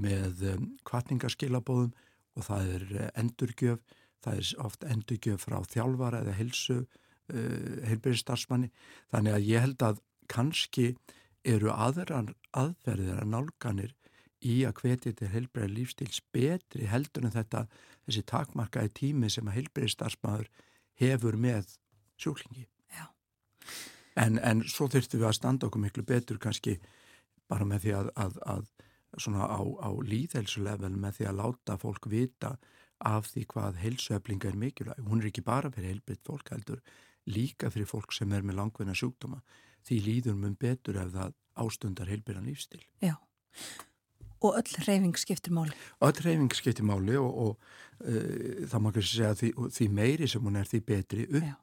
[0.00, 1.92] með um, kvartningarskilabóðum
[2.38, 3.82] og það er uh, endurgjöf
[4.24, 8.70] það er oft endurgjöf frá þjálfara eða helsu uh, heilbyrjastarfsmanni
[9.12, 10.00] þannig að ég held að
[10.32, 10.92] kannski
[11.44, 13.94] eru aðrar aðferðir að nálganir
[14.42, 17.66] í að hvetja til heilbreyða lífstíls betri heldur en þetta
[18.06, 20.50] þessi takmarkaði tími sem að heilbreyði starfsmæður
[21.02, 21.76] hefur með
[22.20, 22.66] sjúklingi.
[24.18, 26.76] En, en svo þurftum við að standa okkur miklu betur kannski
[27.48, 32.08] bara með því að, að, að svona á, á líðhelsulevel með því að láta fólk
[32.12, 32.56] vita
[33.02, 35.00] af því hvað heilsueflinga er mikilvæg.
[35.08, 36.82] Hún er ekki bara fyrir heilbreytt fólk heldur,
[37.26, 39.40] líka fyrir fólk sem er með langveina sjúkdóma.
[39.86, 41.32] Því líður mun betur ef það
[41.62, 42.82] ástundar heilbreyðan lífstil.
[43.02, 43.16] Já.
[44.42, 45.74] Og öll reyfing skiptir máli.
[46.02, 50.42] Öll reyfing skiptir máli og, og uh, það má ekki segja því, því meiri sem
[50.42, 51.56] hún er því betri upp Já.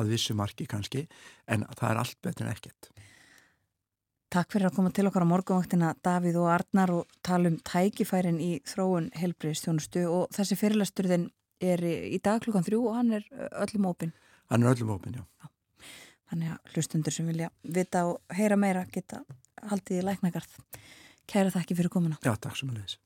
[0.00, 1.06] að vissu marki kannski
[1.46, 2.90] en það er allt betur en ekkert.
[4.34, 8.40] Takk fyrir að koma til okkar á morgunvaktina Davíð og Arnar og tala um tækifærin
[8.42, 11.28] í þróun helbriðstjónustu og þessi fyrirlasturðin
[11.62, 13.28] er í dag klukkan þrjú og hann er
[13.62, 14.10] öllum ópin.
[14.50, 15.22] Hann er öllum ópin, já.
[15.22, 15.53] já.
[16.30, 19.22] Þannig að hlustundur sem vilja vita og heyra meira geta
[19.70, 20.58] haldið í læknagarð.
[21.30, 22.18] Kæra þakki fyrir komuna.
[22.24, 22.98] Já, takk sem að leiðis.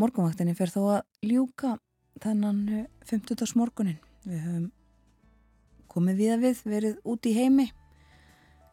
[0.00, 1.76] Morgunvaktinni fer þó að ljúka
[2.22, 2.62] þennan
[3.08, 3.56] 50.
[3.58, 4.00] morgunin.
[4.24, 4.68] Við höfum
[5.92, 7.68] komið við að við, verið út í heimi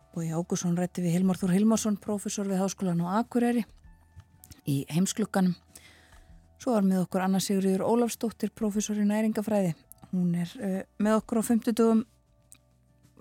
[0.09, 3.61] Bói Ágússon rætti við Hilmar Þór Hilmarsson, profesor við Háskólan og Akureyri
[4.65, 5.53] í heimsklukkanum.
[6.59, 9.75] Svo var með okkur Anna Sigriður Ólafsdóttir, profesor í næringafræði.
[10.09, 12.01] Hún er uh, með okkur á 50 dögum,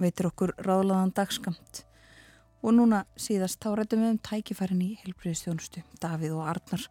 [0.03, 1.85] veitir okkur ráðlaðan dagskamt.
[2.63, 6.87] Og núna síðast þá rættum við um tækifærin í helbriðstjónustu, Davíð og Arnar.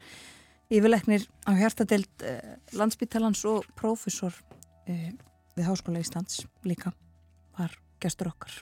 [0.68, 5.12] Yfirleiknir á hjartadelt uh, landsbyttalans og profesor uh,
[5.58, 6.94] við Háskóla Íslands líka
[7.58, 8.54] var gestur okkar.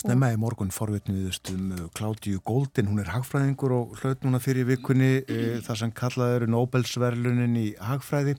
[0.00, 5.22] Snemma í morgun forvitniðust um Kládíu Góldin, hún er hagfræðingur og hlaut núna fyrir vikunni
[5.22, 8.36] e, þar sem kallað eru Nobelsverlunin í hagfræði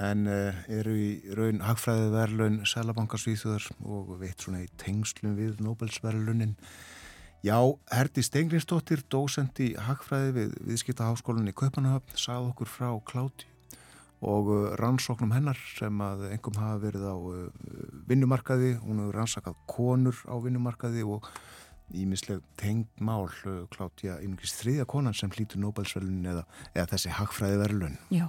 [0.00, 0.38] en e,
[0.80, 6.56] eru í raun hagfræðiverlun Sælabankarsvíþjóðar og veit svona í tengslum við Nobelsverlunin.
[7.44, 7.56] Já,
[7.92, 13.48] Herdi Stengriðsdóttir, dósend í hagfræði við Viðskiptaháskólinni Kaupanahöfn, sagði okkur frá Kládíu
[14.20, 17.46] og uh, rannsóknum hennar sem að engum hafa verið á uh,
[18.08, 21.24] vinnumarkaði, hún hefur rannsakað konur á vinnumarkaði og
[21.96, 26.44] ímisleg tengd mál uh, Klátja einungis þriðja konan sem hlýtur Nobelsverlun eða,
[26.74, 27.96] eða þessi hagfræði verlun.
[28.12, 28.28] Já.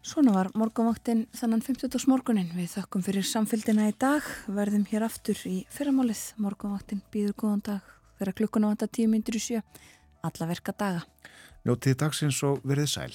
[0.00, 2.06] Svona var morgunvaktinn þannan 50.
[2.08, 2.48] morgunin.
[2.56, 4.24] Við þakkum fyrir samfélgina í dag.
[4.48, 6.22] Verðum hér aftur í fyrramálið.
[6.40, 9.60] Morgunvaktinn býður góðan dag þegar klukkuna vanda tíu myndir í sjö.
[10.24, 11.04] Alla verka daga.
[11.68, 13.12] Njótið dagsins og verið sæl.